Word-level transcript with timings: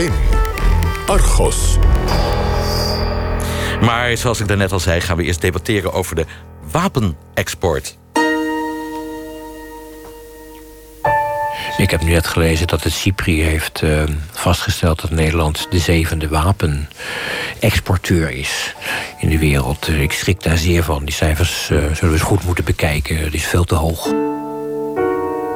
1. 0.00 0.12
Argos. 1.06 1.76
Maar 3.80 4.16
zoals 4.16 4.40
ik 4.40 4.48
daarnet 4.48 4.72
al 4.72 4.80
zei, 4.80 5.00
gaan 5.00 5.16
we 5.16 5.22
eerst 5.22 5.40
debatteren 5.40 5.92
over 5.92 6.16
de 6.16 6.24
wapenexport. 6.70 7.98
Ik 11.76 11.90
heb 11.90 12.02
nu 12.02 12.10
net 12.10 12.26
gelezen 12.26 12.66
dat 12.66 12.84
het 12.84 12.92
CIPRI 12.92 13.42
heeft 13.42 13.82
uh, 13.82 14.02
vastgesteld 14.30 15.00
dat 15.00 15.10
Nederland 15.10 15.66
de 15.70 15.78
zevende 15.78 16.28
wapenexporteur 16.28 18.30
is 18.30 18.74
in 19.18 19.28
de 19.28 19.38
wereld. 19.38 19.88
Ik 19.88 20.12
schrik 20.12 20.42
daar 20.42 20.58
zeer 20.58 20.82
van. 20.82 21.04
Die 21.04 21.14
cijfers 21.14 21.68
uh, 21.72 21.78
zullen 21.78 21.96
we 22.00 22.12
eens 22.12 22.20
goed 22.20 22.44
moeten 22.44 22.64
bekijken. 22.64 23.16
Het 23.16 23.34
is 23.34 23.46
veel 23.46 23.64
te 23.64 23.74
hoog. 23.74 24.12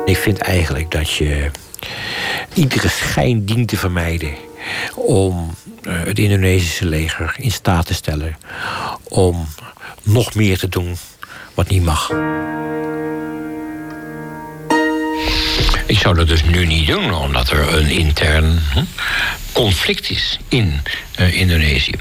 Ik 0.05 0.17
vind 0.17 0.39
eigenlijk 0.39 0.91
dat 0.91 1.11
je 1.11 1.51
iedere 2.55 2.89
schijn 2.89 3.45
dient 3.45 3.69
te 3.69 3.77
vermijden 3.77 4.35
om 4.95 5.55
uh, 5.83 6.03
het 6.05 6.19
Indonesische 6.19 6.87
leger 6.87 7.35
in 7.39 7.53
staat 7.53 7.87
te 7.87 7.95
stellen 7.95 8.37
om 9.03 9.47
nog 10.03 10.35
meer 10.35 10.59
te 10.59 10.69
doen 10.69 10.97
wat 11.55 11.69
niet 11.69 11.83
mag. 11.83 12.11
Ik 15.95 16.01
zou 16.01 16.15
dat 16.15 16.29
dus 16.29 16.45
nu 16.45 16.67
niet 16.67 16.87
doen, 16.87 17.15
omdat 17.15 17.51
er 17.51 17.75
een 17.75 17.89
intern 17.89 18.63
conflict 19.53 20.11
is 20.11 20.39
in 20.49 20.81
uh, 21.21 21.41
Indonesië. 21.41 21.93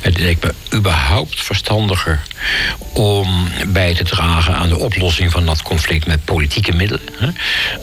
Het 0.00 0.18
lijkt 0.18 0.44
me 0.44 0.54
überhaupt 0.74 1.42
verstandiger 1.42 2.20
om 2.92 3.48
bij 3.66 3.94
te 3.94 4.04
dragen 4.04 4.54
aan 4.54 4.68
de 4.68 4.78
oplossing 4.78 5.32
van 5.32 5.46
dat 5.46 5.62
conflict 5.62 6.06
met 6.06 6.24
politieke 6.24 6.72
middelen, 6.72 7.02
hè, 7.18 7.28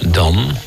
dan 0.10 0.58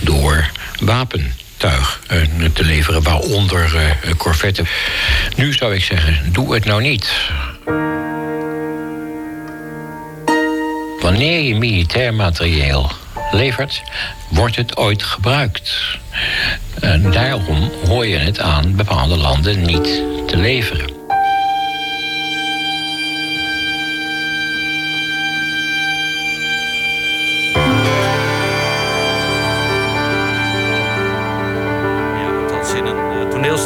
door 0.00 0.50
wapentuig 0.80 2.00
uh, 2.12 2.48
te 2.52 2.64
leveren, 2.64 3.02
waaronder 3.02 3.74
uh, 3.74 4.14
corvetten. 4.14 4.66
Nu 5.36 5.52
zou 5.52 5.74
ik 5.74 5.84
zeggen, 5.84 6.32
doe 6.32 6.54
het 6.54 6.64
nou 6.64 6.82
niet. 6.82 7.12
Wanneer 11.00 11.40
je 11.40 11.54
militair 11.54 12.14
materieel 12.14 13.04
levert, 13.30 13.82
wordt 14.28 14.56
het 14.56 14.76
ooit 14.76 15.02
gebruikt. 15.02 15.98
En 16.80 17.10
daarom 17.10 17.70
hoor 17.86 18.06
je 18.06 18.16
het 18.16 18.40
aan 18.40 18.76
bepaalde 18.76 19.16
landen 19.16 19.62
niet 19.62 20.02
te 20.26 20.36
leveren. 20.36 20.95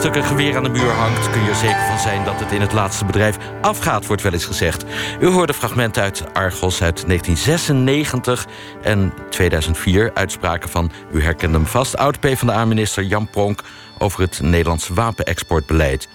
Stuk 0.01 0.15
een 0.15 0.25
geweer 0.25 0.57
aan 0.57 0.63
de 0.63 0.69
muur 0.69 0.91
hangt... 0.91 1.31
kun 1.31 1.43
je 1.43 1.49
er 1.49 1.55
zeker 1.55 1.87
van 1.87 1.99
zijn 1.99 2.25
dat 2.25 2.41
het 2.41 2.53
in 2.53 2.61
het 2.61 2.73
laatste 2.73 3.05
bedrijf 3.05 3.37
afgaat, 3.61 4.07
wordt 4.07 4.23
wel 4.23 4.33
eens 4.33 4.45
gezegd. 4.45 4.85
U 5.21 5.27
hoorde 5.27 5.55
fragmenten 5.55 6.03
uit 6.03 6.25
Argos 6.33 6.83
uit 6.83 7.07
1996 7.07 8.47
en 8.83 9.13
2004. 9.31 10.11
Uitspraken 10.15 10.69
van, 10.69 10.91
u 11.13 11.23
herkende 11.23 11.57
hem 11.59 11.67
vast, 11.67 11.97
oud-PVDA-minister 11.97 13.03
Jan 13.03 13.31
Pronk... 13.31 13.63
over 14.01 14.21
het 14.21 14.41
Nederlands 14.43 14.89
wapenexportbeleid. 14.89 16.09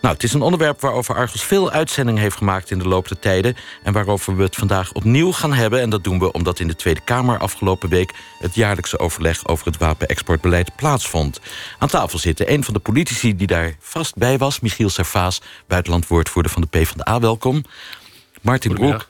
Nou, 0.00 0.14
het 0.14 0.22
is 0.22 0.32
een 0.32 0.42
onderwerp 0.42 0.80
waarover 0.80 1.14
Argos 1.14 1.44
veel 1.44 1.70
uitzendingen 1.70 2.22
heeft 2.22 2.36
gemaakt 2.36 2.70
in 2.70 2.78
de 2.78 2.88
loop 2.88 3.08
der 3.08 3.18
tijden. 3.18 3.56
En 3.82 3.92
waarover 3.92 4.36
we 4.36 4.42
het 4.42 4.56
vandaag 4.56 4.92
opnieuw 4.92 5.32
gaan 5.32 5.52
hebben. 5.52 5.80
En 5.80 5.90
dat 5.90 6.04
doen 6.04 6.18
we 6.18 6.32
omdat 6.32 6.60
in 6.60 6.66
de 6.66 6.76
Tweede 6.76 7.00
Kamer 7.00 7.38
afgelopen 7.38 7.88
week 7.88 8.14
het 8.38 8.54
jaarlijkse 8.54 8.98
overleg 8.98 9.46
over 9.46 9.66
het 9.66 9.76
wapenexportbeleid 9.76 10.76
plaatsvond. 10.76 11.40
Aan 11.78 11.88
tafel 11.88 12.18
zitten 12.18 12.52
een 12.52 12.64
van 12.64 12.74
de 12.74 12.80
politici 12.80 13.36
die 13.36 13.46
daar 13.46 13.76
vast 13.80 14.16
bij 14.16 14.38
was, 14.38 14.60
Michiel 14.60 14.88
Servaas, 14.88 15.40
buitenlandwoordvoerder 15.66 16.52
van 16.52 16.62
de 16.62 16.68
PvdA. 16.68 17.20
Welkom. 17.20 17.64
Martin 18.40 18.74
Broek, 18.74 19.08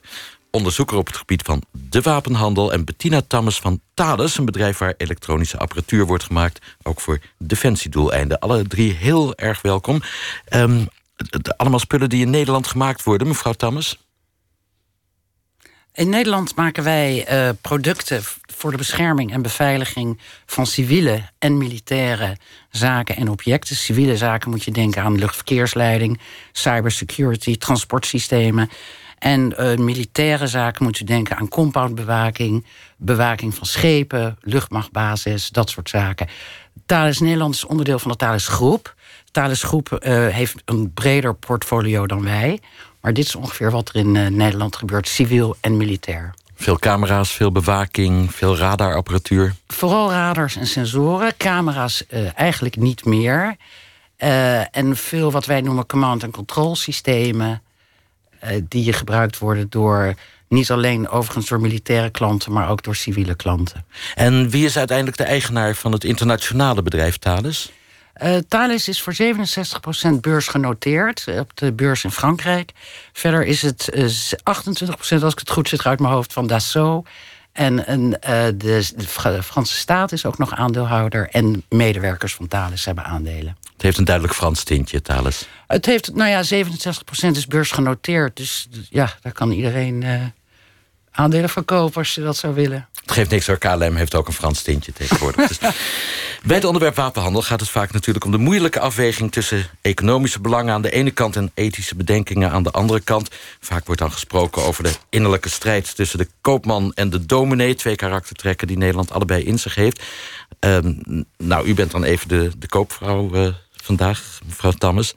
onderzoeker 0.50 0.96
op 0.96 1.06
het 1.06 1.16
gebied 1.16 1.42
van 1.42 1.62
de 1.72 2.00
wapenhandel... 2.00 2.72
en 2.72 2.84
Bettina 2.84 3.22
Tammes 3.26 3.58
van 3.58 3.80
Thales, 3.94 4.38
een 4.38 4.44
bedrijf 4.44 4.78
waar 4.78 4.94
elektronische 4.96 5.58
apparatuur 5.58 6.06
wordt 6.06 6.24
gemaakt... 6.24 6.66
ook 6.82 7.00
voor 7.00 7.20
defensiedoeleinden. 7.38 8.38
Alle 8.38 8.66
drie 8.66 8.92
heel 8.92 9.34
erg 9.34 9.62
welkom. 9.62 10.02
Um, 10.54 10.88
allemaal 11.56 11.78
spullen 11.78 12.08
die 12.08 12.24
in 12.24 12.30
Nederland 12.30 12.66
gemaakt 12.66 13.02
worden, 13.02 13.28
mevrouw 13.28 13.52
Tammes? 13.52 13.98
In 15.92 16.08
Nederland 16.08 16.56
maken 16.56 16.84
wij 16.84 17.32
uh, 17.32 17.50
producten 17.60 18.22
voor 18.60 18.70
de 18.70 18.76
bescherming 18.76 19.32
en 19.32 19.42
beveiliging 19.42 20.20
van 20.46 20.66
civiele 20.66 21.22
en 21.38 21.58
militaire 21.58 22.36
zaken 22.70 23.16
en 23.16 23.28
objecten. 23.28 23.76
Civiele 23.76 24.16
zaken 24.16 24.50
moet 24.50 24.64
je 24.64 24.70
denken 24.70 25.02
aan 25.02 25.18
luchtverkeersleiding, 25.18 26.20
cybersecurity, 26.52 27.56
transportsystemen. 27.56 28.70
En 29.20 29.54
uh, 29.58 29.76
militaire 29.76 30.46
zaken 30.46 30.84
moet 30.84 31.00
u 31.00 31.04
denken 31.04 31.36
aan 31.36 31.48
compoundbewaking, 31.48 32.66
bewaking 32.96 33.54
van 33.54 33.66
schepen, 33.66 34.38
luchtmachtbasis, 34.40 35.48
dat 35.48 35.70
soort 35.70 35.88
zaken. 35.88 36.28
Thales 36.86 37.18
Nederland 37.18 37.54
is 37.54 37.64
onderdeel 37.64 37.98
van 37.98 38.10
de 38.10 38.16
Thales 38.16 38.48
Groep. 38.48 38.94
Thales 39.30 39.62
Groep 39.62 39.98
uh, 40.02 40.26
heeft 40.28 40.62
een 40.64 40.92
breder 40.92 41.34
portfolio 41.34 42.06
dan 42.06 42.24
wij. 42.24 42.60
Maar 43.00 43.12
dit 43.12 43.24
is 43.24 43.34
ongeveer 43.34 43.70
wat 43.70 43.88
er 43.88 43.96
in 43.96 44.14
uh, 44.14 44.26
Nederland 44.26 44.76
gebeurt, 44.76 45.08
civiel 45.08 45.56
en 45.60 45.76
militair. 45.76 46.34
Veel 46.54 46.78
camera's, 46.78 47.30
veel 47.30 47.52
bewaking, 47.52 48.34
veel 48.34 48.56
radarapparatuur. 48.56 49.54
Vooral 49.66 50.10
radars 50.10 50.56
en 50.56 50.66
sensoren. 50.66 51.36
Camera's 51.36 52.04
uh, 52.10 52.38
eigenlijk 52.38 52.76
niet 52.76 53.04
meer. 53.04 53.56
en 54.70 54.96
veel 54.96 55.30
wat 55.30 55.46
wij 55.46 55.60
noemen 55.60 55.86
command- 55.86 56.22
en 56.22 56.30
control 56.30 56.76
systemen. 56.76 57.62
Uh, 58.44 58.50
die 58.68 58.92
gebruikt 58.92 59.38
worden 59.38 59.66
door 59.70 60.14
niet 60.48 60.70
alleen 60.70 61.08
overigens 61.08 61.48
door 61.48 61.60
militaire 61.60 62.10
klanten, 62.10 62.52
maar 62.52 62.68
ook 62.68 62.82
door 62.82 62.96
civiele 62.96 63.34
klanten. 63.34 63.84
En 64.14 64.50
wie 64.50 64.64
is 64.64 64.76
uiteindelijk 64.78 65.16
de 65.16 65.24
eigenaar 65.24 65.74
van 65.74 65.92
het 65.92 66.04
internationale 66.04 66.82
bedrijf 66.82 67.18
Thales? 67.18 67.72
Uh, 68.22 68.36
Thales 68.48 68.88
is 68.88 69.02
voor 69.02 69.14
67% 69.14 70.20
beursgenoteerd 70.20 71.26
op 71.38 71.56
de 71.56 71.72
beurs 71.72 72.04
in 72.04 72.10
Frankrijk. 72.10 72.72
Verder 73.12 73.44
is 73.44 73.62
het 73.62 73.90
uh, 73.94 74.04
28%, 74.04 75.22
als 75.22 75.32
ik 75.32 75.38
het 75.38 75.50
goed 75.50 75.68
zeg 75.68 75.86
uit 75.86 76.00
mijn 76.00 76.12
hoofd, 76.12 76.32
van 76.32 76.46
Dassault. 76.46 77.08
En 77.52 77.78
uh, 77.78 78.14
de, 78.54 78.90
de, 78.96 79.42
Franse 79.42 79.76
staat 79.76 80.12
is 80.12 80.24
ook 80.26 80.38
nog 80.38 80.54
aandeelhouder. 80.54 81.28
En 81.30 81.64
medewerkers 81.68 82.34
van 82.34 82.48
Thales 82.48 82.84
hebben 82.84 83.04
aandelen. 83.04 83.56
Het 83.80 83.88
heeft 83.88 84.00
een 84.00 84.04
duidelijk 84.04 84.36
Frans 84.36 84.64
tintje, 84.64 85.02
Thales. 85.02 85.46
Het 85.66 85.86
heeft, 85.86 86.14
nou 86.14 86.30
ja, 86.30 86.64
67% 86.64 87.30
is 87.30 87.46
beursgenoteerd. 87.46 88.36
Dus 88.36 88.68
ja, 88.90 89.14
daar 89.22 89.32
kan 89.32 89.50
iedereen 89.50 90.02
uh, 90.02 90.22
aandelen 91.10 91.48
verkopen 91.48 91.96
als 91.96 92.14
je 92.14 92.20
dat 92.20 92.36
zou 92.36 92.54
willen. 92.54 92.88
Het 93.02 93.12
geeft 93.12 93.30
niks 93.30 93.46
hoor, 93.46 93.58
KLM 93.58 93.94
heeft 93.94 94.14
ook 94.14 94.26
een 94.26 94.32
Frans 94.32 94.62
tintje 94.62 94.92
tegenwoordig. 94.92 95.48
dus 95.48 95.58
bij 96.46 96.56
het 96.56 96.64
onderwerp 96.64 96.96
wapenhandel 96.96 97.42
gaat 97.42 97.60
het 97.60 97.68
vaak 97.68 97.92
natuurlijk 97.92 98.24
om 98.24 98.30
de 98.30 98.38
moeilijke 98.38 98.80
afweging... 98.80 99.32
tussen 99.32 99.66
economische 99.80 100.40
belangen 100.40 100.74
aan 100.74 100.82
de 100.82 100.90
ene 100.90 101.10
kant... 101.10 101.36
en 101.36 101.50
ethische 101.54 101.94
bedenkingen 101.94 102.50
aan 102.50 102.62
de 102.62 102.70
andere 102.70 103.00
kant. 103.00 103.28
Vaak 103.60 103.86
wordt 103.86 104.00
dan 104.00 104.12
gesproken 104.12 104.62
over 104.62 104.82
de 104.82 104.92
innerlijke 105.08 105.48
strijd... 105.48 105.96
tussen 105.96 106.18
de 106.18 106.28
koopman 106.40 106.92
en 106.94 107.10
de 107.10 107.26
dominee. 107.26 107.74
Twee 107.74 107.96
karaktertrekken 107.96 108.66
die 108.66 108.78
Nederland 108.78 109.12
allebei 109.12 109.44
in 109.44 109.58
zich 109.58 109.74
heeft. 109.74 110.02
Uh, 110.60 110.78
nou, 111.36 111.66
u 111.66 111.74
bent 111.74 111.90
dan 111.90 112.04
even 112.04 112.28
de, 112.28 112.50
de 112.58 112.68
koopvrouw... 112.68 113.34
Uh, 113.34 113.48
vandaag, 113.84 114.38
mevrouw 114.46 114.72
Tammes. 114.72 115.14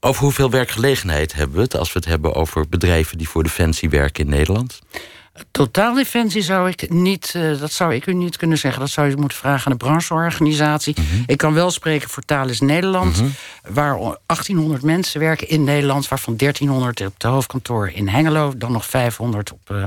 Over 0.00 0.22
hoeveel 0.22 0.50
werkgelegenheid 0.50 1.34
hebben 1.34 1.56
we 1.56 1.62
het 1.62 1.76
als 1.76 1.92
we 1.92 1.98
het 1.98 2.08
hebben 2.08 2.34
over 2.34 2.68
bedrijven 2.68 3.18
die 3.18 3.28
voor 3.28 3.42
Defensie 3.42 3.90
werken 3.90 4.24
in 4.24 4.30
Nederland? 4.30 4.80
Totaal 5.50 5.94
defensie 5.94 6.42
zou 6.42 6.68
ik 6.68 6.90
niet, 6.90 7.34
uh, 7.36 7.60
dat 7.60 7.72
zou 7.72 7.94
ik 7.94 8.06
u 8.06 8.14
niet 8.14 8.36
kunnen 8.36 8.58
zeggen. 8.58 8.80
Dat 8.80 8.90
zou 8.90 9.08
je 9.08 9.16
moeten 9.16 9.38
vragen 9.38 9.66
aan 9.66 9.78
de 9.78 9.84
brancheorganisatie. 9.84 10.94
Mm 10.98 11.06
-hmm. 11.10 11.22
Ik 11.26 11.36
kan 11.36 11.54
wel 11.54 11.70
spreken 11.70 12.08
voor 12.08 12.22
Thales 12.22 12.60
Nederland, 12.60 13.16
mm 13.16 13.22
-hmm. 13.22 13.74
waar 13.74 13.98
1800 14.26 14.82
mensen 14.82 15.20
werken 15.20 15.48
in 15.48 15.64
Nederland, 15.64 16.08
waarvan 16.08 16.36
1300 16.36 17.00
op 17.00 17.12
het 17.12 17.22
hoofdkantoor 17.22 17.88
in 17.88 18.08
Hengelo, 18.08 18.52
dan 18.56 18.72
nog 18.72 18.86
500 18.86 19.52
op 19.52 19.70
uh, 19.72 19.84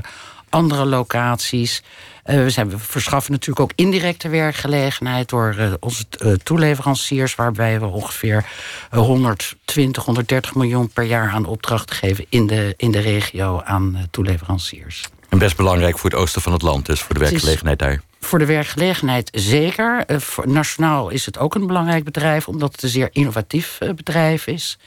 andere 0.56 0.84
locaties. 0.84 1.82
Uh, 2.26 2.36
we, 2.42 2.50
zijn, 2.50 2.70
we, 2.70 2.78
verschaffen 2.78 3.32
natuurlijk 3.32 3.60
ook 3.60 3.72
indirecte 3.74 4.28
werkgelegenheid 4.28 5.28
door 5.28 5.54
uh, 5.58 5.72
onze 5.80 6.04
uh, 6.18 6.32
toeleveranciers, 6.32 7.34
waarbij 7.34 7.80
we 7.80 7.86
ongeveer 7.86 8.44
120, 8.90 10.04
130 10.04 10.54
miljoen 10.54 10.88
per 10.88 11.04
jaar 11.04 11.30
aan 11.30 11.44
opdrachten 11.44 11.96
geven 11.96 12.26
in 12.28 12.46
de, 12.46 12.74
in 12.76 12.90
de 12.90 12.98
regio 12.98 13.60
aan 13.64 14.06
toeleveranciers. 14.10 15.04
En 15.28 15.38
best 15.38 15.56
belangrijk 15.56 15.98
voor 15.98 16.10
het 16.10 16.18
oosten 16.18 16.42
van 16.42 16.52
het 16.52 16.62
land, 16.62 16.86
dus 16.86 17.00
voor 17.00 17.14
de 17.14 17.20
werkgelegenheid 17.20 17.78
daar. 17.78 18.00
Voor 18.20 18.38
de 18.38 18.46
werkgelegenheid 18.46 19.28
zeker. 19.32 20.04
nationaal 20.44 21.08
is 21.08 21.26
het 21.26 21.38
ook 21.38 21.54
een 21.54 21.66
belangrijk 21.66 22.04
bedrijf, 22.04 22.48
omdat 22.48 22.72
het 22.72 22.82
een 22.82 22.88
zeer 22.88 23.08
innovatief 23.12 23.78
bedrijf 23.78 24.46
is. 24.46 24.78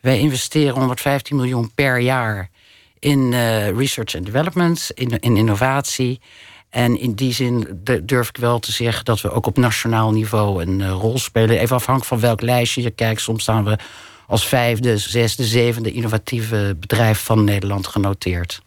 Wij 0.00 0.18
investeren 0.18 0.74
115 0.74 1.36
miljoen 1.36 1.70
per 1.74 1.98
jaar 1.98 2.50
in 3.00 3.30
research 3.76 4.14
and 4.16 4.24
development, 4.24 4.90
in, 4.94 5.18
in 5.18 5.36
innovatie. 5.36 6.20
En 6.70 6.98
in 7.00 7.14
die 7.14 7.32
zin 7.32 7.80
durf 8.02 8.28
ik 8.28 8.36
wel 8.36 8.58
te 8.58 8.72
zeggen 8.72 9.04
dat 9.04 9.20
we 9.20 9.30
ook 9.30 9.46
op 9.46 9.56
nationaal 9.56 10.12
niveau 10.12 10.62
een 10.62 10.80
uh, 10.80 10.90
rol 10.90 11.18
spelen. 11.18 11.58
Even 11.58 11.76
afhankelijk 11.76 12.12
van 12.12 12.20
welk 12.20 12.40
lijstje 12.40 12.82
je 12.82 12.90
kijkt. 12.90 13.20
Soms 13.20 13.42
staan 13.42 13.64
we 13.64 13.78
als 14.26 14.46
vijfde, 14.46 14.98
zesde, 14.98 15.44
zevende 15.44 15.92
innovatieve 15.92 16.76
bedrijf 16.80 17.24
van 17.24 17.44
Nederland 17.44 17.86
genoteerd. 17.86 18.62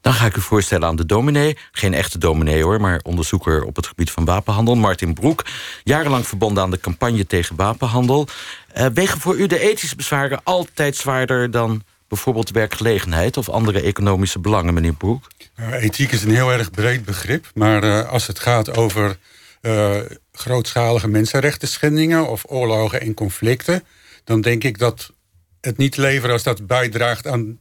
Dan 0.00 0.12
ga 0.12 0.26
ik 0.26 0.36
u 0.36 0.40
voorstellen 0.40 0.88
aan 0.88 0.96
de 0.96 1.06
dominee. 1.06 1.56
Geen 1.72 1.94
echte 1.94 2.18
dominee 2.18 2.62
hoor, 2.62 2.80
maar 2.80 3.00
onderzoeker 3.02 3.64
op 3.64 3.76
het 3.76 3.86
gebied 3.86 4.10
van 4.10 4.24
wapenhandel. 4.24 4.74
Martin 4.74 5.14
Broek, 5.14 5.44
jarenlang 5.84 6.26
verbonden 6.26 6.62
aan 6.62 6.70
de 6.70 6.80
campagne 6.80 7.26
tegen 7.26 7.56
wapenhandel. 7.56 8.26
Uh, 8.76 8.86
wegen 8.94 9.20
voor 9.20 9.36
u 9.36 9.46
de 9.46 9.58
ethische 9.58 9.96
bezwaren 9.96 10.40
altijd 10.44 10.96
zwaarder 10.96 11.50
dan 11.50 11.82
bijvoorbeeld 12.08 12.50
werkgelegenheid 12.50 13.36
of 13.36 13.48
andere 13.48 13.80
economische 13.80 14.38
belangen, 14.38 14.74
meneer 14.74 14.94
Broek? 14.94 15.26
Uh, 15.60 15.82
ethiek 15.82 16.12
is 16.12 16.22
een 16.22 16.34
heel 16.34 16.52
erg 16.52 16.70
breed 16.70 17.04
begrip, 17.04 17.50
maar 17.54 17.84
uh, 17.84 18.08
als 18.08 18.26
het 18.26 18.38
gaat 18.38 18.76
over 18.76 19.18
grootschalige 20.32 21.08
mensenrechten 21.08 21.68
schendingen 21.68 22.28
of 22.28 22.44
oorlogen 22.46 23.00
en 23.00 23.14
conflicten, 23.14 23.84
dan 24.24 24.40
denk 24.40 24.64
ik 24.64 24.78
dat 24.78 25.12
het 25.60 25.76
niet 25.76 25.96
leveren 25.96 26.32
als 26.32 26.42
dat 26.42 26.66
bijdraagt 26.66 27.26
aan 27.26 27.58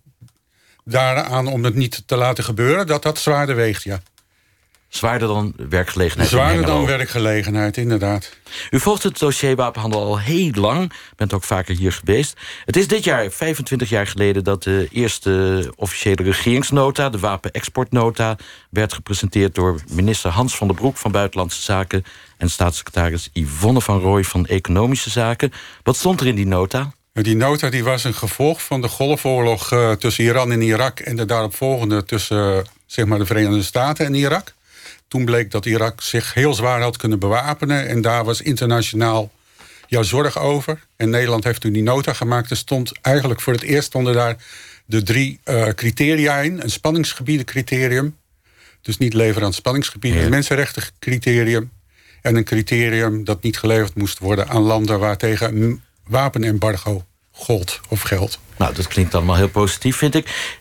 daaraan 0.84 1.48
om 1.48 1.64
het 1.64 1.76
niet 1.76 2.04
te 2.06 2.16
laten 2.16 2.44
gebeuren, 2.44 2.88
dat 2.88 3.04
dat 3.04 3.20
zwaarder 3.20 3.56
weegt, 3.56 3.84
ja. 3.84 4.02
Zwaarder 4.90 5.28
dan 5.28 5.54
werkgelegenheid? 5.70 6.30
Zwaarder 6.30 6.66
dan 6.66 6.86
werkgelegenheid, 6.86 7.78
inderdaad. 7.78 8.30
U 8.70 8.80
volgt 8.80 9.04
het 9.04 9.20
dossier 9.20 9.56
wapenhandel 9.56 10.02
al 10.04 10.20
heel 10.20 10.52
lang. 10.52 10.92
Bent 11.16 11.34
ook 11.34 11.44
vaker 11.44 11.76
hier 11.76 11.92
geweest. 11.92 12.38
Het 12.66 12.76
is 12.76 12.88
dit 12.88 13.04
jaar, 13.04 13.32
25 13.32 13.90
jaar 13.90 14.08
geleden... 14.08 14.44
dat 14.44 14.64
de 14.64 14.88
eerste 14.92 15.74
officiële 15.76 16.24
regeringsnota, 16.24 17.10
de 17.10 17.20
wapenexportnota... 17.20 18.38
werd 18.70 18.94
gepresenteerd 18.94 19.56
door 19.56 19.80
minister 19.90 20.32
Hans 20.32 20.56
van 20.56 20.68
der 20.68 20.76
Broek 20.76 20.98
van 20.98 21.12
Buitenlandse 21.12 21.62
Zaken... 21.62 22.04
en 22.38 22.50
staatssecretaris 22.50 23.30
Yvonne 23.34 23.82
van 23.82 24.00
Rooij 24.00 24.24
van 24.24 24.46
Economische 24.46 25.10
Zaken. 25.10 25.52
Wat 25.84 25.96
stond 25.96 26.22
er 26.22 26.28
in 26.28 26.36
die 26.36 26.48
nota? 26.48 26.94
Die 27.14 27.36
nota 27.36 27.70
die 27.70 27.84
was 27.84 28.04
een 28.04 28.14
gevolg 28.14 28.64
van 28.64 28.82
de 28.82 28.88
golfoorlog 28.88 29.72
uh, 29.72 29.92
tussen 29.92 30.24
Iran 30.24 30.52
en 30.52 30.62
Irak... 30.62 31.00
en 31.00 31.16
de 31.16 31.26
daaropvolgende 31.26 32.04
tussen 32.04 32.66
zeg 32.86 33.06
maar, 33.06 33.20
de 33.20 33.26
Verenigde 33.26 33.64
Staten 33.64 34.06
en 34.06 34.14
Irak. 34.14 34.56
Toen 35.08 35.26
bleek 35.26 35.52
dat 35.52 35.66
Irak 35.66 36.02
zich 36.02 36.34
heel 36.34 36.54
zwaar 36.54 36.82
had 36.82 36.98
kunnen 36.98 37.20
bewapenen... 37.20 37.88
en 37.88 38.02
daar 38.02 38.24
was 38.24 38.42
internationaal 38.42 39.32
jouw 39.88 40.04
zorg 40.04 40.40
over. 40.40 40.80
En 40.96 41.10
Nederland 41.10 41.44
heeft 41.44 41.62
toen 41.62 41.72
die 41.72 41.84
nota 41.84 42.14
gemaakt. 42.14 42.50
Er 42.50 42.58
stond 42.58 42.92
eigenlijk 43.02 43.42
voor 43.42 43.54
het 43.54 43.62
eerst 43.62 43.96
onder 43.96 44.14
daar 44.14 44.36
de 44.86 45.04
drie 45.04 45.40
uh, 45.46 45.68
criteria 45.68 46.40
in. 46.40 46.62
Een 46.64 46.70
spanningsgebiedencriterium. 46.70 48.18
Dus 48.82 48.98
niet 48.98 49.14
leveren 49.14 49.48
aan 49.48 49.54
spanningsgebieden. 49.54 50.20
Ja. 50.20 50.26
Een 50.26 50.32
mensenrechtencriterium. 50.32 51.72
En 52.22 52.36
een 52.36 52.44
criterium 52.44 53.24
dat 53.24 53.44
niet 53.44 53.58
geleverd 53.58 53.96
moest 53.96 54.20
worden 54.20 54.48
aan 54.48 54.62
landen... 54.62 55.00
waar 55.00 55.18
tegen 55.18 55.62
een 55.62 55.82
wapenembargo 56.08 57.06
gold 57.32 57.80
of 57.88 58.02
geld. 58.02 58.40
Nou, 58.58 58.74
dat 58.74 58.88
klinkt 58.88 59.16
allemaal 59.16 59.36
heel 59.36 59.50
positief, 59.50 59.98
vind 59.98 60.16
ik. 60.16 60.56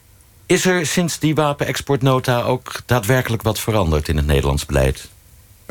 Is 0.46 0.64
er 0.66 0.86
sinds 0.86 1.18
die 1.18 1.34
wapenexportnota 1.34 2.42
ook 2.42 2.82
daadwerkelijk 2.86 3.42
wat 3.42 3.60
veranderd 3.60 4.08
in 4.08 4.16
het 4.16 4.26
Nederlands 4.26 4.66
beleid? 4.66 5.08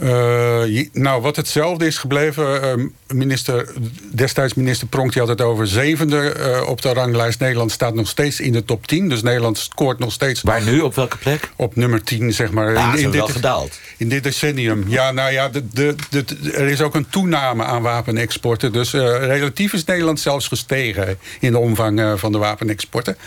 Uh, 0.03 0.87
nou, 0.93 1.21
wat 1.21 1.35
hetzelfde 1.35 1.85
is 1.85 1.97
gebleven. 1.97 2.79
Uh, 2.79 2.85
minister, 3.07 3.73
destijds 4.11 4.53
minister 4.53 4.87
Pronk 4.87 5.11
die 5.11 5.21
had 5.21 5.29
het 5.29 5.41
over 5.41 5.67
zevende 5.67 6.35
uh, 6.37 6.69
op 6.69 6.81
de 6.81 6.93
ranglijst. 6.93 7.39
Nederland 7.39 7.71
staat 7.71 7.93
nog 7.93 8.07
steeds 8.07 8.39
in 8.39 8.51
de 8.51 8.65
top 8.65 8.87
10. 8.87 9.09
Dus 9.09 9.21
Nederland 9.21 9.57
scoort 9.57 9.99
nog 9.99 10.11
steeds. 10.11 10.41
Waar 10.41 10.63
nu? 10.63 10.79
Op 10.81 10.95
welke 10.95 11.17
plek? 11.17 11.49
Op 11.55 11.75
nummer 11.75 12.03
10, 12.03 12.33
zeg 12.33 12.51
maar. 12.51 12.73
Ja, 12.73 12.93
in, 12.93 12.99
in 12.99 13.11
dit, 13.11 13.19
wel 13.19 13.27
gedaald. 13.27 13.79
In 13.97 14.09
dit 14.09 14.23
decennium. 14.23 14.83
Ja, 14.87 15.11
nou 15.11 15.31
ja, 15.31 15.49
de, 15.49 15.67
de, 15.73 15.95
de, 16.09 16.25
er 16.53 16.67
is 16.67 16.81
ook 16.81 16.95
een 16.95 17.09
toename 17.09 17.63
aan 17.63 17.81
wapenexporten. 17.81 18.71
Dus 18.71 18.91
relatief 18.91 19.73
is 19.73 19.83
Nederland 19.83 20.19
zelfs 20.19 20.47
gestegen 20.47 21.17
in 21.39 21.51
de 21.51 21.57
omvang 21.57 22.19
van 22.19 22.31
de 22.31 22.37
wapenexporten. 22.37 23.17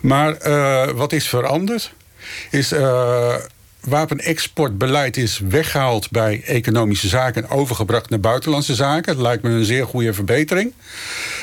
Maar 0.00 0.36
wat 0.94 1.12
is 1.12 1.28
veranderd? 1.28 1.92
Is 2.50 2.72
wapenexportbeleid 3.86 5.16
is 5.16 5.40
weggehaald 5.48 6.10
bij 6.10 6.42
economische 6.44 7.08
zaken 7.08 7.42
en 7.42 7.50
overgebracht 7.50 8.10
naar 8.10 8.20
buitenlandse 8.20 8.74
zaken. 8.74 9.14
Dat 9.14 9.22
lijkt 9.22 9.42
me 9.42 9.50
een 9.50 9.64
zeer 9.64 9.86
goede 9.86 10.14
verbetering. 10.14 10.72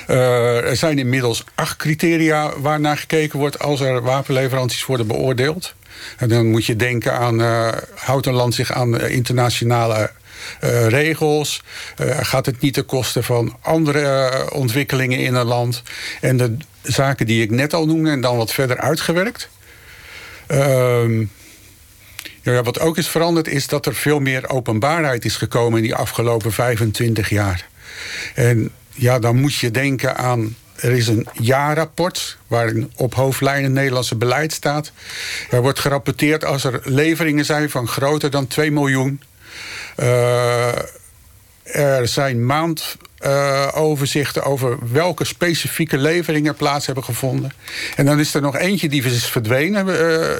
Uh, 0.09 0.69
er 0.69 0.75
zijn 0.75 0.99
inmiddels 0.99 1.43
acht 1.55 1.77
criteria 1.77 2.59
waarnaar 2.59 2.97
gekeken 2.97 3.39
wordt 3.39 3.59
als 3.59 3.79
er 3.79 4.01
wapenleveranties 4.01 4.85
worden 4.85 5.07
beoordeeld. 5.07 5.73
En 6.17 6.29
dan 6.29 6.49
moet 6.49 6.65
je 6.65 6.75
denken 6.75 7.13
aan, 7.13 7.41
uh, 7.41 7.71
houdt 7.95 8.25
een 8.25 8.33
land 8.33 8.55
zich 8.55 8.71
aan 8.71 8.99
internationale 9.01 10.11
uh, 10.63 10.87
regels? 10.87 11.63
Gaat 12.19 12.45
het 12.45 12.61
niet 12.61 12.73
ten 12.73 12.85
koste 12.85 13.23
van 13.23 13.57
andere 13.61 14.31
ontwikkelingen 14.51 15.19
in 15.19 15.35
een 15.35 15.45
land? 15.45 15.81
En 16.21 16.37
de 16.37 16.57
zaken 16.81 17.25
die 17.25 17.41
ik 17.41 17.51
net 17.51 17.73
al 17.73 17.85
noemde 17.85 18.09
en 18.09 18.21
dan 18.21 18.37
wat 18.37 18.53
verder 18.53 18.77
uitgewerkt. 18.77 19.49
Ehm, 22.43 22.55
ja, 22.55 22.63
wat 22.63 22.79
ook 22.79 22.97
is 22.97 23.07
veranderd 23.07 23.47
is 23.47 23.67
dat 23.67 23.85
er 23.85 23.95
veel 23.95 24.19
meer 24.19 24.49
openbaarheid 24.49 25.25
is 25.25 25.35
gekomen 25.35 25.77
in 25.77 25.83
die 25.83 25.95
afgelopen 25.95 26.51
25 26.51 27.29
jaar. 27.29 27.67
En 28.35 28.71
ja, 28.89 29.19
dan 29.19 29.35
moet 29.35 29.55
je 29.55 29.71
denken 29.71 30.17
aan. 30.17 30.55
Er 30.75 30.91
is 30.91 31.07
een 31.07 31.27
jaarrapport 31.33 32.37
waarin 32.47 32.91
op 32.95 33.13
hoofdlijnen 33.13 33.73
Nederlandse 33.73 34.15
beleid 34.15 34.53
staat. 34.53 34.91
Er 35.49 35.61
wordt 35.61 35.79
gerapporteerd 35.79 36.45
als 36.45 36.63
er 36.63 36.81
leveringen 36.83 37.45
zijn 37.45 37.69
van 37.69 37.87
groter 37.87 38.29
dan 38.29 38.47
2 38.47 38.71
miljoen. 38.71 39.21
Uh, 39.99 40.77
er 41.63 42.07
zijn 42.07 42.45
maandoverzichten 42.45 44.43
over 44.43 44.77
welke 44.91 45.25
specifieke 45.25 45.97
leveringen 45.97 46.55
plaats 46.55 46.85
hebben 46.85 47.03
gevonden. 47.03 47.51
En 47.95 48.05
dan 48.05 48.19
is 48.19 48.33
er 48.33 48.41
nog 48.41 48.57
eentje 48.57 48.89
die 48.89 49.03
is 49.03 49.25
verdwenen. 49.25 49.87
Uh, 49.87 50.35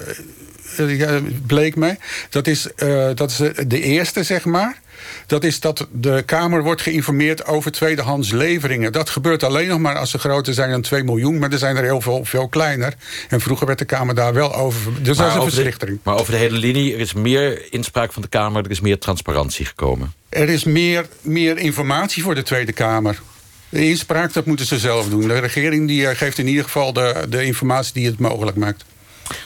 bleek 1.47 1.75
mij. 1.75 1.97
Dat 2.29 2.47
is, 2.47 2.67
uh, 2.77 3.09
dat 3.15 3.29
is 3.29 3.37
de 3.67 3.81
eerste, 3.81 4.23
zeg 4.23 4.45
maar. 4.45 4.81
Dat 5.27 5.43
is 5.43 5.59
dat 5.59 5.87
de 5.91 6.23
Kamer 6.25 6.63
wordt 6.63 6.81
geïnformeerd 6.81 7.45
over 7.45 7.71
tweedehands 7.71 8.31
leveringen. 8.31 8.91
Dat 8.91 9.09
gebeurt 9.09 9.43
alleen 9.43 9.67
nog 9.67 9.79
maar 9.79 9.95
als 9.95 10.11
ze 10.11 10.19
groter 10.19 10.53
zijn 10.53 10.69
dan 10.69 10.81
2 10.81 11.03
miljoen. 11.03 11.37
Maar 11.37 11.51
er 11.51 11.57
zijn 11.57 11.77
er 11.77 11.83
heel 11.83 12.01
veel, 12.01 12.25
veel 12.25 12.47
kleiner. 12.47 12.93
En 13.29 13.41
vroeger 13.41 13.67
werd 13.67 13.79
de 13.79 13.85
Kamer 13.85 14.15
daar 14.15 14.33
wel 14.33 14.55
over. 14.55 15.03
Dus 15.03 15.17
maar 15.17 15.27
dat 15.27 15.35
is 15.35 15.43
een 15.43 15.51
verslichtering. 15.51 15.99
Maar 16.03 16.19
over 16.19 16.31
de 16.31 16.37
hele 16.39 16.57
linie, 16.57 16.93
er 16.93 16.99
is 16.99 17.13
meer 17.13 17.73
inspraak 17.73 18.13
van 18.13 18.21
de 18.21 18.27
Kamer. 18.27 18.63
Er 18.63 18.71
is 18.71 18.81
meer 18.81 18.99
transparantie 18.99 19.65
gekomen. 19.65 20.13
Er 20.29 20.49
is 20.49 20.63
meer, 20.63 21.05
meer 21.21 21.57
informatie 21.57 22.23
voor 22.23 22.35
de 22.35 22.43
Tweede 22.43 22.73
Kamer. 22.73 23.21
De 23.69 23.87
inspraak, 23.87 24.33
dat 24.33 24.45
moeten 24.45 24.65
ze 24.65 24.79
zelf 24.79 25.09
doen. 25.09 25.27
De 25.27 25.39
regering 25.39 25.87
die 25.87 26.07
eh, 26.07 26.17
geeft 26.17 26.37
in 26.37 26.47
ieder 26.47 26.63
geval 26.63 26.93
de, 26.93 27.25
de 27.29 27.45
informatie 27.45 27.93
die 27.93 28.05
het 28.05 28.19
mogelijk 28.19 28.57
maakt. 28.57 28.85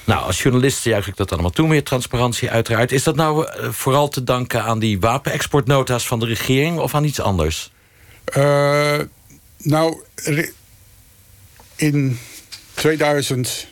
Nou, 0.04 0.24
als 0.24 0.42
journalist 0.42 0.84
juich 0.84 1.08
ik 1.08 1.16
dat 1.16 1.32
allemaal 1.32 1.52
toe, 1.52 1.68
meer 1.68 1.84
transparantie 1.84 2.50
uiteraard. 2.50 2.92
Is 2.92 3.04
dat 3.04 3.16
nou 3.16 3.46
uh, 3.46 3.70
vooral 3.72 4.10
te 4.10 4.24
danken 4.24 4.64
aan 4.64 4.80
die 4.80 5.00
wapenexportnota's 5.00 6.08
van 6.08 6.20
de 6.20 6.26
regering 6.26 6.80
of 6.80 6.96
aan 6.96 7.04
iets 7.04 7.22
anders? 7.22 7.72
Uh, 8.38 9.00
nou, 9.58 10.04
in 11.76 12.20
2003 12.74 13.68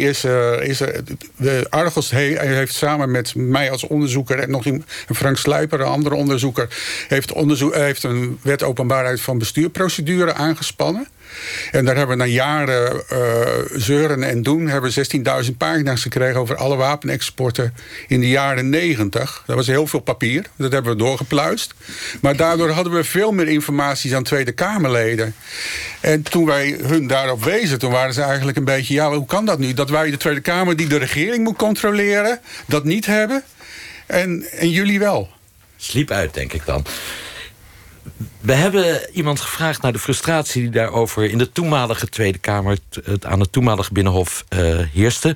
is, 0.00 0.24
uh, 0.24 0.62
is 0.62 0.80
er. 0.80 1.02
De 1.36 1.66
Argos 1.70 2.10
he, 2.10 2.36
heeft 2.38 2.74
samen 2.74 3.10
met 3.10 3.34
mij 3.34 3.70
als 3.70 3.86
onderzoeker 3.86 4.38
en 4.38 4.50
nog 4.50 4.66
een 4.66 4.84
Frank 5.14 5.36
Slijper, 5.36 5.80
een 5.80 5.86
andere 5.86 6.14
onderzoeker, 6.14 6.68
heeft, 7.08 7.32
onderzoek, 7.32 7.74
heeft 7.74 8.02
een 8.02 8.38
wet 8.42 8.62
openbaarheid 8.62 9.20
van 9.20 9.38
bestuurprocedure 9.38 10.34
aangespannen. 10.34 11.08
En 11.70 11.84
daar 11.84 11.96
hebben 11.96 12.16
we 12.16 12.22
na 12.22 12.30
jaren 12.30 13.02
uh, 13.12 13.18
zeuren 13.74 14.22
en 14.22 14.42
doen... 14.42 14.68
hebben 14.68 14.92
16.000 15.44 15.56
pagina's 15.58 16.02
gekregen 16.02 16.40
over 16.40 16.56
alle 16.56 16.76
wapenexporten 16.76 17.74
in 18.08 18.20
de 18.20 18.28
jaren 18.28 18.70
90. 18.70 19.42
Dat 19.46 19.56
was 19.56 19.66
heel 19.66 19.86
veel 19.86 20.00
papier, 20.00 20.46
dat 20.56 20.72
hebben 20.72 20.92
we 20.92 20.98
doorgepluist. 20.98 21.74
Maar 22.20 22.36
daardoor 22.36 22.70
hadden 22.70 22.92
we 22.92 23.04
veel 23.04 23.32
meer 23.32 23.48
informatie 23.48 24.16
aan 24.16 24.22
Tweede 24.22 24.52
Kamerleden. 24.52 25.34
En 26.00 26.22
toen 26.22 26.46
wij 26.46 26.78
hun 26.82 27.06
daarop 27.06 27.44
wezen, 27.44 27.78
toen 27.78 27.92
waren 27.92 28.14
ze 28.14 28.22
eigenlijk 28.22 28.56
een 28.56 28.64
beetje... 28.64 28.94
ja, 28.94 29.12
hoe 29.12 29.26
kan 29.26 29.44
dat 29.44 29.58
nu? 29.58 29.74
Dat 29.74 29.90
wij 29.90 30.10
de 30.10 30.16
Tweede 30.16 30.40
Kamer 30.40 30.76
die 30.76 30.86
de 30.86 30.98
regering 30.98 31.44
moet 31.44 31.56
controleren... 31.56 32.40
dat 32.66 32.84
niet 32.84 33.06
hebben 33.06 33.44
en, 34.06 34.46
en 34.50 34.70
jullie 34.70 34.98
wel. 34.98 35.28
Sliep 35.76 36.10
uit, 36.10 36.34
denk 36.34 36.52
ik 36.52 36.66
dan. 36.66 36.84
We 38.46 38.52
hebben 38.52 39.10
iemand 39.12 39.40
gevraagd 39.40 39.82
naar 39.82 39.92
de 39.92 39.98
frustratie 39.98 40.62
die 40.62 40.70
daarover 40.70 41.30
in 41.30 41.38
de 41.38 41.52
toenmalige 41.52 42.08
Tweede 42.08 42.38
Kamer, 42.38 42.78
het, 43.04 43.24
aan 43.24 43.40
het 43.40 43.52
toenmalige 43.52 43.92
Binnenhof 43.92 44.44
uh, 44.56 44.78
heerste. 44.92 45.34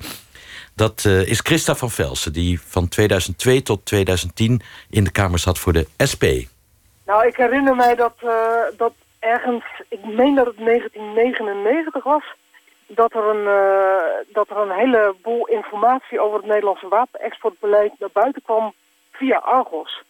Dat 0.75 1.03
uh, 1.07 1.27
is 1.27 1.39
Christa 1.39 1.75
van 1.75 1.89
Velsen, 1.89 2.33
die 2.33 2.61
van 2.61 2.87
2002 2.87 3.61
tot 3.61 3.85
2010 3.85 4.61
in 4.89 5.03
de 5.03 5.11
Kamer 5.11 5.39
zat 5.39 5.59
voor 5.59 5.73
de 5.73 5.87
SP. 6.11 6.23
Nou, 7.05 7.27
ik 7.27 7.35
herinner 7.35 7.75
mij 7.75 7.95
dat, 7.95 8.15
uh, 8.23 8.31
dat 8.77 8.93
ergens, 9.19 9.65
ik 9.87 10.05
meen 10.05 10.35
dat 10.35 10.45
het 10.45 10.57
1999 10.57 12.03
was, 12.03 12.23
dat 12.87 13.13
er, 13.13 13.23
een, 13.23 13.45
dat 14.33 14.49
er 14.49 14.57
een 14.57 14.77
heleboel 14.77 15.47
informatie 15.47 16.19
over 16.19 16.37
het 16.37 16.47
Nederlandse 16.47 16.87
wapenexportbeleid 16.87 17.91
naar 17.99 18.09
buiten 18.13 18.41
kwam 18.41 18.73
via 19.11 19.37
Argos. 19.37 20.01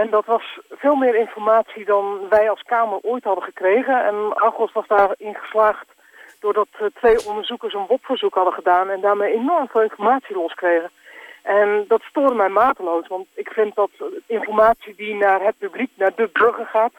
En 0.00 0.10
dat 0.10 0.26
was 0.26 0.58
veel 0.70 0.94
meer 0.94 1.14
informatie 1.14 1.84
dan 1.84 2.28
wij 2.28 2.50
als 2.50 2.62
Kamer 2.62 2.98
ooit 3.02 3.24
hadden 3.24 3.44
gekregen. 3.44 4.04
En 4.04 4.36
Argos 4.36 4.72
was 4.72 4.86
daarin 4.86 5.34
geslaagd 5.34 5.86
doordat 6.40 6.68
uh, 6.80 6.86
twee 6.94 7.26
onderzoekers 7.28 7.74
een 7.74 7.86
WOP-verzoek 7.86 8.34
hadden 8.34 8.52
gedaan... 8.52 8.90
en 8.90 9.00
daarmee 9.00 9.32
enorm 9.32 9.68
veel 9.68 9.82
informatie 9.82 10.36
loskregen. 10.36 10.90
En 11.42 11.84
dat 11.88 12.02
stoorde 12.02 12.34
mij 12.34 12.48
mateloos, 12.48 13.06
want 13.08 13.26
ik 13.34 13.48
vind 13.48 13.74
dat 13.74 13.90
informatie 14.26 14.94
die 14.94 15.14
naar 15.14 15.40
het 15.44 15.58
publiek, 15.58 15.90
naar 15.94 16.14
de 16.14 16.30
burger 16.32 16.66
gaat... 16.66 16.92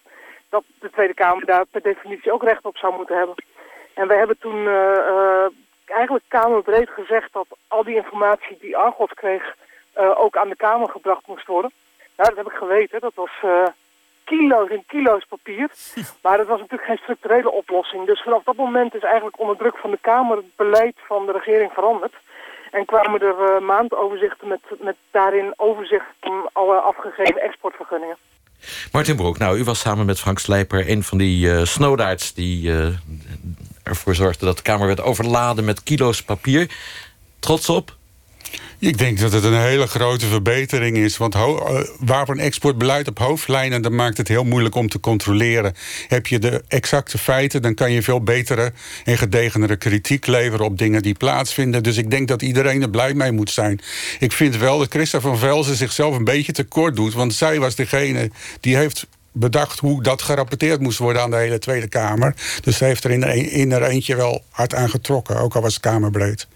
dat 0.50 0.64
de 0.80 0.90
Tweede 0.90 1.14
Kamer 1.14 1.46
daar 1.46 1.66
per 1.66 1.82
definitie 1.82 2.32
ook 2.32 2.44
recht 2.44 2.66
op 2.66 2.78
zou 2.78 2.96
moeten 2.96 3.18
hebben. 3.18 3.36
En 3.94 4.08
wij 4.08 4.18
hebben 4.18 4.38
toen 4.40 4.58
uh, 4.58 4.74
uh, 5.14 5.46
eigenlijk 5.86 6.26
kamerbreed 6.28 6.90
gezegd 6.90 7.34
dat 7.34 7.48
al 7.68 7.84
die 7.84 7.96
informatie 7.96 8.58
die 8.60 8.78
Argos 8.78 9.14
kreeg... 9.14 9.56
ook 9.96 10.38
aan 10.38 10.50
de 10.50 10.56
Kamer 10.56 10.90
gebracht 10.90 11.28
moest 11.28 11.48
worden. 11.48 11.72
Nou, 12.18 12.30
dat 12.30 12.38
heb 12.38 12.54
ik 12.54 12.58
geweten. 12.58 13.00
Dat 13.02 13.16
was 13.16 13.32
kilo's 14.26 14.70
en 14.70 14.84
kilo's 14.88 15.26
papier. 15.30 15.70
Maar 16.24 16.38
dat 16.38 16.48
was 16.48 16.60
natuurlijk 16.60 16.90
geen 16.90 17.04
structurele 17.04 17.52
oplossing. 17.52 18.06
Dus 18.06 18.22
vanaf 18.22 18.44
dat 18.44 18.56
moment 18.56 18.96
is 18.96 19.02
eigenlijk 19.02 19.40
onder 19.40 19.58
druk 19.58 19.78
van 19.78 19.92
de 19.92 19.98
Kamer 20.02 20.38
het 20.38 20.56
beleid 20.56 20.96
van 21.08 21.26
de 21.26 21.32
regering 21.32 21.72
veranderd. 21.74 22.14
En 22.72 22.86
kwamen 22.86 23.22
er 23.22 23.38
uh, 23.40 23.68
maandoverzichten 23.68 24.48
met, 24.48 24.62
met 24.80 24.96
daarin 25.12 25.54
overzicht 25.58 26.06
van 26.22 26.50
alle 26.54 26.76
afgegeven 26.76 27.42
exportvergunningen. 27.42 28.18
Martin 28.92 29.16
Broek, 29.16 29.38
nou, 29.38 29.58
u 29.58 29.64
was 29.64 29.80
samen 29.80 30.06
met 30.06 30.20
Frank 30.20 30.40
Slijper 30.40 30.90
een 30.90 31.04
van 31.04 31.18
die 31.18 31.48
uh, 31.48 32.16
die 32.36 32.70
uh, 32.70 32.88
ervoor 33.84 34.16
zorgde 34.16 34.46
dat 34.46 34.58
de 34.58 34.64
Kamer 34.64 34.88
werd 34.88 35.02
overladen 35.02 35.66
met 35.66 35.84
kilo's 35.84 36.24
papier. 36.24 36.72
Trots 37.40 37.70
op? 37.70 37.96
Ik 38.80 38.98
denk 38.98 39.20
dat 39.20 39.32
het 39.32 39.44
een 39.44 39.62
hele 39.62 39.88
grote 39.88 40.26
verbetering 40.26 40.98
is. 40.98 41.18
Want 41.18 41.36
uh, 41.36 41.82
wapenexportbeleid 42.00 43.08
op 43.08 43.20
hoofdlijnen... 43.20 43.82
dan 43.82 43.96
maakt 43.96 44.18
het 44.18 44.28
heel 44.28 44.44
moeilijk 44.44 44.76
om 44.76 44.90
te 44.90 45.00
controleren. 45.00 45.74
Heb 46.08 46.28
je 46.28 46.40
de 46.40 46.64
exacte 46.68 47.18
feiten... 47.18 47.62
dan 47.62 47.74
kan 47.74 47.92
je 47.92 48.02
veel 48.02 48.22
betere 48.22 48.74
en 49.04 49.18
gedegenere 49.18 49.76
kritiek 49.76 50.26
leveren... 50.28 50.66
op 50.66 50.78
dingen 50.78 51.02
die 51.02 51.14
plaatsvinden. 51.14 51.84
Dus 51.84 51.98
ik 51.98 52.12
denk 52.12 52.28
dat 52.28 52.42
iedereen 52.42 52.82
er 52.82 52.90
blij 52.90 53.14
mee 53.14 53.32
moet 53.32 53.52
zijn. 53.52 53.80
Ik 54.20 54.32
vind 54.32 54.58
wel 54.58 54.78
dat 54.78 54.92
Christa 54.92 55.20
van 55.20 55.38
Velzen 55.38 55.76
zichzelf 55.76 56.16
een 56.16 56.24
beetje 56.24 56.52
tekort 56.52 56.96
doet. 56.96 57.14
Want 57.14 57.34
zij 57.34 57.60
was 57.60 57.76
degene 57.76 58.30
die 58.60 58.76
heeft 58.76 59.08
bedacht 59.38 59.80
hoe 59.80 60.04
dat 60.04 60.22
gerapporteerd 60.22 60.80
moest 60.80 60.98
worden 60.98 61.22
aan 61.22 61.30
de 61.30 61.38
hele 61.38 61.60
Tweede 61.60 61.88
Kamer. 61.88 62.36
Dus 62.62 62.78
ze 62.78 62.86
heeft 62.86 63.04
er 63.04 63.12
in, 63.12 63.24
in 63.52 63.72
er 63.72 63.84
eentje 63.84 64.16
wel 64.16 64.44
hard 64.50 64.74
aan 64.76 64.90
getrokken, 64.90 65.38
ook 65.40 65.56
al 65.56 65.62
was 65.62 65.74
het 65.74 65.84
kamerbreed. 65.84 66.48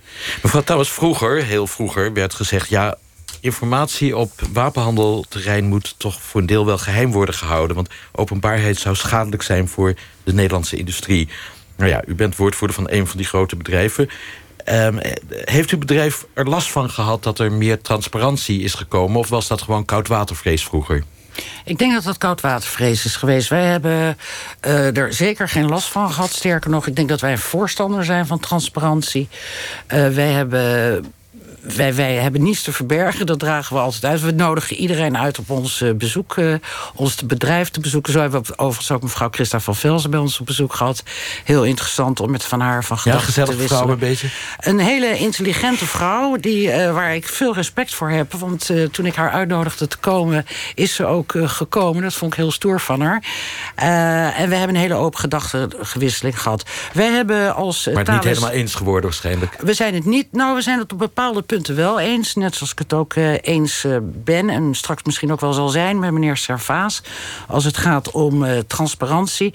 Mevrouw 0.41 0.61
Trouwens, 0.61 0.91
vroeger, 0.91 1.43
heel 1.43 1.67
vroeger, 1.67 2.13
werd 2.13 2.33
gezegd... 2.33 2.69
ja, 2.69 2.97
informatie 3.39 4.17
op 4.17 4.31
wapenhandelterrein 4.53 5.65
moet 5.65 5.95
toch 5.97 6.21
voor 6.21 6.41
een 6.41 6.47
deel 6.47 6.65
wel 6.65 6.77
geheim 6.77 7.11
worden 7.11 7.35
gehouden. 7.35 7.75
Want 7.75 7.89
openbaarheid 8.11 8.77
zou 8.77 8.95
schadelijk 8.95 9.41
zijn 9.41 9.67
voor 9.67 9.93
de 10.23 10.33
Nederlandse 10.33 10.75
industrie. 10.75 11.29
Nou 11.75 11.89
ja, 11.89 12.03
u 12.05 12.15
bent 12.15 12.35
woordvoerder 12.35 12.75
van 12.75 12.89
een 12.91 13.07
van 13.07 13.17
die 13.17 13.25
grote 13.25 13.55
bedrijven. 13.55 14.09
Um, 14.65 14.99
heeft 15.29 15.69
uw 15.69 15.77
bedrijf 15.77 16.25
er 16.33 16.49
last 16.49 16.71
van 16.71 16.89
gehad 16.89 17.23
dat 17.23 17.39
er 17.39 17.51
meer 17.51 17.81
transparantie 17.81 18.61
is 18.61 18.73
gekomen... 18.73 19.19
of 19.19 19.29
was 19.29 19.47
dat 19.47 19.61
gewoon 19.61 19.85
koudwatervrees 19.85 20.63
vroeger? 20.63 21.03
Ik 21.65 21.77
denk 21.77 21.93
dat 21.93 22.03
dat 22.03 22.17
koudwatervrees 22.17 23.05
is 23.05 23.15
geweest. 23.15 23.49
Wij 23.49 23.65
hebben 23.65 24.17
uh, 24.67 24.97
er 24.97 25.13
zeker 25.13 25.49
geen 25.49 25.67
last 25.67 25.87
van 25.87 26.11
gehad. 26.11 26.31
Sterker 26.31 26.69
nog, 26.69 26.87
ik 26.87 26.95
denk 26.95 27.09
dat 27.09 27.21
wij 27.21 27.31
een 27.31 27.37
voorstander 27.37 28.05
zijn 28.05 28.27
van 28.27 28.39
transparantie. 28.39 29.27
Uh, 29.93 30.07
wij 30.07 30.31
hebben 30.31 31.13
wij, 31.75 31.95
wij 31.95 32.15
hebben 32.15 32.43
niets 32.43 32.61
te 32.61 32.71
verbergen, 32.71 33.25
dat 33.25 33.39
dragen 33.39 33.75
we 33.75 33.81
altijd 33.81 34.05
uit. 34.05 34.21
We 34.21 34.31
nodigen 34.31 34.75
iedereen 34.75 35.17
uit 35.17 35.39
op 35.39 35.49
ons 35.49 35.81
uh, 35.81 35.93
bezoek, 35.93 36.35
uh, 36.35 36.55
ons 36.95 37.25
bedrijf 37.25 37.69
te 37.69 37.79
bezoeken. 37.79 38.13
Zo 38.13 38.19
hebben 38.19 38.43
we 38.45 38.57
overigens 38.57 38.91
ook 38.91 39.01
mevrouw 39.01 39.27
Christa 39.31 39.59
van 39.59 39.75
Velzen 39.75 40.09
bij 40.09 40.19
ons 40.19 40.39
op 40.39 40.45
bezoek 40.45 40.73
gehad. 40.73 41.03
Heel 41.43 41.65
interessant 41.65 42.19
om 42.19 42.31
met 42.31 42.43
van 42.43 42.59
haar 42.59 42.83
van 42.83 42.97
gedachten 42.97 43.33
ja, 43.35 43.49
te 43.49 43.55
wisselen. 43.55 43.81
Vrouw 43.81 43.93
een 43.93 43.99
beetje. 43.99 44.27
Een 44.59 44.79
hele 44.79 45.17
intelligente 45.17 45.85
vrouw, 45.85 46.35
die, 46.35 46.67
uh, 46.67 46.93
waar 46.93 47.15
ik 47.15 47.27
veel 47.27 47.53
respect 47.53 47.93
voor 47.93 48.09
heb. 48.09 48.33
Want 48.33 48.71
toen 48.91 49.05
ik 49.05 49.15
haar 49.15 49.31
uitnodigde 49.31 49.87
te 49.87 49.97
komen, 49.97 50.45
is 50.75 50.95
ze 50.95 51.05
ook 51.05 51.33
gekomen. 51.37 52.01
Dat 52.03 52.13
vond 52.13 52.31
ik 52.31 52.37
heel 52.37 52.51
stoer 52.51 52.79
van 52.79 53.01
haar. 53.01 53.23
en 54.35 54.49
we 54.49 54.55
hebben 54.55 54.75
een 54.75 54.81
hele 54.81 54.93
open 54.93 55.19
gedachtengewisseling 55.19 56.41
gehad. 56.41 56.65
Wij 56.93 57.11
hebben 57.11 57.55
als... 57.55 57.85
maar 57.85 57.95
het 57.95 58.11
niet 58.11 58.23
helemaal 58.23 58.49
eens 58.49 58.75
geworden 58.75 59.03
waarschijnlijk. 59.03 59.55
We 59.59 59.73
zijn 59.73 59.93
het 59.93 60.05
niet... 60.05 60.27
Nou, 60.31 60.55
we 60.55 60.61
zijn 60.61 60.79
het 60.79 60.91
op 60.91 60.99
bepaalde 60.99 61.41
punten 61.41 61.58
wel 61.67 61.99
eens. 61.99 62.35
Net 62.35 62.55
zoals 62.55 62.71
ik 62.71 62.79
het 62.79 62.93
ook 62.93 63.15
uh, 63.15 63.33
eens 63.41 63.83
uh, 63.83 63.97
ben. 64.01 64.49
En 64.49 64.75
straks 64.75 65.03
misschien 65.03 65.31
ook 65.31 65.39
wel 65.39 65.53
zal 65.53 65.69
zijn 65.69 65.99
met 65.99 66.11
meneer 66.11 66.37
Servaas. 66.37 67.01
Als 67.47 67.63
het 67.63 67.77
gaat 67.77 68.11
om 68.11 68.43
uh, 68.43 68.57
transparantie. 68.67 69.53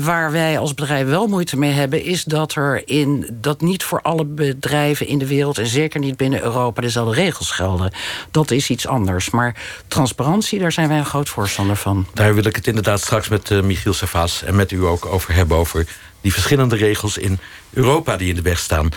waar 0.00 0.32
wij 0.32 0.58
als 0.58 0.74
bedrijf 0.74 1.06
wel 1.06 1.26
moeite 1.26 1.58
mee 1.58 1.72
hebben. 1.72 2.04
Is 2.04 2.24
dat 2.24 2.54
er 2.54 2.88
in 2.88 3.28
dat 3.32 3.60
niet 3.60 3.84
voor 3.84 4.02
alle 4.02 4.24
bedrijven 4.24 5.06
in 5.06 5.18
de 5.18 5.26
wereld. 5.26 5.58
En 5.58 5.66
zeker 5.66 6.00
niet 6.00 6.16
binnen 6.16 6.42
Europa 6.42 6.80
dezelfde 6.80 7.14
regels 7.14 7.50
gelden. 7.50 7.92
Dat 8.30 8.50
is 8.50 8.70
iets 8.70 8.86
anders. 8.86 9.30
Maar 9.30 9.54
transparantie, 9.88 10.58
daar 10.58 10.72
zijn 10.72 10.88
wij 10.88 10.98
een 10.98 11.04
groot 11.04 11.28
voorstander 11.28 11.76
van. 11.76 12.06
Daar 12.14 12.34
wil 12.34 12.44
ik 12.44 12.56
het 12.56 12.66
inderdaad 12.66 13.00
straks 13.00 13.28
met 13.28 13.62
Michiel 13.62 13.92
Servaas 13.92 14.42
en 14.42 14.56
met 14.56 14.70
u 14.70 14.84
ook 14.84 15.06
over 15.06 15.34
hebben. 15.34 15.56
Over 15.56 15.86
die 16.20 16.32
verschillende 16.32 16.76
regels 16.76 17.18
in 17.18 17.38
Europa 17.72 18.16
die 18.16 18.28
in 18.28 18.34
de 18.34 18.42
weg 18.42 18.58
staan. 18.58 18.88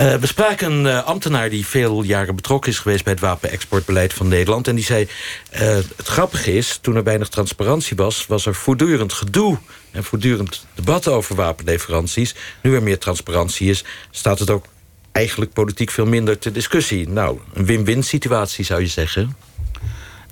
Uh, 0.00 0.14
we 0.14 0.26
spraken 0.26 0.72
een 0.72 0.84
uh, 0.84 1.04
ambtenaar 1.04 1.50
die 1.50 1.66
veel 1.66 2.02
jaren 2.02 2.34
betrokken 2.34 2.70
is 2.70 2.78
geweest... 2.78 3.04
bij 3.04 3.12
het 3.12 3.22
wapenexportbeleid 3.22 4.12
van 4.14 4.28
Nederland. 4.28 4.68
En 4.68 4.74
die 4.74 4.84
zei, 4.84 5.08
uh, 5.54 5.60
het 5.96 6.06
grappige 6.06 6.52
is, 6.52 6.78
toen 6.80 6.96
er 6.96 7.04
weinig 7.04 7.28
transparantie 7.28 7.96
was... 7.96 8.26
was 8.26 8.46
er 8.46 8.54
voortdurend 8.54 9.12
gedoe 9.12 9.58
en 9.90 10.04
voortdurend 10.04 10.66
debat 10.74 11.08
over 11.08 11.34
wapenleveranties. 11.34 12.34
Nu 12.62 12.74
er 12.74 12.82
meer 12.82 12.98
transparantie 12.98 13.70
is, 13.70 13.84
staat 14.10 14.38
het 14.38 14.50
ook 14.50 14.66
eigenlijk 15.12 15.52
politiek 15.52 15.90
veel 15.90 16.06
minder 16.06 16.38
ter 16.38 16.52
discussie. 16.52 17.08
Nou, 17.08 17.38
een 17.54 17.66
win-win 17.66 18.02
situatie 18.02 18.64
zou 18.64 18.80
je 18.80 18.86
zeggen 18.86 19.36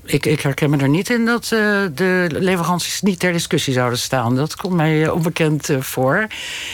ik, 0.04 0.26
ik 0.26 0.40
herken 0.40 0.70
me 0.70 0.76
er 0.76 0.88
niet 0.88 1.10
in 1.10 1.24
dat 1.24 1.50
uh, 1.52 1.82
de 1.94 2.26
leveranties 2.30 3.00
niet 3.00 3.18
ter 3.18 3.32
discussie 3.32 3.72
zouden 3.72 3.98
staan. 3.98 4.36
Dat 4.36 4.56
komt 4.56 4.74
mij 4.74 5.02
uh, 5.02 5.12
onbekend 5.12 5.68
uh, 5.68 5.80
voor. 5.80 6.26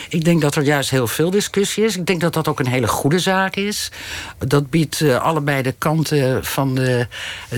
Ik 0.08 0.24
denk 0.24 0.40
dat 0.40 0.54
er 0.54 0.62
juist 0.62 0.90
heel 0.90 1.06
veel 1.06 1.30
discussie 1.30 1.84
is. 1.84 1.96
Ik 1.96 2.06
denk 2.06 2.20
dat 2.20 2.32
dat 2.32 2.48
ook 2.48 2.60
een 2.60 2.66
hele 2.66 2.86
goede 2.86 3.18
zaak 3.18 3.56
is. 3.56 3.90
Dat 4.38 4.70
biedt 4.70 5.02
allebei 5.02 5.62
de 5.62 5.74
kanten 5.78 6.44
van 6.44 6.74
de, 6.74 7.06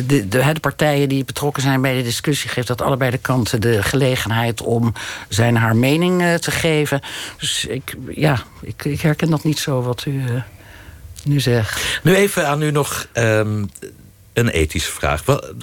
de, 0.07 0.29
de, 0.29 0.55
partijen 0.61 1.09
die 1.09 1.25
betrokken 1.25 1.63
zijn 1.63 1.81
bij 1.81 1.97
de 1.97 2.03
discussie, 2.03 2.51
geeft 2.51 2.67
dat 2.67 2.83
allebei 2.83 3.11
de 3.11 3.19
kanten 3.19 3.61
de 3.61 3.83
gelegenheid 3.83 4.63
om 4.63 4.93
zijn 5.29 5.57
haar 5.57 5.77
mening 5.77 6.39
te 6.39 6.51
geven. 6.51 7.01
Dus 7.39 7.65
ik, 7.65 7.97
ja, 8.09 8.43
ik, 8.61 8.85
ik 8.85 9.01
herken 9.01 9.31
dat 9.31 9.45
niet 9.45 9.59
zo 9.59 9.83
wat 9.83 10.05
u 10.05 10.23
nu 11.25 11.41
zegt. 11.41 12.01
Nu 12.03 12.15
even 12.15 12.49
aan 12.49 12.63
u 12.63 12.71
nog. 12.71 13.07
Um, 13.15 13.71
een 14.39 14.49
ethische 14.49 14.93
vraag. 14.93 15.25
Wat, 15.25 15.55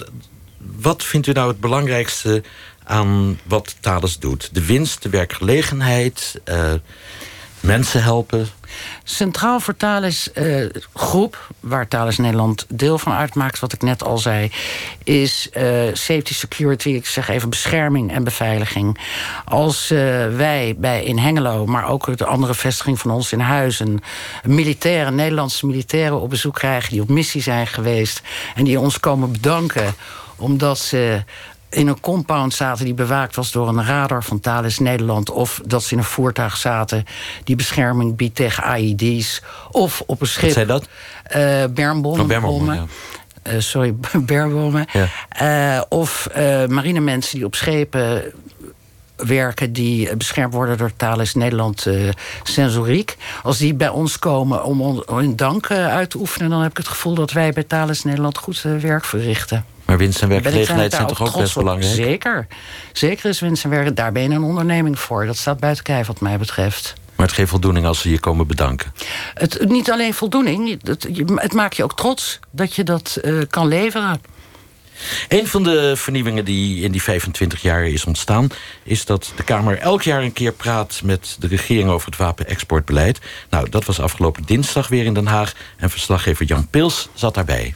wat 0.58 1.04
vindt 1.04 1.26
u 1.26 1.32
nou 1.32 1.48
het 1.48 1.60
belangrijkste 1.60 2.42
aan 2.84 3.40
wat 3.44 3.76
Thales 3.80 4.18
doet? 4.18 4.54
De 4.54 4.64
winst, 4.64 5.02
de 5.02 5.08
werkgelegenheid, 5.08 6.40
uh, 6.44 6.72
mensen 7.60 8.02
helpen? 8.02 8.48
Centraal 9.04 9.60
voor 9.60 9.76
Thales 9.76 10.28
uh, 10.34 10.66
Groep, 10.94 11.48
waar 11.60 11.88
Thales 11.88 12.18
Nederland 12.18 12.66
deel 12.68 12.98
van 12.98 13.12
uitmaakt, 13.12 13.58
wat 13.58 13.72
ik 13.72 13.82
net 13.82 14.02
al 14.04 14.18
zei, 14.18 14.50
is 15.04 15.48
uh, 15.56 15.62
safety 15.92 16.34
security, 16.34 16.88
ik 16.88 17.06
zeg 17.06 17.28
even 17.28 17.50
bescherming 17.50 18.12
en 18.12 18.24
beveiliging. 18.24 18.98
Als 19.44 19.90
uh, 19.90 19.98
wij 20.36 20.74
bij 20.78 21.04
in 21.04 21.18
Hengelo, 21.18 21.66
maar 21.66 21.88
ook 21.88 22.16
de 22.16 22.26
andere 22.26 22.54
vestiging 22.54 22.98
van 22.98 23.10
ons 23.10 23.32
in 23.32 23.40
Huizen, 23.40 24.00
militairen, 24.44 25.14
Nederlandse 25.14 25.66
militairen 25.66 26.20
op 26.20 26.30
bezoek 26.30 26.54
krijgen 26.54 26.90
die 26.90 27.02
op 27.02 27.08
missie 27.08 27.42
zijn 27.42 27.66
geweest 27.66 28.22
en 28.54 28.64
die 28.64 28.80
ons 28.80 29.00
komen 29.00 29.32
bedanken 29.32 29.94
omdat 30.36 30.78
ze 30.78 31.24
in 31.68 31.86
een 31.86 32.00
compound 32.00 32.54
zaten 32.54 32.84
die 32.84 32.94
bewaakt 32.94 33.36
was 33.36 33.52
door 33.52 33.68
een 33.68 33.84
radar 33.84 34.24
van 34.24 34.40
Thales 34.40 34.78
Nederland... 34.78 35.30
of 35.30 35.60
dat 35.66 35.84
ze 35.84 35.92
in 35.92 35.98
een 35.98 36.04
voertuig 36.04 36.56
zaten 36.56 37.04
die 37.44 37.56
bescherming 37.56 38.16
biedt 38.16 38.34
tegen 38.34 38.62
AID's... 38.62 39.42
of 39.70 40.02
op 40.06 40.20
een 40.20 40.26
schip... 40.26 40.44
Wat 40.44 40.52
zei 40.52 40.66
dat? 40.66 40.88
Uh, 41.36 41.64
bermbommen. 41.80 42.74
ja. 42.74 42.84
Uh, 43.52 43.60
sorry, 43.60 43.94
bermbommen. 44.20 44.86
Ja. 44.92 45.76
Uh, 45.76 45.82
of 45.88 46.28
marinemensen 46.68 47.36
die 47.36 47.46
op 47.46 47.54
schepen 47.54 48.32
werken 49.16 49.72
die 49.72 50.16
beschermd 50.16 50.54
worden 50.54 50.78
door 50.78 50.90
Thales 50.96 51.34
Nederland 51.34 51.86
uh, 51.86 52.08
Sensoriek. 52.42 53.16
Als 53.42 53.58
die 53.58 53.74
bij 53.74 53.88
ons 53.88 54.18
komen 54.18 54.64
om 54.64 55.02
hun 55.06 55.36
dank 55.36 55.70
uit 55.70 56.10
te 56.10 56.18
oefenen... 56.18 56.50
dan 56.50 56.62
heb 56.62 56.70
ik 56.70 56.76
het 56.76 56.88
gevoel 56.88 57.14
dat 57.14 57.32
wij 57.32 57.52
bij 57.52 57.62
Thales 57.62 58.04
Nederland 58.04 58.38
goed 58.38 58.62
werk 58.62 59.04
verrichten. 59.04 59.64
Maar 59.86 59.98
winst 59.98 60.22
en 60.22 60.28
werkgelegenheid 60.28 60.92
zijn 60.92 61.06
toch 61.06 61.26
ook 61.26 61.36
best 61.36 61.54
belangrijk? 61.54 61.94
Zeker. 61.94 62.46
Zeker 62.92 63.28
is 63.28 63.40
winst 63.40 63.64
en 63.64 63.70
werk. 63.70 63.96
Daar 63.96 64.12
ben 64.12 64.22
je 64.22 64.28
een 64.28 64.42
onderneming 64.42 64.98
voor. 64.98 65.26
Dat 65.26 65.36
staat 65.36 65.60
buiten 65.60 65.84
kijf 65.84 66.06
wat 66.06 66.20
mij 66.20 66.38
betreft. 66.38 66.94
Maar 67.16 67.26
het 67.26 67.34
geeft 67.34 67.50
voldoening 67.50 67.86
als 67.86 68.00
ze 68.00 68.10
je 68.10 68.20
komen 68.20 68.46
bedanken. 68.46 68.92
Het, 69.34 69.68
niet 69.68 69.90
alleen 69.90 70.14
voldoening, 70.14 70.80
het, 70.82 71.08
het 71.34 71.52
maakt 71.52 71.76
je 71.76 71.82
ook 71.82 71.96
trots 71.96 72.38
dat 72.50 72.74
je 72.74 72.84
dat 72.84 73.18
uh, 73.22 73.42
kan 73.50 73.68
leveren. 73.68 74.20
Een 75.28 75.46
van 75.46 75.62
de 75.62 75.92
vernieuwingen 75.96 76.44
die 76.44 76.82
in 76.82 76.92
die 76.92 77.02
25 77.02 77.62
jaar 77.62 77.86
is 77.86 78.04
ontstaan... 78.04 78.48
is 78.82 79.04
dat 79.04 79.32
de 79.36 79.42
Kamer 79.42 79.78
elk 79.78 80.02
jaar 80.02 80.22
een 80.22 80.32
keer 80.32 80.52
praat 80.52 81.00
met 81.04 81.36
de 81.38 81.46
regering... 81.46 81.88
over 81.90 82.06
het 82.06 82.16
wapenexportbeleid. 82.16 83.20
Nou, 83.50 83.68
dat 83.70 83.84
was 83.84 84.00
afgelopen 84.00 84.42
dinsdag 84.46 84.88
weer 84.88 85.04
in 85.04 85.14
Den 85.14 85.26
Haag... 85.26 85.54
en 85.76 85.90
verslaggever 85.90 86.46
Jan 86.46 86.68
Pils 86.68 87.08
zat 87.14 87.34
daarbij. 87.34 87.74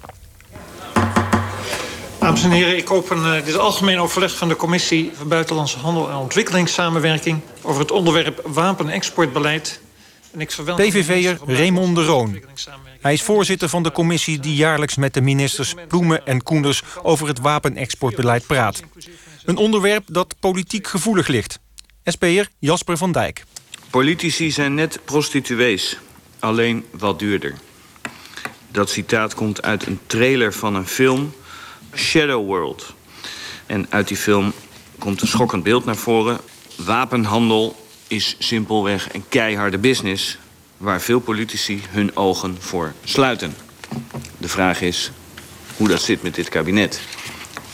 Dames 2.21 2.43
en 2.43 2.51
heren, 2.51 2.77
ik 2.77 2.91
open 2.91 3.19
uh, 3.19 3.45
dit 3.45 3.59
algemeen 3.59 3.99
overleg 3.99 4.37
van 4.37 4.49
de 4.49 4.57
Commissie... 4.57 5.11
van 5.15 5.29
Buitenlandse 5.29 5.79
Handel 5.79 6.11
en 6.11 6.17
Ontwikkelingssamenwerking... 6.17 7.41
over 7.63 7.81
het 7.81 7.91
onderwerp 7.91 8.41
wapenexportbeleid 8.45 9.81
PVV'er 10.77 11.39
Raymond 11.47 11.97
de 11.97 12.05
Roon. 12.05 12.41
Hij 13.01 13.13
is 13.13 13.23
voorzitter 13.23 13.69
van 13.69 13.83
de 13.83 13.93
commissie 13.93 14.41
die 14.41 14.55
jaarlijks 14.55 14.97
met 14.97 15.15
de 15.15 15.21
ministers 15.21 15.75
Ploemen 15.89 16.27
en 16.27 16.43
Koenders 16.43 16.83
over 17.03 17.29
het 17.29 17.41
wapenexportbeleid 17.41 18.47
praat. 18.47 18.83
Een 19.45 19.57
onderwerp 19.57 20.05
dat 20.07 20.35
politiek 20.41 20.87
gevoelig 20.87 21.27
ligt. 21.27 21.59
SP'er 22.05 22.49
Jasper 22.59 22.97
van 22.97 23.13
Dijk. 23.13 23.45
Politici 23.91 24.51
zijn 24.51 24.75
net 24.75 25.01
prostituees, 25.05 25.99
alleen 26.39 26.85
wat 26.91 27.19
duurder. 27.19 27.55
Dat 28.71 28.91
citaat 28.91 29.35
komt 29.35 29.63
uit 29.63 29.87
een 29.87 29.99
trailer 30.07 30.53
van 30.53 30.75
een 30.75 30.87
film, 30.87 31.33
Shadow 31.95 32.47
World. 32.47 32.95
En 33.67 33.87
uit 33.89 34.09
die 34.09 34.17
film 34.17 34.53
komt 34.99 35.21
een 35.21 35.29
schokkend 35.29 35.63
beeld 35.63 35.85
naar 35.85 35.97
voren. 35.97 36.39
Wapenhandel 36.77 37.77
is 38.07 38.37
simpelweg 38.39 39.15
een 39.15 39.25
keiharde 39.29 39.79
business... 39.79 40.39
waar 40.77 41.01
veel 41.01 41.21
politici 41.21 41.83
hun 41.91 42.17
ogen 42.17 42.57
voor 42.59 42.93
sluiten. 43.05 43.55
De 44.39 44.49
vraag 44.49 44.81
is 44.81 45.11
hoe 45.77 45.89
dat 45.89 46.03
zit 46.03 46.23
met 46.23 46.35
dit 46.35 46.49
kabinet. 46.49 47.01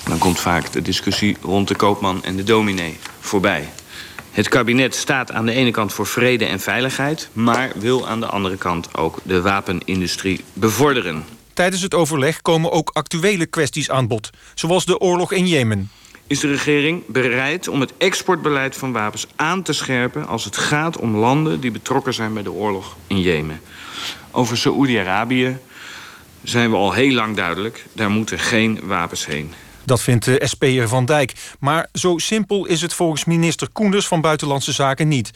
Dan 0.09 0.19
komt 0.19 0.41
vaak 0.41 0.73
de 0.73 0.83
discussie 0.83 1.37
rond 1.43 1.69
de 1.69 1.77
koopman 1.77 2.25
en 2.25 2.37
de 2.37 2.43
dominee 2.45 2.99
voorbij. 3.21 3.69
Het 4.31 4.49
kabinet 4.49 4.95
staat 4.95 5.33
aan 5.33 5.47
de 5.47 5.53
ene 5.53 5.71
kant 5.71 5.93
voor 5.93 6.07
vrede 6.07 6.45
en 6.45 6.61
veiligheid... 6.61 7.29
maar 7.33 7.73
wil 7.75 8.09
aan 8.09 8.21
de 8.21 8.27
andere 8.27 8.57
kant 8.57 8.97
ook 8.97 9.19
de 9.23 9.41
wapenindustrie 9.41 10.45
bevorderen. 10.53 11.25
Tijdens 11.57 11.83
het 11.83 11.95
overleg 11.95 12.43
komen 12.43 12.73
ook 12.73 12.91
actuele 12.93 13.47
kwesties 13.47 13.91
aan 13.91 14.07
bod... 14.07 14.31
zoals 14.55 14.85
de 14.85 14.99
oorlog 14.99 15.33
in 15.33 15.47
Jemen 15.47 15.91
is 16.27 16.41
de 16.41 16.49
regering 16.49 17.07
bereid 17.07 17.69
om 17.69 17.81
het 17.81 17.93
exportbeleid 17.99 18.77
van 18.77 18.93
wapens 18.93 19.27
aan 19.37 19.63
te 19.63 19.73
scherpen... 19.73 20.27
als 20.27 20.45
het 20.45 20.57
gaat 20.57 20.97
om 20.97 21.17
landen 21.17 21.61
die 21.61 21.71
betrokken 21.71 22.15
zijn 22.15 22.35
bij 22.35 22.43
de 22.43 22.53
oorlog 22.53 22.97
in 23.07 23.21
Jemen. 23.21 23.61
Over 24.31 24.57
Saoedi-Arabië 24.57 25.59
zijn 26.43 26.71
we 26.71 26.77
al 26.77 26.93
heel 26.93 27.13
lang 27.13 27.37
duidelijk. 27.37 27.87
Daar 27.93 28.11
moeten 28.11 28.39
geen 28.39 28.81
wapens 28.83 29.27
heen. 29.27 29.53
Dat 29.85 30.03
vindt 30.03 30.25
de 30.25 30.43
SP'er 30.45 30.89
Van 30.89 31.05
Dijk. 31.05 31.33
Maar 31.59 31.89
zo 31.93 32.19
simpel 32.19 32.67
is 32.67 32.81
het 32.81 32.95
volgens 32.95 33.25
minister 33.25 33.69
Koenders 33.73 34.07
van 34.07 34.21
Buitenlandse 34.21 34.73
Zaken 34.73 35.09
niet. 35.09 35.31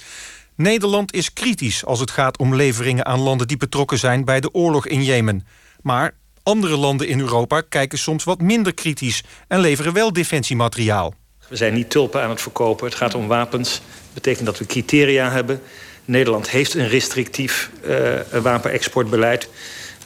Nederland 0.54 1.14
is 1.14 1.32
kritisch 1.32 1.84
als 1.84 2.00
het 2.00 2.10
gaat 2.10 2.38
om 2.38 2.54
leveringen 2.54 3.06
aan 3.06 3.20
landen 3.20 3.48
die 3.48 3.56
betrokken 3.56 3.98
zijn 3.98 4.24
bij 4.24 4.40
de 4.40 4.54
oorlog 4.54 4.86
in 4.86 5.04
Jemen. 5.04 5.46
Maar 5.82 6.14
andere 6.42 6.76
landen 6.76 7.08
in 7.08 7.20
Europa 7.20 7.60
kijken 7.60 7.98
soms 7.98 8.24
wat 8.24 8.40
minder 8.40 8.74
kritisch 8.74 9.22
en 9.48 9.60
leveren 9.60 9.92
wel 9.92 10.12
defensiemateriaal. 10.12 11.14
We 11.48 11.56
zijn 11.56 11.74
niet 11.74 11.90
tulpen 11.90 12.22
aan 12.22 12.30
het 12.30 12.40
verkopen. 12.40 12.86
Het 12.86 12.94
gaat 12.94 13.14
om 13.14 13.26
wapens. 13.26 13.70
Dat 13.70 14.14
betekent 14.14 14.46
dat 14.46 14.58
we 14.58 14.66
criteria 14.66 15.30
hebben. 15.30 15.60
Nederland 16.04 16.50
heeft 16.50 16.74
een 16.74 16.88
restrictief 16.88 17.70
uh, 17.84 18.40
wapenexportbeleid. 18.42 19.48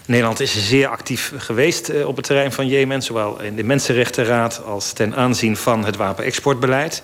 Nederland 0.06 0.40
is 0.40 0.68
zeer 0.68 0.86
actief 0.88 1.32
geweest 1.36 1.90
uh, 1.90 2.06
op 2.06 2.16
het 2.16 2.24
terrein 2.26 2.52
van 2.52 2.68
Jemen... 2.68 3.02
zowel 3.02 3.40
in 3.40 3.56
de 3.56 3.64
Mensenrechtenraad 3.64 4.64
als 4.64 4.92
ten 4.92 5.14
aanzien 5.14 5.56
van 5.56 5.84
het 5.84 5.96
wapenexportbeleid 5.96 7.02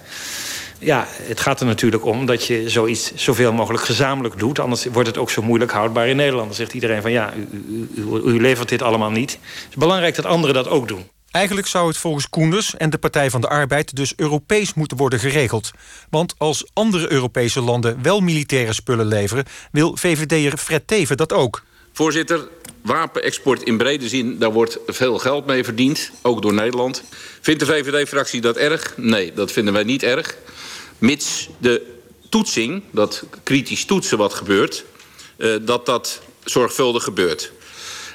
ja, 0.80 1.06
het 1.08 1.40
gaat 1.40 1.60
er 1.60 1.66
natuurlijk 1.66 2.04
om 2.04 2.26
dat 2.26 2.46
je 2.46 2.68
zoiets 2.68 3.14
zoveel 3.14 3.52
mogelijk 3.52 3.84
gezamenlijk 3.84 4.38
doet. 4.38 4.58
Anders 4.58 4.84
wordt 4.84 5.08
het 5.08 5.18
ook 5.18 5.30
zo 5.30 5.42
moeilijk 5.42 5.72
houdbaar 5.72 6.08
in 6.08 6.16
Nederland. 6.16 6.46
Dan 6.46 6.56
zegt 6.56 6.72
iedereen 6.72 7.02
van 7.02 7.12
ja, 7.12 7.32
u, 7.52 7.88
u, 7.94 8.02
u 8.24 8.40
levert 8.40 8.68
dit 8.68 8.82
allemaal 8.82 9.10
niet. 9.10 9.30
Het 9.30 9.70
is 9.70 9.76
belangrijk 9.76 10.14
dat 10.14 10.26
anderen 10.26 10.54
dat 10.54 10.68
ook 10.68 10.88
doen. 10.88 11.08
Eigenlijk 11.30 11.66
zou 11.66 11.88
het 11.88 11.96
volgens 11.96 12.28
Koenders 12.28 12.76
en 12.76 12.90
de 12.90 12.98
Partij 12.98 13.30
van 13.30 13.40
de 13.40 13.48
Arbeid 13.48 13.96
dus 13.96 14.12
Europees 14.16 14.74
moeten 14.74 14.96
worden 14.96 15.18
geregeld. 15.18 15.70
Want 16.10 16.34
als 16.38 16.66
andere 16.72 17.12
Europese 17.12 17.60
landen 17.60 18.02
wel 18.02 18.20
militaire 18.20 18.72
spullen 18.72 19.06
leveren, 19.06 19.44
wil 19.72 19.96
VVD'er 19.96 20.56
Fred 20.56 20.86
Teven 20.86 21.16
dat 21.16 21.32
ook. 21.32 21.62
Voorzitter, 21.92 22.48
wapenexport 22.82 23.62
in 23.62 23.76
brede 23.76 24.08
zin, 24.08 24.38
daar 24.38 24.52
wordt 24.52 24.78
veel 24.86 25.18
geld 25.18 25.46
mee 25.46 25.64
verdiend, 25.64 26.10
ook 26.22 26.42
door 26.42 26.54
Nederland. 26.54 27.02
Vindt 27.40 27.60
de 27.60 27.66
VVD-fractie 27.66 28.40
dat 28.40 28.56
erg? 28.56 28.94
Nee, 28.96 29.32
dat 29.32 29.52
vinden 29.52 29.72
wij 29.72 29.84
niet 29.84 30.02
erg 30.02 30.36
mits 31.00 31.48
de 31.58 31.98
toetsing, 32.28 32.82
dat 32.90 33.24
kritisch 33.42 33.84
toetsen 33.84 34.18
wat 34.18 34.34
gebeurt... 34.34 34.84
Uh, 35.36 35.56
dat 35.62 35.86
dat 35.86 36.20
zorgvuldig 36.44 37.04
gebeurt. 37.04 37.52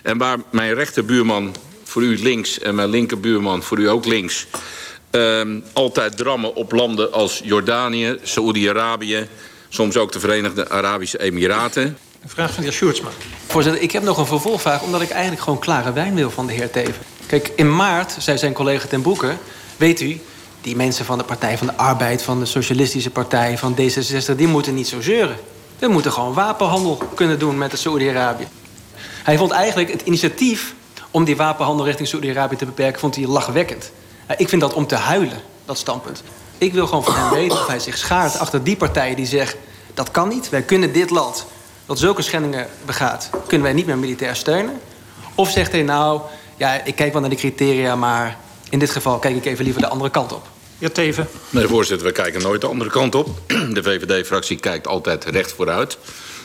En 0.04 0.17
waar 0.17 0.38
mijn 0.52 0.74
rechterbuurman 0.74 1.56
voor 1.84 2.02
u 2.02 2.17
links 2.17 2.60
en 2.60 2.76
mijn 2.76 2.89
linkerbuurman 2.89 3.63
voor 3.63 3.80
u 3.80 3.89
ook 3.89 4.06
links... 4.06 4.45
Uh, 5.12 5.41
altijd 5.74 6.17
drammen 6.17 6.56
op 6.56 6.71
landen 6.71 7.12
als 7.12 7.41
Jordanië, 7.43 8.17
Saoedi-Arabië... 8.24 9.28
soms 9.69 9.98
ook 9.98 10.12
de 10.12 10.19
Verenigde 10.19 10.69
Arabische 10.69 11.21
Emiraten. 11.21 11.98
Een 12.21 12.30
vraag 12.30 12.54
van 12.54 12.63
de 12.63 12.69
heer 12.69 12.78
Sjoerdsma. 12.78 13.10
Voorzitter, 13.48 13.82
ik 13.82 13.91
heb 13.91 14.04
nog 14.04 14.17
een 14.17 14.26
vervolgvraag... 14.26 14.82
omdat 14.82 15.02
ik 15.02 15.10
eigenlijk 15.10 15.41
gewoon 15.41 15.60
klare 15.60 15.93
wijn 15.93 16.15
wil 16.15 16.32
van 16.32 16.48
de 16.48 16.54
heer 16.54 16.71
Teven. 16.71 17.04
Kijk, 17.28 17.52
in 17.56 17.76
maart 17.76 18.15
zei 18.19 18.38
zijn 18.38 18.54
collega 18.54 18.88
ten 18.88 19.02
Broeke... 19.02 19.38
weet 19.78 20.02
u, 20.02 20.19
die 20.65 20.75
mensen 20.75 21.06
van 21.06 21.17
de 21.17 21.23
Partij 21.23 21.58
van 21.58 21.67
de 21.67 21.78
Arbeid, 21.78 22.21
van 22.23 22.39
de 22.39 22.45
Socialistische 22.45 23.10
Partij, 23.10 23.58
van 23.58 23.75
D66, 23.75 24.36
die 24.36 24.47
moeten 24.47 24.73
niet 24.73 24.88
zo 24.88 25.01
zeuren. 25.01 25.38
We 25.80 25.88
moeten 25.88 26.12
gewoon 26.12 26.34
wapenhandel 26.34 27.01
kunnen 27.13 27.39
doen 27.39 27.58
met 27.58 27.80
Saoedi-Arabië. 27.80 28.47
Hij 29.23 29.38
vond 29.38 29.51
eigenlijk 29.51 29.91
het 29.91 30.01
initiatief 30.01 30.73
om 31.12 31.23
die 31.23 31.36
wapenhandel 31.36 31.86
richting 31.86 32.08
Saoedi-Arabië 32.08 32.56
te 32.56 32.65
beperken, 32.65 32.99
vond 32.99 33.15
hij 33.15 33.25
lachwekkend. 33.25 33.91
Ik 34.38 34.49
vind 34.49 34.62
dat 34.62 34.73
om 34.73 34.88
te 34.88 34.95
huilen, 34.95 35.41
dat 35.65 35.78
standpunt. 35.78 36.23
Ik 36.58 36.73
wil 36.73 36.88
gewoon 36.88 37.04
van 37.04 37.15
hem 37.15 37.30
weten 37.30 37.58
of 37.58 37.67
hij 37.67 37.80
zich 37.80 37.97
schaart 37.97 38.39
achter 38.39 38.63
die 38.63 38.75
partijen 38.75 39.15
die 39.15 39.25
zeggen... 39.25 39.60
dat 39.93 40.12
kan 40.12 40.28
niet, 40.28 40.49
wij 40.49 40.62
kunnen 40.62 40.93
dit 40.93 41.10
land 41.10 41.45
dat 41.86 41.99
zulke 41.99 42.21
schendingen 42.21 42.67
begaat... 42.86 43.30
kunnen 43.47 43.67
wij 43.67 43.75
niet 43.75 43.86
meer 43.86 43.97
militair 43.97 44.36
steunen. 44.36 44.80
Of 45.36 45.49
zegt 45.49 45.71
hij 45.71 45.84
nou, 45.84 46.21
ja, 46.58 46.84
ik 46.84 46.95
kijk 46.95 47.12
wel 47.12 47.21
naar 47.21 47.30
de 47.30 47.36
criteria... 47.36 47.95
maar 47.95 48.38
in 48.69 48.80
dit 48.80 48.89
geval 48.89 49.19
kijk 49.19 49.36
ik 49.36 49.45
even 49.45 49.63
liever 49.63 49.82
de 49.82 49.88
andere 49.88 50.10
kant 50.10 50.34
op. 50.34 50.54
Ja, 50.78 50.90
Teven. 50.90 51.28
Nee, 51.50 51.68
voorzitter, 51.68 52.08
we 52.08 52.14
kijken 52.14 52.42
nooit 52.42 52.62
de 52.62 52.68
andere 52.68 52.90
kant 52.90 53.16
op. 53.16 53.42
De 53.48 53.84
VVD-fractie 53.84 54.60
kijkt 54.60 54.88
altijd 54.88 55.26
recht 55.26 55.54
vooruit. 55.54 55.98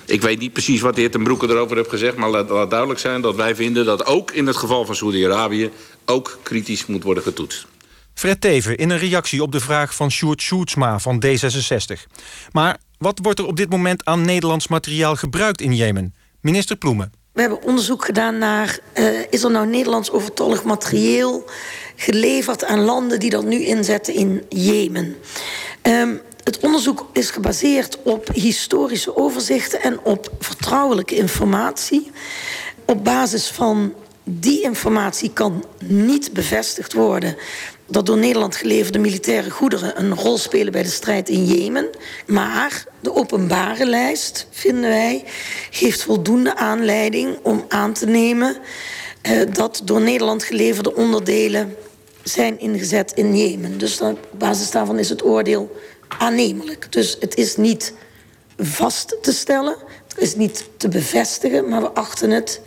Ik 0.04 0.22
weet 0.22 0.38
niet 0.38 0.52
precies 0.52 0.80
wat 0.80 0.94
de 0.94 1.00
heer 1.00 1.10
Ten 1.10 1.22
Broeke 1.22 1.48
erover 1.48 1.76
heeft 1.76 1.88
gezegd... 1.88 2.16
maar 2.16 2.30
laat, 2.30 2.48
laat 2.48 2.70
duidelijk 2.70 3.00
zijn 3.00 3.20
dat 3.20 3.36
wij 3.36 3.54
vinden 3.54 3.84
dat 3.84 4.06
ook 4.06 4.30
in 4.30 4.46
het 4.46 4.56
geval 4.56 4.84
van 4.84 4.94
Saudi-Arabië... 4.94 5.70
ook 6.04 6.38
kritisch 6.42 6.86
moet 6.86 7.02
worden 7.02 7.22
getoetst. 7.22 7.66
Fred 8.14 8.40
Teven 8.40 8.76
in 8.76 8.90
een 8.90 8.98
reactie 8.98 9.42
op 9.42 9.52
de 9.52 9.60
vraag 9.60 9.94
van 9.94 10.10
Sjoerd 10.10 10.42
Sjoerdsma 10.42 10.98
van 10.98 11.24
D66. 11.26 12.12
Maar 12.52 12.78
wat 12.98 13.18
wordt 13.22 13.38
er 13.38 13.46
op 13.46 13.56
dit 13.56 13.70
moment 13.70 14.04
aan 14.04 14.24
Nederlands 14.24 14.68
materiaal 14.68 15.16
gebruikt 15.16 15.60
in 15.60 15.74
Jemen? 15.74 16.14
Minister 16.40 16.76
Ploemen. 16.76 17.12
We 17.32 17.40
hebben 17.40 17.62
onderzoek 17.62 18.04
gedaan 18.04 18.38
naar... 18.38 18.78
Uh, 18.94 19.20
is 19.30 19.42
er 19.42 19.50
nou 19.50 19.66
Nederlands 19.66 20.10
overtollig 20.10 20.64
materieel 20.64 21.50
geleverd 22.00 22.64
aan 22.64 22.80
landen 22.80 23.20
die 23.20 23.30
dat 23.30 23.44
nu 23.44 23.64
inzetten 23.64 24.14
in 24.14 24.44
Jemen. 24.48 25.16
Um, 25.82 26.20
het 26.44 26.58
onderzoek 26.58 27.10
is 27.12 27.30
gebaseerd 27.30 27.98
op 28.02 28.28
historische 28.32 29.16
overzichten 29.16 29.82
en 29.82 30.00
op 30.04 30.30
vertrouwelijke 30.38 31.16
informatie. 31.16 32.10
Op 32.84 33.04
basis 33.04 33.48
van 33.48 33.94
die 34.24 34.62
informatie 34.62 35.32
kan 35.32 35.64
niet 35.84 36.32
bevestigd 36.32 36.92
worden 36.92 37.36
dat 37.86 38.06
door 38.06 38.18
Nederland 38.18 38.56
geleverde 38.56 38.98
militaire 38.98 39.50
goederen 39.50 40.00
een 40.00 40.14
rol 40.14 40.38
spelen 40.38 40.72
bij 40.72 40.82
de 40.82 40.88
strijd 40.88 41.28
in 41.28 41.44
Jemen. 41.44 41.88
Maar 42.26 42.84
de 43.00 43.14
openbare 43.14 43.86
lijst, 43.86 44.46
vinden 44.50 44.90
wij, 44.90 45.24
geeft 45.70 46.02
voldoende 46.02 46.56
aanleiding 46.56 47.38
om 47.42 47.64
aan 47.68 47.92
te 47.92 48.06
nemen 48.06 48.56
uh, 49.22 49.42
dat 49.52 49.82
door 49.84 50.00
Nederland 50.00 50.44
geleverde 50.44 50.94
onderdelen 50.94 51.76
zijn 52.22 52.60
ingezet 52.60 53.12
in 53.12 53.36
Jemen. 53.36 53.78
Dus 53.78 54.00
op 54.00 54.28
basis 54.38 54.70
daarvan 54.70 54.98
is 54.98 55.08
het 55.08 55.24
oordeel 55.24 55.80
aannemelijk. 56.08 56.92
Dus 56.92 57.16
het 57.20 57.36
is 57.36 57.56
niet 57.56 57.94
vast 58.58 59.16
te 59.22 59.32
stellen, 59.32 59.76
het 60.08 60.18
is 60.18 60.34
niet 60.34 60.68
te 60.76 60.88
bevestigen, 60.88 61.68
maar 61.68 61.80
we 61.80 61.90
achten 61.90 62.30
het 62.30 62.60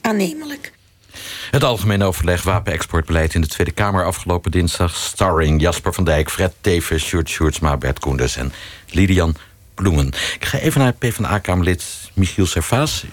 aannemelijk. 0.00 0.72
Het 1.50 1.64
algemeen 1.64 2.02
overleg 2.02 2.42
wapenexportbeleid 2.42 3.34
in 3.34 3.40
de 3.40 3.46
Tweede 3.46 3.72
Kamer 3.72 4.04
afgelopen 4.04 4.50
dinsdag. 4.50 4.96
Starring 4.96 5.60
Jasper 5.60 5.92
van 5.92 6.04
Dijk, 6.04 6.30
Fred 6.30 6.52
Teven, 6.60 7.00
Sjoerd 7.00 7.28
Sjoerdsma, 7.28 7.76
Bert 7.76 7.98
Koenders 7.98 8.36
en 8.36 8.52
Lidian 8.90 9.36
Bloemen. 9.74 10.06
Ik 10.06 10.44
ga 10.44 10.58
even 10.58 10.80
naar 10.80 10.92
PvdA-kamerlid 10.92 11.84
Michiel 12.14 12.46
Servaas. 12.46 13.04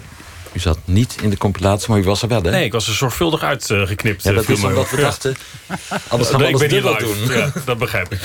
U 0.53 0.59
zat 0.59 0.79
niet 0.85 1.17
in 1.21 1.29
de 1.29 1.37
compilatie, 1.37 1.89
maar 1.89 1.99
u 1.99 2.03
was 2.03 2.21
er 2.21 2.27
wel, 2.27 2.41
hè? 2.43 2.51
Nee, 2.51 2.65
ik 2.65 2.71
was 2.71 2.87
er 2.87 2.93
zorgvuldig 2.93 3.41
uitgeknipt. 3.43 4.23
Ja, 4.23 4.31
dat 4.31 4.49
is 4.49 4.63
omdat 4.63 4.89
we 4.89 4.97
dachten... 5.01 5.35
Anders 6.09 6.29
gaan 6.29 6.39
we 6.39 6.45
alles 6.47 6.67
dubbel 6.69 6.97
doen. 6.97 7.17
Ja, 7.37 7.51
dat 7.65 7.77
begrijp 7.77 8.13
ik. 8.13 8.19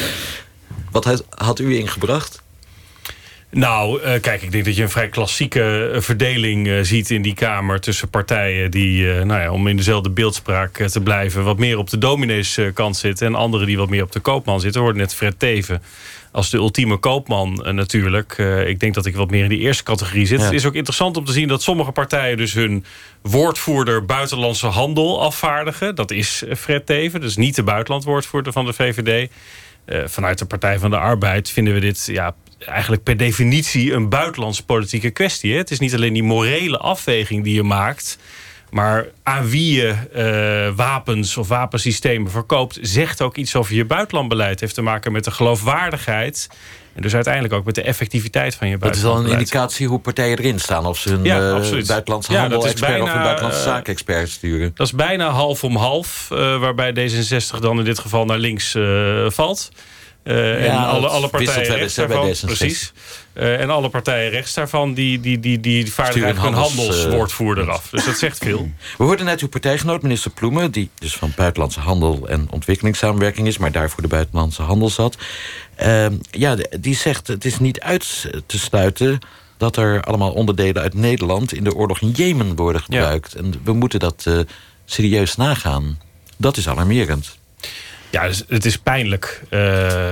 Wat 0.91 1.23
had- 1.29 1.59
u 1.59 1.77
ingebracht? 1.79 2.43
Nou, 3.51 4.03
eh, 4.03 4.21
kijk, 4.21 4.43
ik 4.43 4.53
denk 4.53 4.65
dat 4.65 4.77
je 4.77 4.83
een 4.83 4.91
vrij 4.91 5.09
klassieke 5.09 5.91
eh, 5.95 6.01
verdeling 6.01 6.69
eh, 6.69 6.79
ziet 6.83 7.11
in 7.11 7.23
die 7.23 7.35
Kamer 7.35 7.81
tussen 7.81 8.09
partijen 8.09 8.71
die, 8.71 9.13
eh, 9.13 9.25
nou 9.25 9.41
ja, 9.41 9.51
om 9.53 9.67
in 9.67 9.77
dezelfde 9.77 10.11
beeldspraak 10.11 10.79
eh, 10.79 10.87
te 10.87 11.01
blijven, 11.01 11.45
wat 11.45 11.59
meer 11.59 11.79
op 11.79 11.91
de 11.91 11.99
domineeskant 11.99 12.97
zitten 12.97 13.27
en 13.27 13.35
anderen 13.35 13.67
die 13.67 13.79
wat 13.79 13.89
meer 13.89 14.03
op 14.03 14.13
de 14.13 14.21
koopman 14.21 14.61
zitten. 14.61 14.81
We 14.81 14.87
hoorden 14.87 15.03
net 15.07 15.15
Fred 15.15 15.39
Teven 15.39 15.83
als 16.33 16.51
de 16.51 16.57
ultieme 16.57 16.97
koopman 16.97 17.65
eh, 17.65 17.73
natuurlijk. 17.73 18.35
Eh, 18.37 18.69
ik 18.69 18.81
denk 18.81 18.95
dat 18.95 19.07
ik 19.07 19.17
wat 19.17 19.31
meer 19.31 19.43
in 19.43 19.49
die 19.49 19.59
eerste 19.59 19.83
categorie 19.83 20.27
zit. 20.27 20.39
Ja. 20.39 20.45
Het 20.45 20.55
is 20.55 20.67
ook 20.67 20.75
interessant 20.75 21.17
om 21.17 21.25
te 21.25 21.33
zien 21.33 21.49
dat 21.49 21.63
sommige 21.63 21.93
partijen 21.93 22.37
dus 22.37 22.53
hun 22.53 22.85
woordvoerder 23.23 24.05
buitenlandse 24.05 24.67
handel 24.67 25.23
afvaardigen. 25.23 25.95
Dat 25.95 26.11
is 26.11 26.43
eh, 26.43 26.57
Fred 26.57 26.87
Teven, 26.87 27.21
dus 27.21 27.37
niet 27.37 27.55
de 27.55 27.63
buitenlandwoordvoerder 27.63 28.53
van 28.53 28.65
de 28.65 28.73
VVD. 28.73 29.31
Vanuit 30.05 30.39
de 30.39 30.45
Partij 30.45 30.79
van 30.79 30.91
de 30.91 30.99
Arbeid 30.99 31.51
vinden 31.51 31.75
we 31.75 31.81
dit 31.81 32.07
ja, 32.07 32.35
eigenlijk 32.59 33.03
per 33.03 33.17
definitie 33.17 33.93
een 33.93 34.09
buitenlandse 34.09 34.65
politieke 34.65 35.11
kwestie. 35.11 35.53
Hè? 35.53 35.59
Het 35.59 35.71
is 35.71 35.79
niet 35.79 35.95
alleen 35.95 36.13
die 36.13 36.23
morele 36.23 36.79
afweging 36.79 37.45
die 37.45 37.55
je 37.55 37.63
maakt. 37.63 38.19
Maar 38.71 39.07
aan 39.23 39.49
wie 39.49 39.75
je 39.77 39.95
eh, 40.13 40.77
wapens 40.77 41.37
of 41.37 41.49
wapensystemen 41.49 42.31
verkoopt, 42.31 42.79
zegt 42.81 43.23
ook 43.23 43.37
iets 43.37 43.57
over 43.57 43.75
je 43.75 43.85
buitenlandbeleid. 43.85 44.61
Heeft 44.61 44.75
te 44.75 44.83
maken 44.83 45.13
met 45.13 45.25
de 45.25 45.31
geloofwaardigheid. 45.31 46.49
En 46.95 47.03
dus 47.03 47.15
uiteindelijk 47.15 47.55
ook 47.55 47.65
met 47.65 47.75
de 47.75 47.83
effectiviteit 47.83 48.55
van 48.55 48.69
je 48.69 48.79
Dat 48.79 48.95
is 48.95 49.03
wel 49.03 49.11
een 49.11 49.17
buitenlandbeleid. 49.17 49.53
indicatie 49.53 49.87
hoe 49.87 49.99
partijen 49.99 50.39
erin 50.39 50.61
staan. 50.61 50.87
Of 50.87 50.99
ze 50.99 51.19
Ja, 51.23 51.37
eh, 51.37 51.87
buitenlandse 51.87 52.33
Ja, 52.33 52.41
handel 52.41 52.59
dat 52.59 52.67
is 52.67 52.73
expert 52.73 53.03
of 53.03 53.15
een 53.15 53.23
buitenlandse 53.23 53.61
eh, 53.61 53.67
zaken-expert 53.67 54.29
sturen. 54.29 54.73
Dat 54.75 54.87
is 54.87 54.93
bijna 54.93 55.31
half 55.31 55.65
om 55.65 55.77
half, 55.77 56.27
waarbij 56.29 56.93
D66 56.93 57.59
dan 57.61 57.79
in 57.79 57.85
dit 57.85 57.99
geval 57.99 58.25
naar 58.25 58.39
links 58.39 58.77
valt. 59.27 59.69
En 60.23 60.71
alle, 60.71 61.09
alle 61.09 61.29
partijen 61.29 61.77
rechts 61.77 61.95
daarvan. 61.95 62.27
D66. 62.29 62.45
Precies. 62.45 62.93
Eh, 63.39 63.61
en 63.61 63.71
alle 63.71 63.89
partijen 63.89 64.31
rechts 64.31 64.55
daarvan, 64.55 64.95
die, 64.95 65.21
die, 65.21 65.41
die, 65.41 65.61
die 65.61 65.93
vaardigen 65.93 66.25
eigenlijk 66.25 66.57
handels, 66.57 66.79
eh, 66.79 66.85
handelswoordvoerder 66.85 67.71
af. 67.71 67.89
Dus 67.91 68.05
dat 68.05 68.17
zegt 68.19 68.39
veel. 68.39 68.71
We 68.99 69.05
hoorden 69.05 69.27
net 69.27 69.41
uw 69.41 69.49
partijgenoot, 69.49 70.03
minister 70.03 70.31
Ploemen... 70.31 70.71
die 70.71 70.91
dus 70.99 71.17
van 71.17 71.33
buitenlandse 71.37 71.81
handel 71.81 72.29
en 72.29 72.47
ontwikkelingssamenwerking 72.51 73.47
is... 73.47 73.59
maar 73.59 73.73
daarvoor 73.73 74.03
de 74.03 74.09
buitenlandse 74.09 74.63
handel 74.63 74.89
zat. 74.89 75.17
Ehm, 75.75 76.15
ja, 76.31 76.57
die 76.81 76.95
zegt 76.95 77.27
het 77.27 77.45
is 77.45 77.59
niet 77.59 77.81
uit 77.81 78.31
te 78.47 78.59
sluiten... 78.59 79.19
dat 79.57 79.77
er 79.77 80.03
allemaal 80.03 80.33
onderdelen 80.33 80.83
uit 80.83 80.95
Nederland... 80.95 81.53
in 81.53 81.65
de 81.65 81.75
oorlog 81.75 82.01
in 82.01 82.11
Jemen 82.11 82.57
worden 82.57 82.83
gebruikt. 82.83 83.35
En 83.35 83.61
we 83.65 83.73
moeten 83.73 83.99
dat 83.99 84.25
eh, 84.27 84.39
serieus 84.85 85.37
nagaan. 85.37 85.99
Dat 86.37 86.57
is 86.57 86.69
alarmerend. 86.69 87.39
Ja, 88.11 88.27
dus 88.27 88.45
het 88.49 88.65
is 88.65 88.79
pijnlijk 88.79 89.43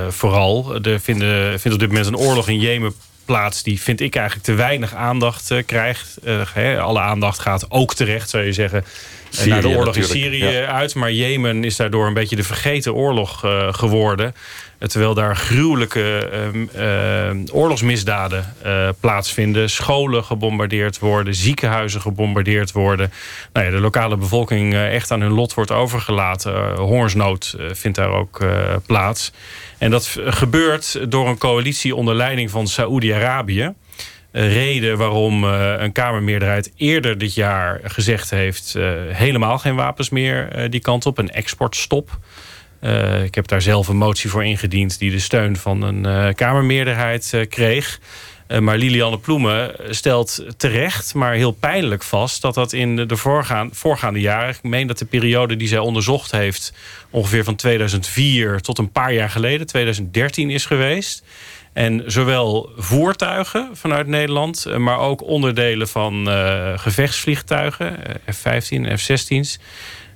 vooral. 0.09 0.75
Er 0.81 0.99
vinden, 0.99 1.59
vindt 1.59 1.73
op 1.73 1.79
dit 1.79 1.87
moment 1.87 2.07
een 2.07 2.17
oorlog 2.17 2.47
in 2.47 2.59
Jemen 2.59 2.93
plaats... 3.27 3.63
die 3.63 3.81
vind 3.81 4.01
ik 4.01 4.15
eigenlijk 4.15 4.45
te 4.45 4.53
weinig 4.53 4.95
aandacht 4.95 5.51
eh, 5.51 5.65
krijgt. 5.65 6.17
Eh, 6.17 6.83
alle 6.83 6.99
aandacht 6.99 7.39
gaat 7.39 7.71
ook 7.71 7.93
terecht, 7.93 8.29
zou 8.29 8.43
je 8.43 8.53
zeggen... 8.53 8.85
Syrië 9.29 9.61
de 9.61 9.67
oorlog 9.67 9.95
in 9.95 10.03
Syrië 10.03 10.45
ja. 10.45 10.65
uit. 10.65 10.95
Maar 10.95 11.11
Jemen 11.11 11.63
is 11.63 11.75
daardoor 11.75 12.07
een 12.07 12.13
beetje 12.13 12.35
de 12.35 12.43
vergeten 12.43 12.93
oorlog 12.93 13.45
eh, 13.45 13.73
geworden. 13.73 14.35
Eh, 14.79 14.87
Terwijl 14.87 15.13
daar 15.13 15.35
gruwelijke 15.35 16.29
eh, 16.73 17.55
oorlogsmisdaden 17.55 18.55
plaatsvinden. 18.99 19.69
Scholen 19.69 20.23
gebombardeerd 20.23 20.99
worden. 20.99 21.35
Ziekenhuizen 21.35 22.01
gebombardeerd 22.01 22.71
worden. 22.71 23.11
Nou 23.53 23.65
ja, 23.65 23.71
de 23.71 23.79
lokale 23.79 24.17
bevolking 24.17 24.73
echt 24.75 25.11
aan 25.11 25.21
hun 25.21 25.31
lot 25.31 25.53
wordt 25.53 25.71
overgelaten. 25.71 26.75
Hongersnood 26.75 27.55
vindt 27.71 27.97
daar 27.97 28.11
ook 28.11 28.45
plaats. 28.85 29.31
En 29.77 29.91
dat 29.91 30.19
gebeurt 30.25 31.11
door 31.11 31.27
een 31.27 31.37
coalitie 31.37 31.95
onder 31.95 32.15
leiding 32.15 32.49
van 32.49 32.67
Saoedi-Arabië. 32.67 33.73
Reden 34.39 34.97
waarom 34.97 35.43
eh, 35.43 35.73
een 35.77 35.91
Kamermeerderheid 35.91 36.71
eerder 36.75 37.17
dit 37.17 37.33
jaar 37.33 37.79
gezegd 37.83 38.29
heeft... 38.29 38.75
eh, 38.75 38.91
helemaal 39.07 39.57
geen 39.57 39.75
wapens 39.75 40.09
meer 40.09 40.49
eh, 40.51 40.69
die 40.69 40.79
kant 40.79 41.05
op, 41.05 41.17
een 41.17 41.29
exportstop. 41.31 42.19
Eh, 42.79 43.23
ik 43.23 43.35
heb 43.35 43.47
daar 43.47 43.61
zelf 43.61 43.87
een 43.87 43.97
motie 43.97 44.29
voor 44.29 44.45
ingediend... 44.45 44.99
die 44.99 45.11
de 45.11 45.19
steun 45.19 45.55
van 45.57 45.81
een 45.81 46.05
eh, 46.05 46.33
Kamermeerderheid 46.33 47.45
kreeg. 47.49 47.99
Maar 48.59 48.77
Lilianne 48.77 49.17
Ploemen 49.19 49.71
stelt 49.89 50.45
terecht, 50.57 51.13
maar 51.13 51.33
heel 51.33 51.51
pijnlijk 51.51 52.03
vast... 52.03 52.41
dat 52.41 52.53
dat 52.53 52.73
in 52.73 52.95
de- 52.95 53.05
de 53.05 53.17
voorgaan, 53.17 53.69
voorgaande 53.73 54.19
jaren... 54.19 54.49
ik 54.49 54.63
meen 54.63 54.87
dat 54.87 54.97
de 54.97 55.05
periode 55.05 55.55
die 55.55 55.67
zij 55.67 55.77
onderzocht 55.79 56.31
heeft... 56.31 56.73
ongeveer 57.09 57.43
van 57.43 57.55
2004 57.55 58.61
tot 58.61 58.77
een 58.77 58.91
paar 58.91 59.13
jaar 59.13 59.29
geleden, 59.29 59.67
2013 59.67 60.49
is 60.49 60.65
geweest... 60.65 61.23
En 61.77 62.03
zowel 62.05 62.69
voertuigen 62.75 63.69
vanuit 63.73 64.07
Nederland, 64.07 64.65
eh, 64.65 64.77
maar 64.77 64.99
ook 64.99 65.23
onderdelen 65.23 65.87
van 65.87 66.29
eh, 66.29 66.77
gevechtsvliegtuigen, 66.77 68.05
eh, 68.05 68.33
F-15 68.33 68.85
en 68.85 68.99
F-16's, 68.99 69.59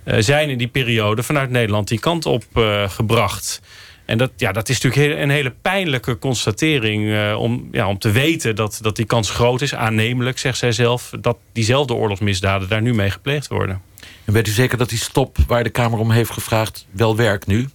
eh, 0.04 0.15
zijn 0.19 0.50
in 0.50 0.58
die 0.58 0.67
periode 0.67 1.24
vanuit 1.24 1.50
Nederland 1.50 1.88
die 1.88 2.00
kant 2.00 2.26
op 2.26 2.43
eh, 2.54 2.89
gebracht. 2.89 3.62
En 4.06 4.17
dat, 4.17 4.32
ja, 4.38 4.52
dat 4.52 4.69
is 4.69 4.82
natuurlijk 4.82 5.19
een 5.19 5.30
hele 5.30 5.54
pijnlijke 5.62 6.17
constatering 6.19 7.13
eh, 7.13 7.36
om, 7.39 7.67
ja, 7.71 7.88
om 7.88 8.00
te 8.00 8.12
weten 8.12 8.56
dat, 8.56 8.80
dat 8.82 8.95
die 8.95 9.06
kans 9.06 9.30
groot 9.30 9.62
is, 9.62 9.76
aannemelijk, 9.76 10.38
zegt 10.38 10.58
zij 10.58 10.71
zelf, 10.71 11.12
dat 11.19 11.38
diezelfde 11.54 11.93
oorlogsmisdaden 11.93 12.69
daar 12.69 12.82
nu 12.82 12.93
mee 12.93 13.10
gepleegd 13.10 13.47
worden. 13.47 13.82
En 14.26 14.34
weet 14.34 14.47
u 14.47 14.52
zeker 14.52 14.78
dat 14.78 14.89
die 14.89 14.97
stop 14.97 15.38
waar 15.47 15.63
de 15.63 15.69
Kamer 15.69 16.00
om 16.00 16.12
heeft 16.12 16.32
gevraagd... 16.32 16.88
wel 16.91 17.15
werkt 17.15 17.47
nu? 17.47 17.67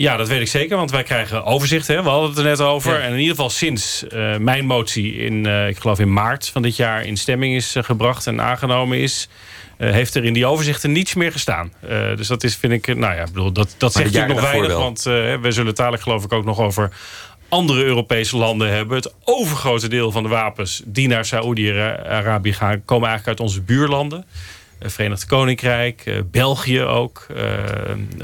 Ja, 0.00 0.16
dat 0.16 0.28
weet 0.28 0.40
ik 0.40 0.48
zeker, 0.48 0.76
want 0.76 0.90
wij 0.90 1.02
krijgen 1.02 1.44
overzicht. 1.44 1.86
Hè? 1.86 2.02
We 2.02 2.08
hadden 2.08 2.28
het 2.28 2.38
er 2.38 2.44
net 2.44 2.60
over. 2.60 3.00
En 3.00 3.12
in 3.12 3.18
ieder 3.18 3.34
geval 3.34 3.50
sinds 3.50 4.06
eh, 4.06 4.36
mijn 4.36 4.66
motie 4.66 5.16
in, 5.16 5.46
eh, 5.46 5.68
ik 5.68 5.78
geloof 5.78 5.98
in 5.98 6.12
maart 6.12 6.48
van 6.48 6.62
dit 6.62 6.76
jaar... 6.76 7.04
in 7.04 7.16
stemming 7.16 7.54
is 7.54 7.74
eh, 7.74 7.82
gebracht 7.82 8.26
en 8.26 8.40
aangenomen 8.40 8.98
is... 8.98 9.28
heeft 9.76 10.14
er 10.14 10.24
in 10.24 10.32
die 10.32 10.46
overzichten 10.46 10.92
niets 10.92 11.14
meer 11.14 11.32
gestaan. 11.32 11.72
Dus 12.16 12.26
dat 12.26 12.44
is, 12.44 12.56
vind 12.56 12.72
ik, 12.72 12.86
nou 12.96 13.14
ja, 13.14 13.20
ik 13.20 13.32
bedoel, 13.32 13.52
dat, 13.52 13.74
dat 13.78 13.94
Maar 13.94 14.02
zegt 14.02 14.14
natuurlijk 14.14 14.40
nog 14.40 14.50
weinig. 14.50 14.76
Want 14.76 15.02
we 15.42 15.46
zullen 15.48 15.66
het 15.66 15.76
dadelijk 15.76 16.02
geloof 16.02 16.24
ik 16.24 16.32
ook 16.32 16.44
nog 16.44 16.60
over 16.60 16.90
andere 17.48 17.84
Europese 17.84 18.36
landen 18.36 18.70
hebben. 18.72 18.96
Het 18.96 19.14
overgrote 19.24 19.88
deel 19.88 20.10
van 20.10 20.22
de 20.22 20.28
wapens 20.28 20.82
die 20.84 21.08
naar 21.08 21.24
Saoedi-Arabië 21.24 22.52
gaan... 22.52 22.84
komen 22.84 23.08
eigenlijk 23.08 23.38
uit 23.38 23.48
onze 23.48 23.62
buurlanden. 23.62 24.24
Eh, 24.80 24.88
Verenigd 24.90 25.26
Koninkrijk, 25.26 26.02
eh, 26.04 26.14
België 26.30 26.82
ook. 26.82 27.26
eh, 27.36 27.44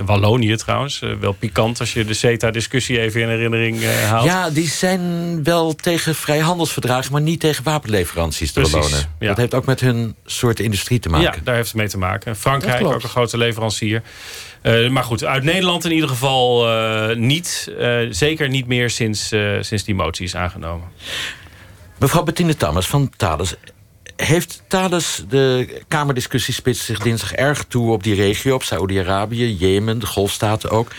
Wallonië 0.04 0.56
trouwens. 0.56 1.02
Wel 1.20 1.32
pikant 1.32 1.80
als 1.80 1.92
je 1.92 2.04
de 2.04 2.14
CETA-discussie 2.14 3.00
even 3.00 3.20
in 3.20 3.28
herinnering 3.28 3.82
eh, 3.82 4.08
haalt. 4.10 4.24
Ja, 4.24 4.50
die 4.50 4.68
zijn 4.68 5.00
wel 5.44 5.74
tegen 5.74 6.14
vrijhandelsverdragen... 6.14 7.12
maar 7.12 7.20
niet 7.20 7.40
tegen 7.40 7.64
wapenleveranties 7.64 8.52
te 8.52 8.60
belonen. 8.60 8.98
ja. 9.18 9.26
Dat 9.26 9.36
heeft 9.36 9.54
ook 9.54 9.66
met 9.66 9.80
hun 9.80 10.14
soort 10.24 10.60
industrie 10.60 10.98
te 10.98 11.08
maken. 11.08 11.38
Ja, 11.38 11.44
daar 11.44 11.54
heeft 11.54 11.66
het 11.68 11.76
mee 11.76 11.88
te 11.88 11.98
maken. 11.98 12.36
Frankrijk 12.36 12.84
ook 12.84 13.02
een 13.02 13.08
grote 13.08 13.38
leverancier. 13.38 14.02
Eh, 14.62 14.88
maar 14.88 15.04
goed, 15.04 15.24
uit 15.24 15.42
Nederland 15.42 15.84
in 15.84 15.92
ieder 15.92 16.08
geval 16.08 16.68
eh, 16.68 17.16
niet. 17.16 17.72
Eh, 17.78 17.98
zeker 18.10 18.48
niet 18.48 18.66
meer 18.66 18.90
sinds, 18.90 19.32
eh, 19.32 19.50
sinds 19.60 19.84
die 19.84 19.94
motie 19.94 20.24
is 20.24 20.36
aangenomen. 20.36 20.88
Mevrouw 21.98 22.22
Bettine 22.22 22.56
Tammers 22.56 22.86
van 22.86 23.10
Thales. 23.16 23.54
Heeft 24.16 24.62
Thales 24.66 25.24
de 25.28 25.80
Kamerdiscussie 25.88 26.54
spitst 26.54 26.84
zich 26.84 26.98
dinsdag 26.98 27.32
erg 27.32 27.64
toe 27.64 27.92
op 27.92 28.02
die 28.02 28.14
regio... 28.14 28.54
op 28.54 28.62
Saoedi-Arabië, 28.62 29.56
Jemen, 29.56 29.98
de 29.98 30.06
Golfstaten 30.06 30.70
ook. 30.70 30.92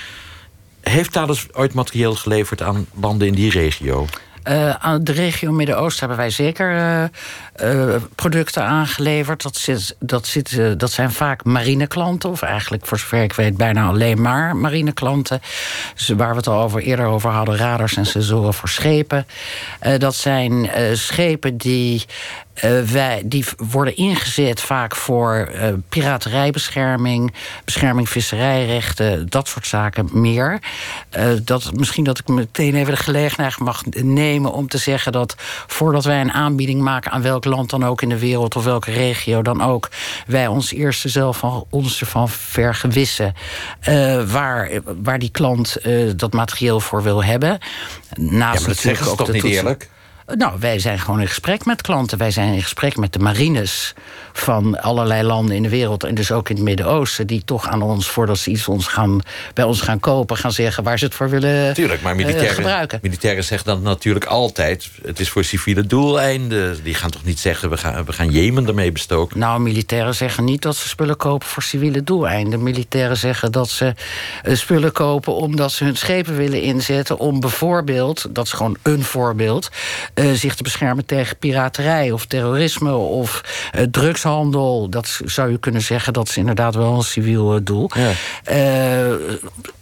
Heeft 0.82 1.12
Thales 1.12 1.54
ooit 1.54 1.74
materieel 1.74 2.16
geleverd 2.16 2.62
aan 2.62 2.88
landen 2.94 3.28
in 3.28 3.34
die 3.34 3.52
regio? 3.52 4.08
Eh, 4.48 4.70
aan 4.70 5.04
de 5.04 5.12
regio 5.12 5.52
Midden-Oosten 5.52 6.00
hebben 6.00 6.18
wij 6.18 6.30
zeker 6.30 6.76
eh, 6.76 7.04
eh, 7.94 8.02
producten 8.16 8.64
aangeleverd. 8.64 9.42
Dat, 9.42 9.56
zit, 9.56 9.96
dat, 10.00 10.36
dat 10.78 10.92
zijn 10.92 11.12
vaak 11.12 11.44
marineklanten, 11.44 12.30
of 12.30 12.42
eigenlijk 12.42 12.86
voor 12.86 13.00
zover 13.00 13.24
ik 13.24 13.34
weet 13.34 13.58
bijna 13.58 13.88
alleen 13.88 14.22
maar 14.22 14.56
marineklanten. 14.56 15.42
Dus 15.96 16.08
waar 16.08 16.30
we 16.30 16.36
het 16.36 16.48
al 16.48 16.62
over, 16.62 16.82
eerder 16.82 17.06
over 17.06 17.30
hadden, 17.30 17.58
radars 17.58 17.98
en 17.98 18.06
sensoren 18.06 18.54
voor 18.54 18.70
schepen. 18.70 19.28
Dat 19.98 20.16
zijn 20.16 20.70
schepen 20.94 21.58
die, 21.58 22.06
eh, 22.58 22.82
wij, 22.82 23.22
die 23.26 23.46
worden 23.58 23.96
ingezet 23.96 24.62
vaak 24.62 24.96
voor 24.96 25.36
eh, 25.36 25.74
piraterijbescherming, 25.90 27.34
bescherming 27.66 28.10
visserijrechten, 28.10 29.30
dat 29.30 29.48
soort 29.48 29.68
zaken 29.68 30.10
meer. 30.12 30.60
Eh, 31.10 31.30
dat, 31.44 31.72
misschien 31.74 32.04
dat 32.04 32.20
ik 32.20 32.28
meteen 32.28 32.76
even 32.76 32.94
de 32.94 33.00
gelegenheid 33.00 33.60
mag 33.60 33.84
nemen 33.86 34.52
om 34.52 34.68
te 34.68 34.78
zeggen 34.78 35.12
dat 35.12 35.36
voordat 35.68 36.06
wij 36.06 36.22
een 36.22 36.32
aanbieding 36.32 36.82
maken 36.82 37.12
aan 37.12 37.22
welk 37.22 37.46
land 37.46 37.70
dan 37.70 37.86
ook 37.86 38.02
in 38.02 38.10
de 38.10 38.20
wereld 38.20 38.56
of 38.56 38.64
welke 38.64 38.92
regio 38.92 39.42
dan 39.42 39.62
ook, 39.62 39.90
wij 40.28 40.48
ons 40.48 40.74
eerst 40.74 41.10
zelf 41.10 41.38
van, 41.38 41.66
ons 41.70 42.00
ervan 42.00 42.30
vergewissen 42.30 43.34
waar, 44.28 44.70
waar 45.04 45.20
die 45.20 45.32
klant 45.32 45.78
dat 46.16 46.34
materieel 46.34 46.80
voor 46.80 47.04
wil 47.04 47.24
hebben. 47.24 47.60
Naast 48.16 48.60
Ja, 48.60 48.60
maar 48.60 48.70
dat 48.70 48.78
zeggen 48.78 49.06
ze 49.06 49.12
natuurlijk 49.12 49.18
toch 49.18 49.32
niet 49.32 49.44
eerlijk? 49.44 49.90
Nou, 50.36 50.60
wij 50.60 50.80
zijn 50.80 51.00
gewoon 51.00 51.22
in 51.22 51.28
gesprek 51.28 51.66
met 51.66 51.82
klanten. 51.82 52.18
Wij 52.18 52.32
zijn 52.32 52.54
in 52.54 52.62
gesprek 52.62 52.98
met 52.98 53.14
de 53.14 53.20
marines 53.20 53.94
van 54.34 54.82
allerlei 54.82 55.24
landen 55.24 55.56
in 55.56 55.64
de 55.64 55.70
wereld. 55.70 56.04
En 56.04 56.16
dus 56.16 56.32
ook 56.32 56.50
in 56.50 56.56
het 56.56 56.64
Midden-Oosten. 56.64 57.28
Die 57.28 57.42
toch 57.46 57.68
aan 57.68 57.82
ons, 57.82 58.10
voordat 58.10 58.38
ze 58.38 58.50
iets 58.50 58.68
ons 58.68 58.88
gaan, 58.88 59.22
bij 59.54 59.64
ons 59.64 59.82
gaan 59.82 60.00
kopen, 60.00 60.38
gaan 60.38 60.52
zeggen 60.52 60.84
waar 60.84 61.00
ze 61.00 61.06
het 61.06 61.16
voor 61.16 61.30
willen 61.30 61.74
Tuurlijk, 61.74 62.02
maar 62.02 62.12
eh, 62.12 62.18
militairen, 62.18 62.56
gebruiken. 62.56 63.00
militairen 63.02 63.44
zeggen 63.44 63.68
dan 63.68 63.82
natuurlijk 63.82 64.26
altijd... 64.26 64.90
het 65.02 65.20
is 65.20 65.30
voor 65.30 65.44
civiele 65.44 65.86
doeleinden. 65.86 66.84
Die 66.84 66.94
gaan 66.94 67.10
toch 67.10 67.24
niet 67.24 67.40
zeggen, 67.40 67.70
we 67.70 67.78
gaan, 67.78 68.06
we 68.06 68.14
gaan 68.14 68.30
Jemen 68.30 68.68
ermee 68.68 68.92
bestoken? 68.92 69.40
Nou, 69.40 69.60
militairen 69.60 70.16
zeggen 70.16 70.44
niet 70.44 70.62
dat 70.62 70.76
ze 70.76 70.88
spullen 70.88 71.18
kopen 71.18 71.48
voor 71.48 71.64
civiele 71.64 72.04
doeleinden. 72.04 72.64
Militairen 72.64 73.18
zeggen 73.18 73.52
dat 73.52 73.70
ze 73.70 73.94
eh, 74.44 74.56
spullen 74.56 74.92
kopen 74.92 75.36
omdat 75.36 75.72
ze 75.72 75.84
hun 75.84 75.98
schepen 75.98 76.36
willen 76.36 76.62
inzetten... 76.62 77.18
om 77.18 77.40
bijvoorbeeld, 77.40 78.26
dat 78.30 78.46
is 78.46 78.52
gewoon 78.52 78.78
een 78.84 79.04
voorbeeld... 79.04 79.70
eh, 80.18 80.32
zich 80.32 80.56
te 80.56 80.64
beschermen 80.64 81.06
tegen 81.06 81.38
piraterij 81.38 82.12
of 82.12 82.26
terrorisme 82.26 82.96
of 82.96 83.44
eh, 83.72 83.84
drugshandel. 83.84 84.90
Dat 84.90 85.20
zou 85.26 85.52
je 85.52 85.58
kunnen 85.58 85.82
zeggen, 85.82 86.14
dat 86.14 86.28
is 86.28 86.38
inderdaad 86.38 86.76
wel 86.76 86.94
een 86.94 87.04
civiel 87.04 87.56
eh, 87.56 87.60
doel. 87.64 87.90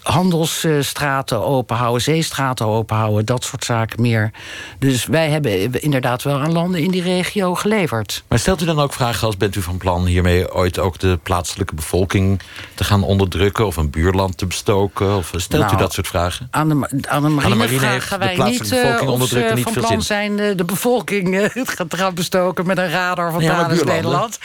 Handelsstraten 0.01 1.45
openhouden, 1.45 2.01
zeestraten 2.01 2.65
openhouden, 2.65 3.25
dat 3.25 3.43
soort 3.43 3.63
zaken 3.63 4.01
meer. 4.01 4.31
Dus 4.79 5.05
wij 5.05 5.29
hebben 5.29 5.81
inderdaad 5.81 6.23
wel 6.23 6.39
aan 6.39 6.51
landen 6.51 6.81
in 6.81 6.91
die 6.91 7.01
regio 7.01 7.55
geleverd. 7.55 8.23
Maar 8.27 8.39
stelt 8.39 8.61
u 8.61 8.65
dan 8.65 8.79
ook 8.79 8.93
vragen 8.93 9.27
als 9.27 9.37
bent 9.37 9.55
u 9.55 9.61
van 9.61 9.77
plan 9.77 10.05
hiermee 10.05 10.53
ooit 10.53 10.79
ook 10.79 10.99
de 10.99 11.19
plaatselijke 11.23 11.75
bevolking 11.75 12.41
te 12.73 12.83
gaan 12.83 13.03
onderdrukken 13.03 13.65
of 13.65 13.75
een 13.75 13.89
buurland 13.89 14.37
te 14.37 14.45
bestoken? 14.45 15.15
Of 15.15 15.31
stelt 15.35 15.63
u 15.63 15.65
Nou, 15.65 15.77
dat 15.77 15.93
soort 15.93 16.07
vragen? 16.07 16.47
Aan 16.51 16.69
de, 16.69 17.03
aan 17.07 17.23
de 17.23 17.29
marine, 17.29 17.55
marine 17.55 17.85
heeft 17.85 18.05
vragen 18.05 18.19
de 18.19 18.25
wij 18.25 18.35
plaatselijke 18.35 18.87
niet 18.91 19.01
of 19.01 19.07
onderdrukken 19.07 19.49
ze 19.49 19.55
niet 19.55 19.63
van 19.63 19.73
veel 19.73 19.81
plan 19.81 20.01
zin. 20.01 20.24
Zijn 20.25 20.39
eh, 20.39 20.57
de 20.57 20.65
bevolking 20.65 21.37
eh, 21.39 21.49
te 21.89 21.97
gaan 21.97 22.13
bestoken 22.13 22.65
met 22.65 22.77
een 22.77 22.89
radar 22.89 23.31
van 23.31 23.41
Ja. 23.41 23.67
Nederland. 23.67 24.39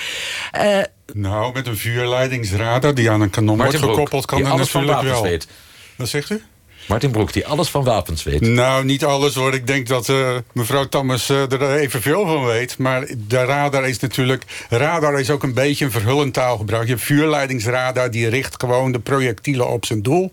Eh, 0.51 0.79
Nou, 1.13 1.53
met 1.53 1.67
een 1.67 1.77
vuurleidingsradar 1.77 2.95
die 2.95 3.11
aan 3.11 3.21
een 3.21 3.31
kanon 3.31 3.57
Martin 3.57 3.81
wordt 3.81 3.95
Broek, 3.95 4.09
gekoppeld... 4.09 4.27
kan 4.27 4.43
dat 4.43 4.59
natuurlijk 4.59 5.03
wel. 5.03 5.23
weet. 5.23 5.47
Wat 5.97 6.09
zegt 6.09 6.31
u? 6.31 6.43
Martin 6.89 7.11
Broek, 7.11 7.33
die 7.33 7.47
alles 7.47 7.69
van 7.69 7.85
wapens 7.85 8.23
weet. 8.23 8.41
Nou, 8.41 8.85
niet 8.85 9.05
alles 9.05 9.35
hoor. 9.35 9.55
Ik 9.55 9.67
denk 9.67 9.87
dat 9.87 10.09
eh, 10.09 10.37
mevrouw 10.53 10.89
Tammers 10.89 11.29
eh, 11.29 11.53
er 11.53 11.75
evenveel 11.77 12.27
van 12.27 12.45
weet. 12.45 12.79
Maar 12.79 13.07
de 13.27 13.45
radar 13.45 13.89
is 13.89 13.99
natuurlijk... 13.99 14.45
Radar 14.69 15.21
is 15.21 15.31
ook 15.31 15.43
een 15.43 15.55
beetje 15.55 15.85
een 15.85 15.91
verhullend 15.91 16.35
taalgebruik. 16.35 16.85
Je 16.85 16.93
hebt 16.93 17.05
vuurleidingsradar, 17.05 18.11
die 18.11 18.29
richt 18.29 18.55
gewoon 18.59 18.93
de 18.93 18.99
projectielen 18.99 19.69
op 19.69 19.85
zijn 19.85 20.03
doel. 20.03 20.31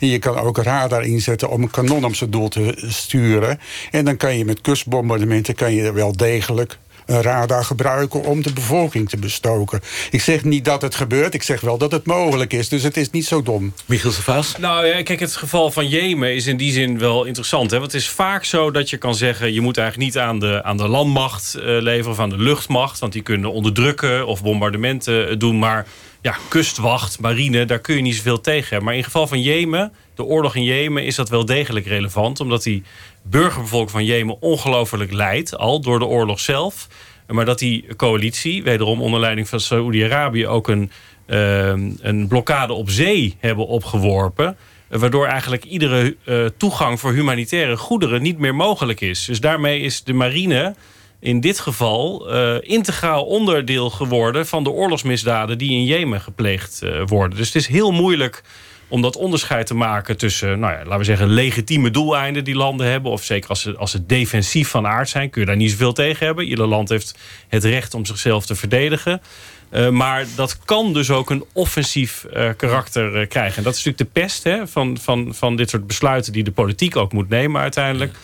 En 0.00 0.08
je 0.08 0.18
kan 0.18 0.38
ook 0.38 0.58
radar 0.58 1.04
inzetten 1.04 1.50
om 1.50 1.62
een 1.62 1.70
kanon 1.70 2.04
op 2.04 2.14
zijn 2.14 2.30
doel 2.30 2.48
te 2.48 2.74
sturen. 2.76 3.60
En 3.90 4.04
dan 4.04 4.16
kan 4.16 4.38
je 4.38 4.44
met 4.44 4.60
kustbombardementen 4.60 5.54
kan 5.54 5.74
je 5.74 5.92
wel 5.92 6.12
degelijk 6.12 6.78
een 7.06 7.22
radar 7.22 7.64
gebruiken 7.64 8.24
om 8.24 8.42
de 8.42 8.52
bevolking 8.52 9.08
te 9.08 9.16
bestoken. 9.16 9.80
Ik 10.10 10.20
zeg 10.20 10.44
niet 10.44 10.64
dat 10.64 10.82
het 10.82 10.94
gebeurt, 10.94 11.34
ik 11.34 11.42
zeg 11.42 11.60
wel 11.60 11.78
dat 11.78 11.92
het 11.92 12.06
mogelijk 12.06 12.52
is. 12.52 12.68
Dus 12.68 12.82
het 12.82 12.96
is 12.96 13.10
niet 13.10 13.26
zo 13.26 13.42
dom. 13.42 13.72
Michiel 13.86 14.10
Servaas? 14.10 14.56
Nou 14.58 14.86
ja, 14.86 15.02
kijk, 15.02 15.20
het 15.20 15.36
geval 15.36 15.70
van 15.70 15.88
Jemen 15.88 16.34
is 16.34 16.46
in 16.46 16.56
die 16.56 16.72
zin 16.72 16.98
wel 16.98 17.24
interessant. 17.24 17.70
Hè? 17.70 17.78
Want 17.78 17.92
het 17.92 18.00
is 18.00 18.08
vaak 18.08 18.44
zo 18.44 18.70
dat 18.70 18.90
je 18.90 18.96
kan 18.96 19.14
zeggen... 19.14 19.52
je 19.52 19.60
moet 19.60 19.78
eigenlijk 19.78 20.08
niet 20.08 20.22
aan 20.22 20.38
de, 20.38 20.62
aan 20.62 20.76
de 20.76 20.88
landmacht 20.88 21.54
eh, 21.54 21.62
leveren 21.64 22.10
of 22.10 22.18
aan 22.18 22.30
de 22.30 22.38
luchtmacht... 22.38 22.98
want 22.98 23.12
die 23.12 23.22
kunnen 23.22 23.52
onderdrukken 23.52 24.26
of 24.26 24.42
bombardementen 24.42 25.28
eh, 25.28 25.34
doen. 25.38 25.58
Maar 25.58 25.86
ja, 26.20 26.36
kustwacht, 26.48 27.20
marine, 27.20 27.64
daar 27.64 27.78
kun 27.78 27.96
je 27.96 28.02
niet 28.02 28.16
zoveel 28.16 28.40
tegen 28.40 28.68
hebben. 28.68 28.84
Maar 28.84 28.94
in 28.94 29.00
het 29.00 29.10
geval 29.10 29.26
van 29.26 29.42
Jemen, 29.42 29.92
de 30.14 30.24
oorlog 30.24 30.56
in 30.56 30.64
Jemen... 30.64 31.04
is 31.04 31.14
dat 31.14 31.28
wel 31.28 31.44
degelijk 31.44 31.86
relevant, 31.86 32.40
omdat 32.40 32.62
die 32.62 32.82
burgerbevolking 33.30 33.90
van 33.90 34.04
Jemen... 34.04 34.42
ongelooflijk 34.42 35.12
leidt, 35.12 35.58
al 35.58 35.80
door 35.80 35.98
de 35.98 36.06
oorlog 36.06 36.40
zelf... 36.40 36.88
Maar 37.26 37.44
dat 37.44 37.58
die 37.58 37.96
coalitie, 37.96 38.62
wederom 38.62 39.02
onder 39.02 39.20
leiding 39.20 39.48
van 39.48 39.60
Saoedi-Arabië... 39.60 40.46
ook 40.46 40.68
een, 40.68 40.90
eh, 41.26 41.68
een 42.00 42.26
blokkade 42.28 42.72
op 42.72 42.90
zee 42.90 43.36
hebben 43.40 43.66
opgeworpen... 43.66 44.56
waardoor 44.88 45.26
eigenlijk 45.26 45.64
iedere 45.64 46.16
eh, 46.24 46.44
toegang 46.56 47.00
voor 47.00 47.12
humanitaire 47.12 47.76
goederen 47.76 48.22
niet 48.22 48.38
meer 48.38 48.54
mogelijk 48.54 49.00
is. 49.00 49.24
Dus 49.24 49.40
daarmee 49.40 49.80
is 49.80 50.02
de 50.02 50.12
marine 50.12 50.74
in 51.20 51.40
dit 51.40 51.60
geval 51.60 52.30
eh, 52.30 52.56
integraal 52.60 53.24
onderdeel 53.24 53.90
geworden... 53.90 54.46
van 54.46 54.64
de 54.64 54.70
oorlogsmisdaden 54.70 55.58
die 55.58 55.70
in 55.70 55.84
Jemen 55.84 56.20
gepleegd 56.20 56.82
worden. 57.04 57.38
Dus 57.38 57.46
het 57.46 57.56
is 57.56 57.66
heel 57.66 57.92
moeilijk 57.92 58.42
om 58.88 59.02
dat 59.02 59.16
onderscheid 59.16 59.66
te 59.66 59.74
maken 59.74 60.16
tussen, 60.16 60.58
nou 60.58 60.72
ja, 60.72 60.78
laten 60.78 60.98
we 60.98 61.04
zeggen, 61.04 61.28
legitieme 61.28 61.90
doeleinden 61.90 62.44
die 62.44 62.54
landen 62.54 62.86
hebben. 62.86 63.12
Of 63.12 63.24
zeker 63.24 63.48
als 63.48 63.60
ze, 63.60 63.76
als 63.76 63.90
ze 63.90 64.06
defensief 64.06 64.68
van 64.68 64.86
aard 64.86 65.08
zijn, 65.08 65.30
kun 65.30 65.40
je 65.40 65.46
daar 65.46 65.56
niet 65.56 65.70
zoveel 65.70 65.92
tegen 65.92 66.26
hebben. 66.26 66.46
Ieder 66.46 66.66
land 66.66 66.88
heeft 66.88 67.18
het 67.48 67.64
recht 67.64 67.94
om 67.94 68.06
zichzelf 68.06 68.46
te 68.46 68.54
verdedigen. 68.54 69.20
Eh, 69.68 69.88
maar 69.88 70.26
dat 70.34 70.58
kan 70.64 70.92
dus 70.92 71.10
ook 71.10 71.30
een 71.30 71.44
offensief 71.52 72.24
eh, 72.24 72.50
karakter 72.56 73.20
eh, 73.20 73.28
krijgen. 73.28 73.56
En 73.56 73.62
dat 73.62 73.74
is 73.74 73.84
natuurlijk 73.84 74.14
de 74.14 74.20
pest 74.20 74.44
hè, 74.44 74.66
van, 74.66 74.98
van, 74.98 75.34
van 75.34 75.56
dit 75.56 75.70
soort 75.70 75.86
besluiten 75.86 76.32
die 76.32 76.44
de 76.44 76.52
politiek 76.52 76.96
ook 76.96 77.12
moet 77.12 77.28
nemen 77.28 77.60
uiteindelijk. 77.60 78.14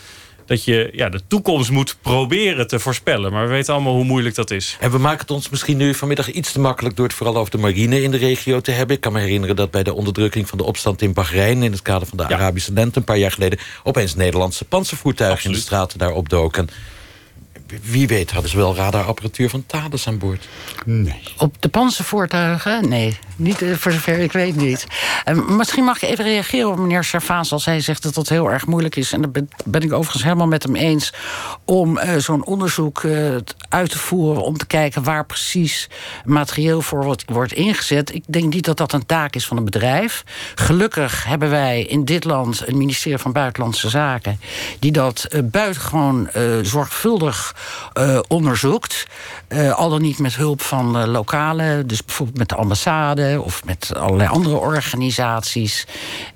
Dat 0.45 0.63
je 0.63 0.89
ja, 0.93 1.09
de 1.09 1.21
toekomst 1.27 1.71
moet 1.71 1.97
proberen 2.01 2.67
te 2.67 2.79
voorspellen. 2.79 3.31
Maar 3.31 3.43
we 3.43 3.51
weten 3.53 3.73
allemaal 3.73 3.93
hoe 3.93 4.03
moeilijk 4.03 4.35
dat 4.35 4.51
is. 4.51 4.77
En 4.79 4.91
we 4.91 4.97
maken 4.97 5.19
het 5.19 5.31
ons 5.31 5.49
misschien 5.49 5.77
nu 5.77 5.93
vanmiddag 5.93 6.31
iets 6.31 6.51
te 6.51 6.59
makkelijk... 6.59 6.95
door 6.95 7.05
het 7.05 7.15
vooral 7.15 7.37
over 7.37 7.51
de 7.51 7.57
marine 7.57 8.01
in 8.01 8.11
de 8.11 8.17
regio 8.17 8.61
te 8.61 8.71
hebben. 8.71 8.95
Ik 8.95 9.01
kan 9.01 9.13
me 9.13 9.19
herinneren 9.19 9.55
dat 9.55 9.71
bij 9.71 9.83
de 9.83 9.93
onderdrukking 9.93 10.47
van 10.47 10.57
de 10.57 10.63
opstand 10.63 11.01
in 11.01 11.13
Bahrein... 11.13 11.63
in 11.63 11.71
het 11.71 11.81
kader 11.81 12.07
van 12.07 12.17
de 12.17 12.23
Arabische 12.23 12.73
lente 12.73 12.97
een 12.97 13.03
paar 13.05 13.17
jaar 13.17 13.31
geleden... 13.31 13.59
opeens 13.83 14.15
Nederlandse 14.15 14.65
panzervoertuigen 14.65 15.45
in 15.45 15.55
de 15.55 15.61
straten 15.61 15.97
daar 15.97 16.11
opdoken. 16.11 16.69
Wie 17.81 18.07
weet 18.07 18.31
hadden 18.31 18.51
ze 18.51 18.57
wel 18.57 18.75
radarapparatuur 18.75 19.49
van 19.49 19.63
Thales 19.65 20.07
aan 20.07 20.17
boord. 20.17 20.47
Nee. 20.85 21.21
Op 21.37 21.61
de 21.61 21.69
panzervoertuigen? 21.69 22.89
Nee, 22.89 23.17
niet 23.35 23.61
eh, 23.61 23.73
voor 23.73 23.91
zover 23.91 24.19
ik 24.19 24.31
weet 24.31 24.55
niet. 24.55 24.87
Eh, 25.23 25.47
misschien 25.47 25.83
mag 25.83 26.01
ik 26.01 26.09
even 26.09 26.25
reageren 26.25 26.69
op 26.69 26.77
meneer 26.77 27.03
Servaas... 27.03 27.51
als 27.51 27.65
hij 27.65 27.79
zegt 27.79 28.03
dat 28.03 28.13
dat 28.13 28.29
heel 28.29 28.51
erg 28.51 28.65
moeilijk 28.65 28.95
is. 28.95 29.13
En 29.13 29.21
daar 29.21 29.31
ben, 29.31 29.49
ben 29.65 29.81
ik 29.81 29.93
overigens 29.93 30.23
helemaal 30.23 30.47
met 30.47 30.63
hem 30.63 30.75
eens... 30.75 31.13
om 31.65 31.97
eh, 31.97 32.17
zo'n 32.17 32.45
onderzoek 32.45 33.03
eh, 33.03 33.35
uit 33.69 33.89
te 33.89 33.97
voeren... 33.97 34.43
om 34.43 34.57
te 34.57 34.65
kijken 34.65 35.03
waar 35.03 35.25
precies 35.25 35.89
materieel 36.25 36.81
voor 36.81 37.03
wordt, 37.03 37.23
wordt 37.27 37.53
ingezet. 37.53 38.13
Ik 38.13 38.23
denk 38.27 38.53
niet 38.53 38.65
dat 38.65 38.77
dat 38.77 38.93
een 38.93 39.05
taak 39.05 39.35
is 39.35 39.47
van 39.47 39.57
een 39.57 39.65
bedrijf. 39.65 40.23
Gelukkig 40.55 41.23
hebben 41.23 41.49
wij 41.49 41.83
in 41.83 42.05
dit 42.05 42.23
land 42.23 42.67
een 42.67 42.77
ministerie 42.77 43.17
van 43.17 43.31
Buitenlandse 43.31 43.89
Zaken... 43.89 44.39
die 44.79 44.91
dat 44.91 45.27
buitengewoon 45.43 46.29
eh, 46.29 46.43
zorgvuldig 46.61 47.55
onderzoekt. 48.27 49.05
Eh, 49.53 49.71
al 49.77 49.89
dan 49.89 50.01
niet 50.01 50.19
met 50.19 50.35
hulp 50.35 50.61
van 50.61 50.97
eh, 50.97 51.07
lokale, 51.07 51.83
dus 51.85 52.05
bijvoorbeeld 52.05 52.37
met 52.37 52.49
de 52.49 52.55
ambassade 52.55 53.41
of 53.43 53.65
met 53.65 53.91
allerlei 53.95 54.29
andere 54.29 54.55
organisaties. 54.55 55.85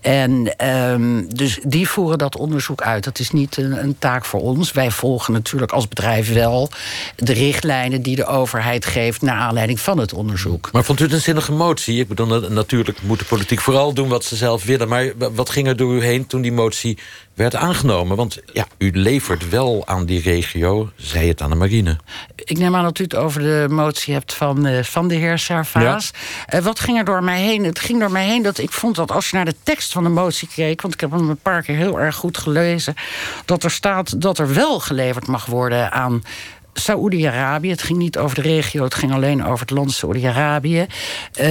En 0.02 0.58
ehm, 0.58 1.24
dus 1.28 1.60
die 1.64 1.90
voeren 1.90 2.18
dat 2.18 2.36
onderzoek 2.38 2.82
uit. 2.82 3.04
Dat 3.04 3.20
is 3.20 3.32
niet 3.32 3.58
een, 3.58 3.84
een 3.84 3.96
taak 4.00 4.26
voor 4.26 4.42
ons. 4.42 4.72
Wij 4.72 4.92
volgen 4.92 5.34
natuurlijk 5.34 5.72
als 5.72 5.88
bedrijf 5.88 6.34
wel 6.34 6.70
de 7.16 7.34
richtlijnen 7.34 8.02
die 8.02 8.16
de 8.16 8.26
overheid 8.26 8.86
geeft 8.86 9.22
naar 9.22 9.38
aanleiding 9.40 9.80
van 9.80 9.98
het 9.98 10.14
onderzoek. 10.14 10.70
Maar 10.72 10.84
vond 10.84 11.00
u 11.00 11.04
het 11.04 11.14
een 11.14 11.22
zinnige 11.22 11.52
motie? 11.52 12.00
Ik 12.00 12.08
bedoel, 12.08 12.28
na- 12.28 12.48
natuurlijk 12.48 13.02
moet 13.02 13.20
de 13.20 13.26
politiek 13.26 13.60
vooral 13.62 13.94
doen 13.94 14.08
wat 14.08 14.24
ze 14.26 14.36
zelf 14.36 14.64
willen. 14.64 14.88
Maar 14.88 15.12
wa- 15.18 15.32
wat 15.32 15.50
ging 15.50 15.68
er 15.68 15.76
door 15.78 15.94
u 15.96 16.04
heen 16.04 16.28
toen 16.28 16.42
die 16.42 16.52
motie 16.52 16.98
werd 17.34 17.56
aangenomen? 17.56 18.18
Want 18.18 18.38
ja, 18.54 18.68
u 18.78 18.92
levert 18.94 19.50
wel 19.50 19.82
aan 19.86 20.06
die 20.06 20.22
regio, 20.22 20.90
zij 20.96 21.28
het 21.28 21.42
aan 21.42 21.50
de 21.50 21.56
marine. 21.56 21.98
Ik 22.36 22.58
neem 22.58 22.76
aan 22.76 22.84
dat 22.84 23.00
u 23.00 23.07
over 23.16 23.42
de 23.42 23.66
motie 23.70 24.14
hebt 24.14 24.34
van, 24.34 24.66
eh, 24.66 24.84
van 24.84 25.08
de 25.08 25.16
heer 25.16 25.40
Servaas. 25.40 26.12
Eh, 26.46 26.62
wat 26.62 26.80
ging 26.80 26.98
er 26.98 27.06
door 27.06 27.24
mij 27.24 27.42
heen? 27.42 27.64
Het 27.64 27.80
ging 27.80 28.00
door 28.00 28.12
mij 28.12 28.26
heen 28.26 28.42
dat 28.44 28.58
ik 28.58 28.72
vond 28.72 28.96
dat 28.96 29.12
als 29.12 29.30
je 29.30 29.36
naar 29.36 29.46
de 29.46 29.56
tekst 29.64 29.92
van 29.92 30.04
de 30.04 30.10
motie 30.10 30.48
keek... 30.56 30.82
want 30.82 30.94
ik 30.94 31.00
heb 31.00 31.12
hem 31.12 31.30
een 31.30 31.38
paar 31.38 31.62
keer 31.62 31.76
heel 31.76 32.00
erg 32.00 32.16
goed 32.16 32.38
gelezen... 32.38 32.94
dat 33.46 33.64
er 33.64 33.72
staat 33.72 34.22
dat 34.22 34.38
er 34.38 34.54
wel 34.54 34.80
geleverd 34.80 35.28
mag 35.28 35.46
worden 35.46 35.92
aan... 35.92 36.22
Saoedi-Arabië. 36.74 37.70
Het 37.70 37.82
ging 37.82 38.00
niet 38.00 38.18
over 38.18 38.36
de 38.36 38.42
regio, 38.42 38.84
het 38.84 38.96
ging 38.96 39.14
alleen 39.14 39.46
over 39.46 39.60
het 39.60 39.70
land 39.70 39.92
Saoedi-Arabië. 39.92 40.86
Eh, 41.34 41.48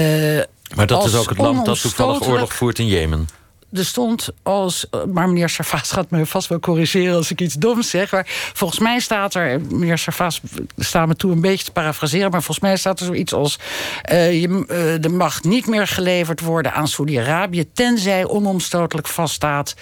Maar 0.75 0.87
dat 0.87 1.05
is 1.05 1.15
ook 1.15 1.29
het 1.29 1.39
land 1.39 1.65
dat 1.65 1.81
toevallig 1.81 2.23
oorlog 2.23 2.55
voert 2.55 2.79
in 2.79 2.87
Jemen. 2.87 3.29
Er 3.73 3.85
stond 3.85 4.29
als. 4.43 4.89
eh, 4.91 5.05
Maar 5.05 5.29
meneer 5.29 5.49
Servaas 5.49 5.91
gaat 5.91 6.11
me 6.11 6.27
vast 6.27 6.49
wel 6.49 6.59
corrigeren 6.61 7.15
als 7.17 7.31
ik 7.31 7.41
iets 7.41 7.55
doms 7.55 7.91
zeg. 7.91 8.13
Maar 8.13 8.25
volgens 8.53 8.81
mij 8.81 9.01
staat 9.01 9.35
er. 9.35 9.61
Meneer 9.61 9.99
Servaas 9.99 10.41
staat 10.77 11.07
me 11.07 11.17
toe 11.17 11.33
een 11.33 11.41
beetje 11.41 11.65
te 11.65 11.73
parafraseren. 11.73 12.31
Maar 12.31 12.43
volgens 12.43 12.67
mij 12.67 12.77
staat 12.77 13.01
er 13.01 13.07
zoiets 13.07 13.33
als. 13.33 13.59
eh, 14.03 14.41
je, 14.41 14.65
eh, 14.69 15.05
er 15.05 15.11
mag 15.11 15.43
niet 15.43 15.67
meer 15.67 15.87
geleverd 15.87 16.41
worden 16.41 16.73
aan 16.73 16.89
Saudi-Arabië. 16.89 17.73
tenzij 17.73 18.27
onomstotelijk 18.29 19.09
vaststaat. 19.09 19.75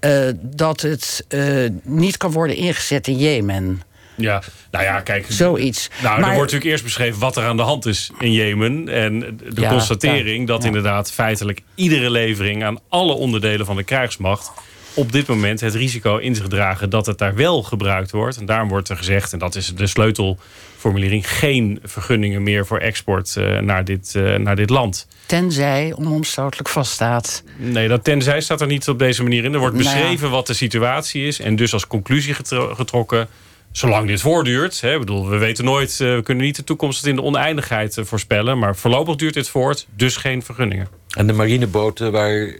eh, 0.00 0.28
dat 0.40 0.80
het 0.80 1.24
eh, 1.28 1.70
niet 1.82 2.16
kan 2.16 2.30
worden 2.32 2.56
ingezet 2.56 3.06
in 3.06 3.16
Jemen. 3.16 3.82
Ja, 4.16 4.42
nou 4.70 4.84
ja, 4.84 5.00
kijk. 5.00 5.26
Zoiets. 5.28 5.88
Nou, 6.02 6.14
er 6.16 6.22
wordt 6.24 6.38
natuurlijk 6.38 6.64
eerst 6.70 6.84
beschreven 6.84 7.20
wat 7.20 7.36
er 7.36 7.44
aan 7.44 7.56
de 7.56 7.62
hand 7.62 7.86
is 7.86 8.10
in 8.18 8.32
Jemen. 8.32 8.88
En 8.88 9.18
de 9.50 9.60
Ja, 9.60 9.70
constatering 9.70 10.40
ja, 10.40 10.46
dat 10.46 10.60
ja. 10.60 10.66
inderdaad 10.66 11.12
feitelijk 11.12 11.60
iedere 11.74 12.10
levering 12.10 12.64
aan 12.64 12.78
alle 12.88 13.12
onderdelen 13.12 13.66
van 13.66 13.76
de 13.76 13.82
krijgsmacht 13.84 14.50
op 14.94 15.12
dit 15.12 15.26
moment 15.26 15.60
het 15.60 15.74
risico 15.74 16.16
in 16.16 16.34
zich 16.34 16.46
dragen 16.48 16.90
dat 16.90 17.06
het 17.06 17.18
daar 17.18 17.34
wel 17.34 17.62
gebruikt 17.62 18.10
wordt. 18.10 18.36
En 18.36 18.46
daarom 18.46 18.68
wordt 18.68 18.88
er 18.88 18.96
gezegd, 18.96 19.32
en 19.32 19.38
dat 19.38 19.54
is 19.54 19.74
de 19.74 19.86
sleutelformulering, 19.86 21.30
geen 21.30 21.78
vergunningen 21.84 22.42
meer 22.42 22.66
voor 22.66 22.78
export 22.78 23.34
uh, 23.38 23.58
naar, 23.58 23.84
dit, 23.84 24.12
uh, 24.16 24.34
naar 24.36 24.56
dit 24.56 24.70
land. 24.70 25.06
Tenzij 25.26 25.94
onomstotelijk 25.98 26.68
vaststaat. 26.68 27.42
Nee, 27.56 27.88
dat 27.88 28.04
tenzij 28.04 28.40
staat 28.40 28.60
er 28.60 28.66
niet 28.66 28.88
op 28.88 28.98
deze 28.98 29.22
manier 29.22 29.44
in. 29.44 29.52
Er 29.54 29.58
wordt 29.58 29.74
Nou 29.76 29.86
ja. 29.88 29.94
beschreven 29.94 30.30
wat 30.30 30.46
de 30.46 30.54
situatie 30.54 31.26
is. 31.26 31.40
En 31.40 31.56
dus 31.56 31.72
als 31.72 31.86
conclusie 31.86 32.34
getro- 32.34 32.74
getrokken. 32.74 33.28
Zolang 33.76 34.06
dit 34.06 34.20
voortduurt. 34.20 34.80
Hè, 34.80 34.98
bedoel, 34.98 35.28
we 35.28 35.36
weten 35.36 35.64
nooit. 35.64 36.00
eh, 36.00 36.14
we 36.14 36.22
kunnen 36.22 36.44
niet 36.44 36.56
de 36.56 36.64
toekomst 36.64 37.06
in 37.06 37.14
de 37.16 37.22
oneindigheid 37.22 37.98
eh, 37.98 38.04
voorspellen. 38.04 38.58
Maar 38.58 38.76
voorlopig 38.76 39.16
duurt 39.16 39.34
dit 39.34 39.48
voort. 39.48 39.86
Dus 39.96 40.16
geen 40.16 40.42
vergunningen. 40.42 40.88
En 41.16 41.26
de 41.26 41.32
marineboten 41.32 42.12
waar 42.12 42.54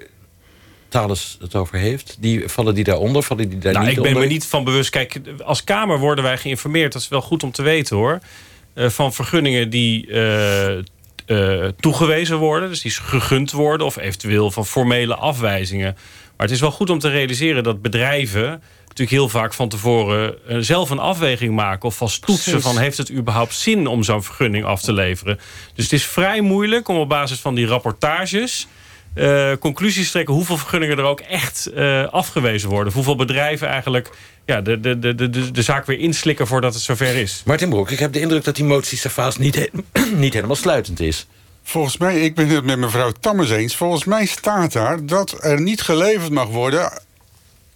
Thales 0.88 1.36
het 1.40 1.54
over 1.54 1.78
heeft, 1.78 2.16
die, 2.20 2.48
vallen 2.48 2.74
die 2.74 2.84
daaronder? 2.84 3.22
Vallen 3.22 3.48
die 3.48 3.58
daar 3.58 3.72
Nou, 3.72 3.84
niet 3.86 3.96
ik 3.96 4.02
ben 4.02 4.12
onder? 4.12 4.22
me 4.26 4.32
niet 4.32 4.46
van 4.46 4.64
bewust. 4.64 4.90
Kijk, 4.90 5.20
als 5.44 5.64
Kamer 5.64 5.98
worden 5.98 6.24
wij 6.24 6.38
geïnformeerd. 6.38 6.92
Dat 6.92 7.02
is 7.02 7.08
wel 7.08 7.22
goed 7.22 7.42
om 7.42 7.50
te 7.52 7.62
weten 7.62 7.96
hoor. 7.96 8.18
eh, 8.74 8.88
van 8.88 9.12
vergunningen 9.12 9.70
die 9.70 10.08
toegewezen 11.80 12.36
worden. 12.36 12.68
Dus 12.68 12.80
die 12.80 12.90
gegund 12.92 13.52
worden. 13.52 13.86
Of 13.86 13.96
eventueel 13.96 14.50
van 14.50 14.66
formele 14.66 15.14
afwijzingen. 15.14 15.92
Maar 16.36 16.46
het 16.46 16.50
is 16.56 16.60
wel 16.60 16.70
goed 16.70 16.90
om 16.90 16.98
te 16.98 17.08
realiseren 17.08 17.62
dat 17.62 17.82
bedrijven 17.82 18.62
natuurlijk 18.98 19.30
heel 19.32 19.40
vaak 19.40 19.54
van 19.54 19.68
tevoren 19.68 20.34
eh, 20.48 20.56
zelf 20.60 20.90
een 20.90 20.98
afweging 20.98 21.54
maken 21.54 21.88
of 21.88 21.96
vast 21.96 22.22
toetsen 22.22 22.52
Precies. 22.52 22.70
van 22.72 22.78
heeft 22.82 22.98
het 22.98 23.12
überhaupt 23.12 23.54
zin 23.54 23.86
om 23.86 24.02
zo'n 24.02 24.22
vergunning 24.22 24.64
af 24.64 24.80
te 24.82 24.92
leveren. 24.92 25.38
Dus 25.74 25.84
het 25.84 25.92
is 25.92 26.04
vrij 26.04 26.40
moeilijk 26.40 26.88
om 26.88 26.96
op 26.96 27.08
basis 27.08 27.38
van 27.40 27.54
die 27.54 27.66
rapportages 27.66 28.66
eh, 29.14 29.52
conclusies 29.60 30.04
te 30.06 30.10
trekken 30.12 30.34
hoeveel 30.34 30.56
vergunningen 30.56 30.98
er 30.98 31.04
ook 31.04 31.20
echt 31.20 31.66
eh, 31.66 32.04
afgewezen 32.04 32.68
worden. 32.68 32.88
Of 32.88 32.94
hoeveel 32.94 33.16
bedrijven 33.16 33.68
eigenlijk 33.68 34.10
ja, 34.46 34.60
de, 34.60 34.80
de, 34.80 34.98
de, 34.98 35.14
de, 35.14 35.50
de 35.50 35.62
zaak 35.62 35.86
weer 35.86 35.98
inslikken 35.98 36.46
voordat 36.46 36.74
het 36.74 36.82
zover 36.82 37.14
is. 37.16 37.42
Martin 37.44 37.68
Broek, 37.68 37.90
ik 37.90 37.98
heb 37.98 38.12
de 38.12 38.20
indruk 38.20 38.44
dat 38.44 38.56
die 38.56 38.64
motie 38.64 38.98
Safaas 38.98 39.36
niet, 39.38 39.54
he- 39.54 39.70
niet 40.14 40.32
helemaal 40.34 40.56
sluitend 40.56 41.00
is. 41.00 41.26
Volgens 41.62 41.96
mij, 41.96 42.20
ik 42.20 42.34
ben 42.34 42.48
het 42.48 42.64
met 42.64 42.78
mevrouw 42.78 43.12
Tammers 43.20 43.50
eens. 43.50 43.76
Volgens 43.76 44.04
mij 44.04 44.26
staat 44.26 44.72
daar 44.72 45.06
dat 45.06 45.44
er 45.44 45.60
niet 45.60 45.82
geleverd 45.82 46.30
mag 46.30 46.48
worden. 46.48 46.92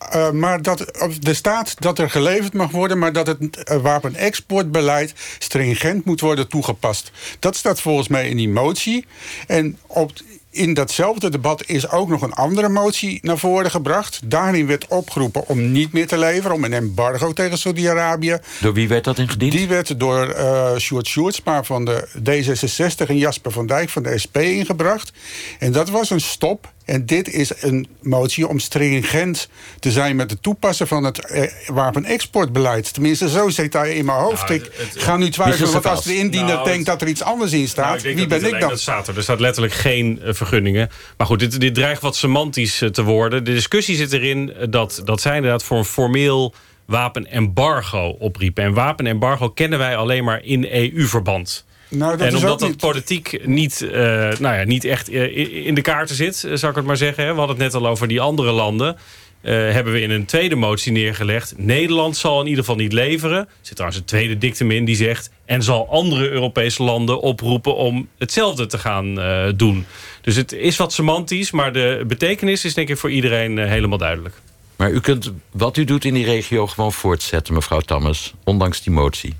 Eh, 0.09 0.31
maar 0.31 0.63
dat 0.63 0.81
er 1.27 1.35
staat 1.35 1.81
dat 1.81 1.99
er 1.99 2.11
geleverd 2.11 2.53
mag 2.53 2.71
worden, 2.71 2.99
maar 2.99 3.13
dat 3.13 3.27
het 3.27 3.65
eh, 3.65 3.77
wapenexportbeleid 3.77 5.15
stringent 5.39 6.05
moet 6.05 6.21
worden 6.21 6.49
toegepast. 6.49 7.11
Dat 7.39 7.57
staat 7.57 7.81
volgens 7.81 8.09
mij 8.09 8.29
in 8.29 8.37
die 8.37 8.49
motie. 8.49 9.07
En 9.47 9.79
op, 9.87 10.13
in 10.51 10.75
datzelfde 10.75 11.31
debat 11.31 11.67
is 11.67 11.91
ook 11.91 12.09
nog 12.09 12.23
een 12.23 12.33
andere 12.33 12.69
motie 12.69 13.19
naar 13.23 13.39
voren 13.39 13.71
gebracht. 13.71 14.21
Daarin 14.25 14.67
werd 14.67 14.87
opgeroepen 14.89 15.49
om 15.49 15.73
niet 15.73 15.93
meer 15.93 16.07
te 16.07 16.19
leveren, 16.19 16.57
om 16.57 16.65
een 16.65 16.73
embargo 16.73 17.33
tegen 17.33 17.59
Saudi-Arabië. 17.59 18.39
Door 18.61 18.73
wie 18.73 18.89
werd 18.89 19.05
dat 19.05 19.19
ingediend? 19.19 19.53
Die 19.53 19.69
werd 19.69 20.01
door 20.01 20.29
eh 20.29 20.77
Sjoerd 20.77 21.07
Sjoerdsma 21.07 21.63
van 21.63 21.85
de 21.85 22.09
D66 22.19 23.09
en 23.09 23.19
Jasper 23.19 23.53
van 23.53 23.67
Dijk 23.67 23.89
van 23.89 24.03
de 24.03 24.19
SP 24.23 24.37
ingebracht. 24.37 25.13
En 25.59 25.73
dat 25.73 25.89
was 25.89 26.11
een 26.11 26.21
stop. 26.21 26.73
En 26.91 27.07
dit 27.07 27.29
is 27.33 27.63
een 27.63 27.87
motie 28.03 28.49
om 28.49 28.59
stringent 28.59 29.49
te 29.79 29.91
zijn 29.91 30.17
met 30.17 30.31
het 30.31 30.43
toepassen 30.43 30.87
van 30.87 31.05
het 31.05 31.19
eh, 31.25 31.43
wapenexportbeleid. 31.67 32.93
Tenminste, 32.93 33.29
zo 33.29 33.49
zit 33.49 33.73
daar 33.73 33.89
in 33.89 34.05
mijn 34.05 34.19
hoofd. 34.19 34.49
Nou, 34.49 34.55
ik 34.55 34.63
het- 34.65 34.93
het- 34.95 35.03
ga 35.03 35.17
nu 35.17 35.31
twijfelen, 35.31 35.73
want 35.73 35.87
als 35.87 36.05
de 36.05 36.17
indiener 36.17 36.55
Nou, 36.55 36.65
denkt 36.65 36.87
dat 36.87 37.03
er 37.03 37.09
iets 37.09 37.23
anders 37.23 37.53
in 37.53 37.69
staat, 37.69 37.85
Nou, 37.85 37.97
ik 37.97 38.03
denk 38.03 38.17
wie 38.17 38.27
dat 38.27 38.41
ben 38.41 38.53
ik 38.55 38.61
dan? 38.61 38.69
Dat 38.69 38.81
staat 38.81 39.09
er. 39.09 39.17
er 39.17 39.23
staat 39.23 39.41
letterlijk 39.41 39.75
geen 39.75 40.21
eh, 40.23 40.33
vergunningen. 40.35 40.91
Maar 41.17 41.27
goed, 41.27 41.39
dit, 41.39 41.61
dit 41.61 41.75
dreigt 41.75 42.03
wat 42.03 42.17
semantisch 42.17 42.83
eh, 42.83 42.89
te 42.89 43.03
worden. 43.03 43.45
De 43.45 43.53
discussie 43.53 43.97
zit 43.97 44.13
erin 44.13 44.53
dat, 44.71 45.03
dat 45.05 45.21
zij 45.21 45.37
inderdaad 45.37 45.65
voor 45.65 45.79
een 45.79 45.85
formeel 45.85 46.55
wapenembargo 46.87 48.17
opriepen. 48.19 48.65
En 48.65 48.73
wapenembargo 48.75 49.49
kennen 49.51 49.79
wij 49.79 49.97
alleen 49.97 50.25
maar 50.25 50.45
in 50.45 50.67
EU-verband. 50.71 51.65
Nou, 51.91 52.11
dat 52.17 52.21
en 52.21 52.35
is 52.35 52.35
omdat 52.43 52.59
dat 52.59 52.69
niet- 52.69 52.77
politiek 52.79 53.47
niet, 53.47 53.83
eh, 53.83 53.93
nou 54.39 54.57
ja, 54.57 54.65
niet 54.65 54.85
echt 54.85 55.09
eh, 55.09 55.67
in 55.67 55.75
de 55.75 55.81
kaarten 55.81 56.17
zit, 56.17 56.45
eh, 56.45 56.55
zou 56.55 56.71
ik 56.71 56.77
het 56.77 56.87
maar 56.87 56.97
zeggen. 56.97 57.25
hè. 57.25 57.31
We 57.33 57.39
hadden 57.39 57.57
het 57.57 57.73
net 57.73 57.83
al 57.83 57.89
over 57.89 58.09
die 58.09 58.21
andere 58.21 58.53
landen. 58.53 58.97
Eh, 59.41 59.53
hebben 59.55 59.93
we 59.93 60.01
in 60.01 60.11
een 60.11 60.25
tweede 60.25 60.55
motie 60.55 60.93
neergelegd. 60.93 61.55
Nederland 61.57 62.17
zal 62.17 62.41
in 62.41 62.47
ieder 62.47 62.65
geval 62.65 62.77
niet 62.81 62.93
leveren. 62.93 63.39
Er 63.39 63.47
zit 63.61 63.75
trouwens 63.75 64.01
een 64.01 64.07
tweede 64.07 64.39
dictum 64.39 64.71
in 64.71 64.85
die 64.85 64.97
zegt... 64.97 65.31
en 65.45 65.63
zal 65.63 65.89
andere 65.91 66.31
Europese 66.31 66.83
landen 66.83 67.21
oproepen 67.21 67.77
om 67.77 68.09
hetzelfde 68.19 68.67
te 68.67 68.79
gaan 68.79 69.21
eh, 69.21 69.49
doen. 69.57 69.87
Dus 70.21 70.37
het 70.37 70.53
is 70.53 70.77
wat 70.77 70.93
semantisch, 70.93 71.51
maar 71.51 71.73
de 71.73 72.05
betekenis 72.07 72.65
is 72.65 72.75
denk 72.75 72.89
ik 72.89 72.97
voor 72.99 73.11
iedereen 73.11 73.59
helemaal 73.59 73.99
duidelijk. 73.99 74.35
Maar 74.77 74.91
u 74.91 75.01
kunt 75.01 75.33
wat 75.51 75.77
u 75.77 75.85
doet 75.85 76.05
in 76.05 76.15
die 76.15 76.25
regio 76.25 76.67
gewoon 76.67 76.93
voortzetten, 76.93 77.55
mevrouw 77.55 77.81
Tammes. 77.81 78.35
Ondanks 78.45 78.83
die 78.83 78.93
motie. 78.93 79.35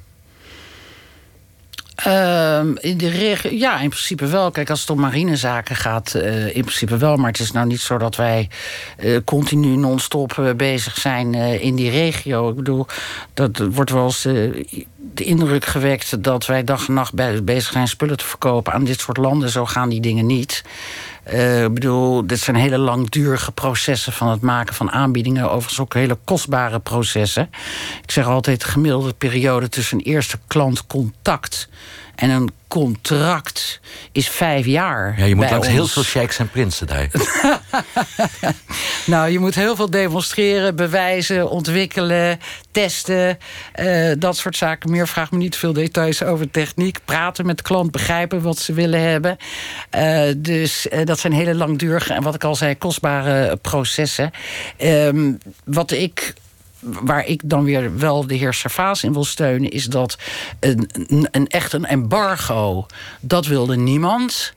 Ehm, 2.05 2.73
in 2.77 2.97
de 2.97 3.09
regio, 3.09 3.51
ja, 3.51 3.81
in 3.81 3.89
principe 3.89 4.27
wel. 4.27 4.51
Kijk, 4.51 4.71
als 4.71 4.81
het 4.81 4.91
om 4.91 5.01
marinezaken 5.01 5.77
gaat, 5.77 6.15
eh, 6.15 6.57
in 6.57 6.63
principe 6.63 6.97
wel. 6.97 7.17
Maar 7.17 7.31
het 7.31 7.41
is 7.41 7.53
nou 7.53 7.67
niet 7.67 7.81
zo 7.81 7.99
dat 7.99 8.17
wij 8.17 8.49
eh, 8.97 9.17
continu 9.25 9.77
non-stop 9.77 10.39
eh, 10.39 10.55
bezig 10.55 10.97
zijn 10.97 11.35
in 11.35 11.75
die 11.75 11.91
regio. 11.91 12.49
Ik 12.49 12.57
bedoel, 12.57 12.87
dat 13.35 13.59
wordt 13.71 13.91
wel 13.91 14.05
eens 14.05 14.23
de 14.23 15.25
indruk 15.25 15.65
gewekt 15.65 16.23
dat 16.23 16.47
wij 16.47 16.65
dag 16.65 16.89
en 16.89 16.95
nacht 16.95 17.45
bezig 17.45 17.73
zijn 17.73 17.89
spullen 17.89 18.17
te 18.17 18.25
verkopen 18.25 18.73
aan 18.73 18.85
dit 18.85 19.01
soort 19.01 19.17
landen. 19.17 19.51
Zo 19.51 19.67
gaan 19.67 19.89
die 19.89 20.01
dingen 20.01 20.27
niet. 20.27 20.63
Eh, 21.23 21.65
ik 21.65 21.75
bedoel, 21.75 22.27
dit 22.27 22.39
zijn 22.39 22.57
hele 22.57 22.79
langdurige 22.79 23.53
processen 23.53 24.13
van 24.13 24.29
het 24.29 24.41
maken 24.41 24.75
van 24.75 24.91
aanbiedingen. 24.91 25.51
Overigens 25.51 25.81
ook 25.81 25.95
hele 25.95 26.19
kostbare 26.25 26.79
processen. 26.79 27.51
Ik 28.03 28.11
zeg 28.11 28.27
altijd, 28.27 28.61
de 28.61 28.67
gemiddelde 28.67 29.13
periode 29.13 29.69
tussen 29.69 30.01
eerste 30.01 30.39
klantcontact 30.47 31.69
en 32.21 32.31
een 32.31 32.51
contract 32.69 33.81
is 34.13 34.29
vijf 34.29 34.67
jaar. 34.67 35.15
Ja, 35.19 35.25
je 35.25 35.35
moet 35.35 35.51
langs 35.51 35.67
ons. 35.67 35.77
heel 35.77 35.87
veel 35.87 36.03
sheiks 36.03 36.39
en 36.39 36.51
prinsen 36.51 36.87
daar. 36.87 37.11
Nou, 39.07 39.31
je 39.31 39.39
moet 39.39 39.55
heel 39.55 39.77
veel 39.77 39.91
demonstreren, 39.91 40.77
bewijzen, 40.77 41.51
ontwikkelen, 41.51 42.41
testen. 42.71 43.39
eh, 43.73 44.13
dat 44.19 44.37
soort 44.37 44.57
zaken. 44.57 44.91
Meer 44.91 45.09
vraag 45.09 45.31
me 45.31 45.39
niet 45.39 45.57
veel 45.57 45.73
details 45.73 46.23
over 46.23 46.51
techniek. 46.51 46.99
Praten 47.05 47.47
met 47.47 47.57
de 47.57 47.63
klant, 47.63 47.91
begrijpen 47.91 48.43
wat 48.43 48.59
ze 48.59 48.73
willen 48.73 49.01
hebben. 49.01 49.37
Eh, 49.91 50.23
dus 50.37 50.89
eh, 50.89 51.05
dat 51.05 51.19
zijn 51.19 51.33
hele 51.33 51.55
langdurige 51.55 52.13
en 52.13 52.23
wat 52.23 52.35
ik 52.35 52.45
al 52.45 52.55
zei, 52.55 52.79
kostbare 52.79 53.57
processen. 53.57 54.31
Ehm, 54.77 55.33
wat 55.65 55.91
ik 55.91 56.35
waar 56.81 57.27
ik 57.27 57.41
dan 57.45 57.65
weer 57.65 57.99
wel 57.99 58.27
de 58.27 58.35
heer 58.35 58.55
Servaas 58.55 59.05
in 59.05 59.13
wil 59.13 59.25
steunen... 59.25 59.71
is 59.71 59.85
dat 59.85 60.19
een, 60.61 60.89
een, 61.31 61.47
echt 61.47 61.73
een 61.73 61.85
embargo, 61.85 62.87
dat 63.21 63.47
wilde 63.47 63.77
niemand. 63.77 64.55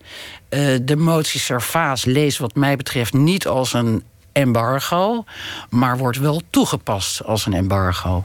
Eh, 0.50 0.76
de 0.82 0.96
motie 0.96 1.40
Servaas 1.40 2.06
leest 2.06 2.38
wat 2.38 2.56
mij 2.56 2.76
betreft 2.76 3.14
niet 3.14 3.48
als 3.48 3.74
een 3.74 4.04
embargo... 4.32 5.24
maar 5.70 5.98
wordt 5.98 6.18
wel 6.18 6.42
toegepast 6.50 7.24
als 7.24 7.46
een 7.46 7.54
embargo. 7.54 8.24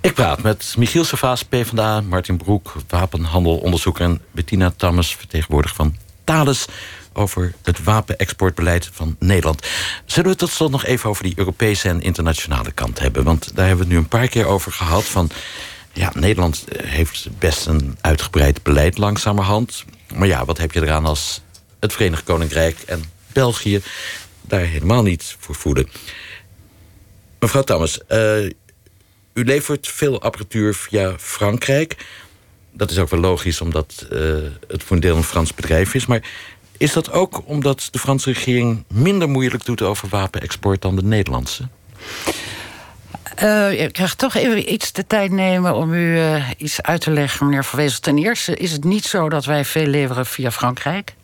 Ik 0.00 0.14
praat 0.14 0.42
met 0.42 0.74
Michiel 0.78 1.04
Servaas, 1.04 1.42
PvdA, 1.42 2.00
Martin 2.00 2.36
Broek, 2.36 2.74
wapenhandelonderzoeker... 2.88 4.04
en 4.04 4.20
Bettina 4.30 4.72
Tammes, 4.76 5.14
vertegenwoordiger 5.14 5.76
van 5.76 5.96
Thales... 6.24 6.66
over 7.12 7.52
het 7.62 7.84
wapenexportbeleid 7.84 8.90
van 8.92 9.16
Nederland. 9.18 9.66
Zullen 10.04 10.30
we 10.30 10.36
tot 10.36 10.50
slot 10.50 10.70
nog 10.70 10.84
even 10.84 11.10
over 11.10 11.22
die 11.22 11.34
Europese 11.36 11.88
en 11.88 12.02
internationale 12.02 12.72
kant 12.72 12.98
hebben? 12.98 13.24
Want 13.24 13.56
daar 13.56 13.66
hebben 13.66 13.86
we 13.86 13.92
het 13.92 13.92
nu 13.92 13.98
een 13.98 14.18
paar 14.18 14.28
keer 14.28 14.46
over 14.46 14.72
gehad. 14.72 15.04
Van, 15.04 15.30
ja, 15.92 16.10
Nederland 16.14 16.64
eh, 16.64 16.90
heeft 16.90 17.28
best 17.38 17.66
een 17.66 17.96
uitgebreid 18.00 18.62
beleid 18.62 18.98
langzamerhand. 18.98 19.84
Maar 20.14 20.28
ja, 20.28 20.44
wat 20.44 20.58
heb 20.58 20.72
je 20.72 20.82
eraan 20.82 21.04
als 21.04 21.42
het 21.80 21.92
Verenigd 21.92 22.24
Koninkrijk 22.24 22.78
en 22.86 23.04
België... 23.32 23.80
daar 24.40 24.60
helemaal 24.60 25.02
niet 25.02 25.36
voor 25.38 25.54
voelen? 25.54 25.88
Mevrouw 27.38 27.62
Tammes, 27.62 28.06
eh, 28.06 28.44
u 29.32 29.44
levert 29.44 29.88
veel 29.88 30.22
apparatuur 30.22 30.74
via 30.74 31.14
Frankrijk. 31.18 31.96
Dat 32.72 32.90
is 32.90 32.98
ook 32.98 33.10
wel 33.10 33.20
logisch, 33.20 33.60
omdat 33.60 34.06
eh, 34.10 34.18
het 34.68 34.82
voor 34.82 34.96
een 34.96 35.02
deel 35.02 35.16
een 35.16 35.22
Frans 35.22 35.54
bedrijf 35.54 35.94
is. 35.94 36.06
Maar 36.06 36.22
is 36.82 36.92
dat 36.92 37.12
ook 37.12 37.42
omdat 37.44 37.88
de 37.90 37.98
Franse 37.98 38.32
regering 38.32 38.84
minder 38.88 39.28
moeilijk 39.28 39.64
doet 39.64 39.82
over 39.82 40.08
wapenexport 40.08 40.82
dan 40.82 40.96
de 40.96 41.02
Nederlandse? 41.02 41.68
Eh, 43.34 43.80
ik 43.80 43.98
ga 43.98 44.06
toch 44.16 44.34
even 44.34 44.72
iets 44.72 44.92
de 44.92 45.06
tijd 45.06 45.30
nemen 45.30 45.74
om 45.74 45.92
u 45.92 46.18
eh, 46.18 46.50
iets 46.56 46.82
uit 46.82 47.00
te 47.00 47.10
leggen, 47.10 47.46
meneer 47.46 47.64
Van 47.64 47.78
Wezel. 47.78 48.00
Ten 48.00 48.18
eerste 48.18 48.56
is 48.56 48.72
het 48.72 48.84
niet 48.84 49.04
zo 49.04 49.28
dat 49.28 49.44
wij 49.44 49.64
veel 49.64 49.86
leveren 49.86 50.26
via 50.26 50.50
Frankrijk. 50.50 51.14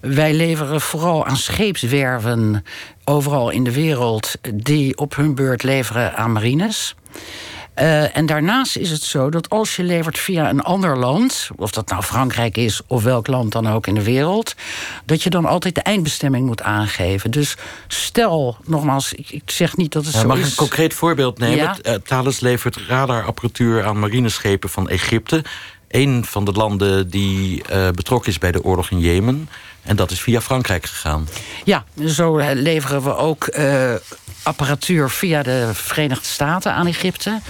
Wij 0.00 0.34
leveren 0.34 0.80
vooral 0.80 1.26
aan 1.26 1.36
scheepswerven 1.36 2.64
overal 3.04 3.50
in 3.50 3.64
de 3.64 3.72
wereld... 3.72 4.34
die 4.54 4.98
op 4.98 5.16
hun 5.16 5.34
beurt 5.34 5.62
leveren 5.62 6.16
aan 6.16 6.32
marines. 6.32 6.94
Uh, 7.80 8.16
en 8.16 8.26
daarnaast 8.26 8.76
is 8.76 8.90
het 8.90 9.02
zo 9.02 9.30
dat 9.30 9.48
als 9.48 9.76
je 9.76 9.82
levert 9.82 10.18
via 10.18 10.48
een 10.48 10.60
ander 10.60 10.98
land, 10.98 11.48
of 11.56 11.70
dat 11.70 11.88
nou 11.88 12.02
Frankrijk 12.02 12.56
is 12.56 12.80
of 12.86 13.02
welk 13.02 13.26
land 13.26 13.52
dan 13.52 13.68
ook 13.68 13.86
in 13.86 13.94
de 13.94 14.02
wereld, 14.02 14.54
dat 15.04 15.22
je 15.22 15.30
dan 15.30 15.44
altijd 15.44 15.74
de 15.74 15.80
eindbestemming 15.80 16.46
moet 16.46 16.62
aangeven. 16.62 17.30
Dus 17.30 17.56
stel, 17.86 18.56
nogmaals, 18.64 19.12
ik, 19.12 19.30
ik 19.30 19.50
zeg 19.50 19.76
niet 19.76 19.92
dat 19.92 20.04
het 20.04 20.14
ja, 20.14 20.20
zo 20.20 20.26
mag 20.26 20.36
is. 20.38 20.44
ik 20.44 20.50
een 20.50 20.56
concreet 20.56 20.94
voorbeeld 20.94 21.38
nemen? 21.38 21.56
Ja. 21.56 21.76
Uh, 21.82 21.94
Thales 21.94 22.40
levert 22.40 22.76
radarapparatuur 22.76 23.84
aan 23.84 23.98
marineschepen 23.98 24.68
van 24.68 24.88
Egypte. 24.88 25.44
Een 25.88 26.24
van 26.24 26.44
de 26.44 26.52
landen 26.52 27.10
die 27.10 27.62
uh, 27.72 27.88
betrokken 27.90 28.30
is 28.30 28.38
bij 28.38 28.52
de 28.52 28.64
oorlog 28.64 28.90
in 28.90 29.00
Jemen. 29.00 29.48
En 29.82 29.96
dat 29.96 30.10
is 30.10 30.20
via 30.20 30.40
Frankrijk 30.40 30.86
gegaan. 30.86 31.28
Ja, 31.64 31.84
zo 32.06 32.36
leveren 32.54 33.02
we 33.02 33.16
ook 33.16 33.46
apparatuur 34.48 35.10
via 35.10 35.42
de 35.42 35.70
Verenigde 35.72 36.26
Staten 36.26 36.72
aan 36.72 36.86
Egypte. 36.86 37.40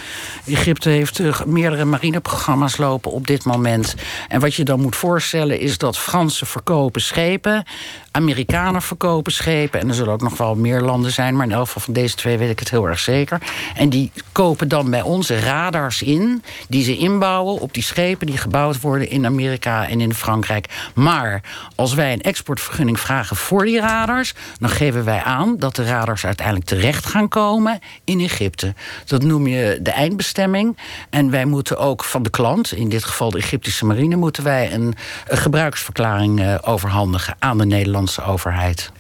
Egypte 0.47 0.89
heeft 0.89 1.19
uh, 1.19 1.41
meerdere 1.47 1.85
marineprogramma's 1.85 2.77
lopen 2.77 3.13
op 3.13 3.27
dit 3.27 3.45
moment. 3.45 3.95
En 4.29 4.41
wat 4.41 4.55
je 4.55 4.65
dan 4.65 4.81
moet 4.81 4.97
voorstellen 4.97 5.61
is 5.61 5.79
dat 5.79 5.99
Fransen 5.99 6.47
verkopen 6.47 7.01
schepen... 7.01 7.65
Amerikanen 8.11 8.83
verkopen 8.83 9.33
schepen... 9.33 9.81
en 9.81 9.89
er 9.89 9.95
zullen 9.95 10.13
ook 10.13 10.23
nog 10.23 10.37
wel 10.37 10.55
meer 10.55 10.81
landen 10.81 11.13
zijn... 11.13 11.37
maar 11.37 11.47
in 11.47 11.53
elk 11.53 11.67
geval 11.67 11.83
van 11.83 11.93
deze 11.93 12.15
twee 12.15 12.39
weet 12.39 12.51
ik 12.51 12.59
het 12.59 12.71
heel 12.71 12.89
erg 12.89 12.99
zeker. 12.99 13.41
En 13.75 13.89
die 13.89 14.13
kopen 14.33 14.69
dan 14.69 14.91
bij 14.91 15.03
onze 15.03 15.41
radars 15.41 16.03
in... 16.03 16.43
die 16.69 16.83
ze 16.83 16.97
inbouwen 16.97 17.61
op 17.61 17.75
die 17.75 17.83
schepen 17.83 18.27
die 18.27 18.37
gebouwd 18.37 18.81
worden 18.81 19.11
in 19.11 19.27
Amerika 19.27 19.89
en 19.89 20.01
in 20.01 20.15
Frankrijk. 20.15 20.91
Maar 20.95 21.43
als 21.75 21.95
wij 21.95 22.13
een 22.13 22.21
exportvergunning 22.21 23.01
vragen 23.01 23.37
voor 23.37 23.65
die 23.65 23.81
radars... 23.81 24.35
dan 24.59 24.71
geven 24.71 25.05
wij 25.05 25.23
aan 25.23 25.57
dat 25.59 25.77
de 25.77 25.85
radars 25.85 26.25
uiteindelijk 26.25 26.67
terecht 26.67 27.07
gaan 27.07 27.29
komen 27.29 27.79
in 28.05 28.21
Egypte. 28.21 28.75
Dat 29.07 29.23
noem 29.23 29.47
je 29.47 29.79
de 29.83 29.91
eindbestemming. 29.91 30.77
En 31.11 31.31
wij 31.31 31.45
moeten 31.45 31.79
ook 31.79 32.05
van 32.05 32.23
de 32.23 32.31
klant, 32.31 32.73
in 32.73 32.89
dit 32.89 33.05
geval 33.05 33.31
de 33.31 33.39
Egyptische 33.39 33.85
marine... 33.85 34.17
moeten 34.17 34.45
wij 34.45 34.73
een, 34.73 34.95
een 35.27 35.39
gebruiksverklaring 35.39 36.41
uh, 36.41 36.55
overhandigen 36.63 37.37
aan 37.39 37.59
de 37.59 37.67
Nederlandse 37.67 37.97
overheid. 38.25 38.93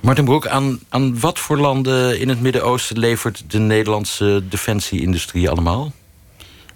Martin 0.00 0.24
Broek, 0.24 0.46
aan, 0.46 0.80
aan 0.88 1.20
wat 1.20 1.38
voor 1.38 1.58
landen 1.58 2.20
in 2.20 2.28
het 2.28 2.40
Midden-Oosten... 2.40 2.98
levert 2.98 3.44
de 3.46 3.58
Nederlandse 3.58 4.42
defensieindustrie 4.48 5.50
allemaal? 5.50 5.92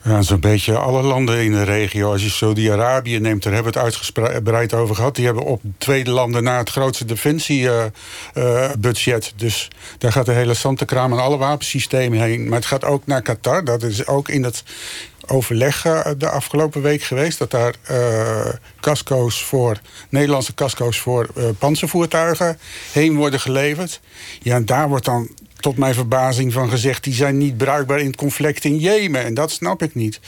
Ja, 0.06 0.22
zo'n 0.22 0.40
beetje 0.40 0.76
alle 0.76 1.02
landen 1.02 1.44
in 1.44 1.52
de 1.52 1.62
regio. 1.62 2.12
Als 2.12 2.22
je 2.22 2.30
Saudi-Arabië 2.30 3.18
neemt, 3.18 3.42
daar 3.42 3.52
hebben 3.52 3.72
we 3.72 3.78
het 3.78 3.88
uitgebreid 3.88 4.74
over 4.74 4.94
gehad. 4.94 5.14
Die 5.14 5.24
hebben 5.24 5.44
op 5.44 5.62
tweede 5.78 6.10
landen 6.10 6.42
na 6.42 6.58
het 6.58 6.70
grootste 6.70 7.04
defensiebudget. 7.04 9.24
Uh, 9.24 9.32
uh, 9.32 9.36
dus 9.36 9.68
daar 9.98 10.12
gaat 10.12 10.26
de 10.26 10.32
hele 10.32 10.54
Santekraam 10.54 11.12
en 11.12 11.18
alle 11.18 11.36
wapensystemen 11.36 12.20
heen. 12.20 12.48
Maar 12.48 12.58
het 12.58 12.66
gaat 12.66 12.84
ook 12.84 13.06
naar 13.06 13.22
Qatar. 13.22 13.64
Dat 13.64 13.82
is 13.82 14.06
ook 14.06 14.28
in 14.28 14.44
het 14.44 14.62
overleg 15.26 15.84
uh, 15.84 16.06
de 16.18 16.28
afgelopen 16.28 16.82
week 16.82 17.02
geweest. 17.02 17.38
Dat 17.38 17.50
daar 17.50 17.74
casco's 18.80 19.44
voor, 19.44 19.80
Nederlandse 20.08 20.54
casco's 20.54 21.00
voor 21.00 21.28
uh, 21.36 21.44
panzervoertuigen 21.58 22.58
heen 22.92 23.16
worden 23.16 23.40
geleverd. 23.40 24.00
Ja, 24.42 24.54
en 24.54 24.64
daar 24.64 24.88
wordt 24.88 25.04
dan 25.04 25.30
tot 25.60 25.76
mijn 25.76 25.94
verbazing 25.94 26.52
van 26.52 26.70
gezegd... 26.70 27.04
die 27.04 27.14
zijn 27.14 27.38
niet 27.38 27.56
bruikbaar 27.56 28.00
in 28.00 28.06
het 28.06 28.16
conflict 28.16 28.64
in 28.64 28.78
Jemen. 28.78 29.24
En 29.24 29.34
dat 29.34 29.50
snap 29.50 29.82
ik 29.82 29.94
niet. 29.94 30.20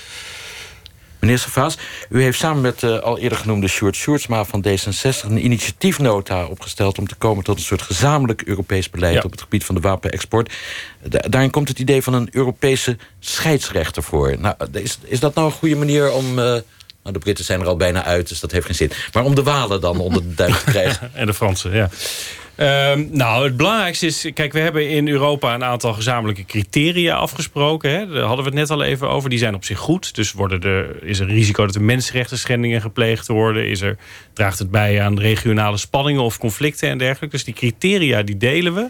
Meneer 1.18 1.38
Savaas, 1.38 1.78
u 2.10 2.22
heeft 2.22 2.38
samen 2.38 2.62
met 2.62 2.80
de 2.80 2.86
uh, 2.86 2.98
al 2.98 3.18
eerder 3.18 3.38
genoemde 3.38 3.68
Sjoerd 3.68 3.96
Sjoerdsma 3.96 4.44
van 4.44 4.64
D66... 4.68 5.24
een 5.24 5.44
initiatiefnota 5.44 6.46
opgesteld 6.46 6.98
om 6.98 7.06
te 7.06 7.14
komen 7.14 7.44
tot 7.44 7.56
een 7.56 7.64
soort 7.64 7.82
gezamenlijk 7.82 8.42
Europees 8.42 8.90
beleid... 8.90 9.14
Ja. 9.14 9.22
op 9.24 9.30
het 9.30 9.40
gebied 9.40 9.64
van 9.64 9.74
de 9.74 9.80
wapenexport. 9.80 10.52
Da 11.02 11.18
daarin 11.18 11.50
komt 11.50 11.68
het 11.68 11.78
idee 11.78 12.02
van 12.02 12.14
een 12.14 12.28
Europese 12.30 12.96
scheidsrechter 13.18 14.02
voor. 14.02 14.36
Nou, 14.38 14.54
is, 14.72 14.98
is 15.04 15.20
dat 15.20 15.34
nou 15.34 15.46
een 15.46 15.52
goede 15.52 15.76
manier 15.76 16.12
om... 16.12 16.38
Uh, 16.38 16.44
nou, 17.02 17.12
de 17.12 17.18
Britten 17.18 17.44
zijn 17.44 17.60
er 17.60 17.66
al 17.66 17.76
bijna 17.76 18.04
uit, 18.04 18.28
dus 18.28 18.40
dat 18.40 18.50
heeft 18.50 18.66
geen 18.66 18.74
zin. 18.74 18.92
Maar 19.12 19.24
om 19.24 19.34
de 19.34 19.42
Walen 19.42 19.80
dan 19.80 19.98
onder 20.00 20.22
de 20.22 20.34
duim 20.34 20.52
te 20.52 20.64
krijgen. 20.64 21.10
en 21.14 21.26
de 21.26 21.34
Fransen, 21.34 21.74
ja. 21.74 21.90
Um, 22.60 23.08
nou, 23.10 23.44
het 23.44 23.56
belangrijkste 23.56 24.06
is... 24.06 24.30
Kijk, 24.34 24.52
we 24.52 24.58
hebben 24.58 24.88
in 24.88 25.08
Europa 25.08 25.54
een 25.54 25.64
aantal 25.64 25.92
gezamenlijke 25.92 26.44
criteria 26.44 27.16
afgesproken. 27.16 27.90
Hè? 27.90 28.06
Daar 28.06 28.22
hadden 28.22 28.44
we 28.44 28.50
het 28.50 28.58
net 28.58 28.70
al 28.70 28.82
even 28.82 29.08
over. 29.08 29.30
Die 29.30 29.38
zijn 29.38 29.54
op 29.54 29.64
zich 29.64 29.78
goed. 29.78 30.14
Dus 30.14 30.32
worden 30.32 30.60
er, 30.62 31.02
is 31.02 31.18
er 31.18 31.26
risico 31.26 31.66
dat 31.66 31.74
er 31.74 31.82
mensenrechten 31.82 32.38
schendingen 32.38 32.80
gepleegd 32.80 33.26
worden? 33.26 33.68
Is 33.68 33.80
er, 33.80 33.96
draagt 34.32 34.58
het 34.58 34.70
bij 34.70 35.02
aan 35.02 35.18
regionale 35.18 35.76
spanningen 35.76 36.22
of 36.22 36.38
conflicten 36.38 36.88
en 36.88 36.98
dergelijke? 36.98 37.36
Dus 37.36 37.44
die 37.44 37.54
criteria, 37.54 38.22
die 38.22 38.36
delen 38.36 38.74
we. 38.74 38.88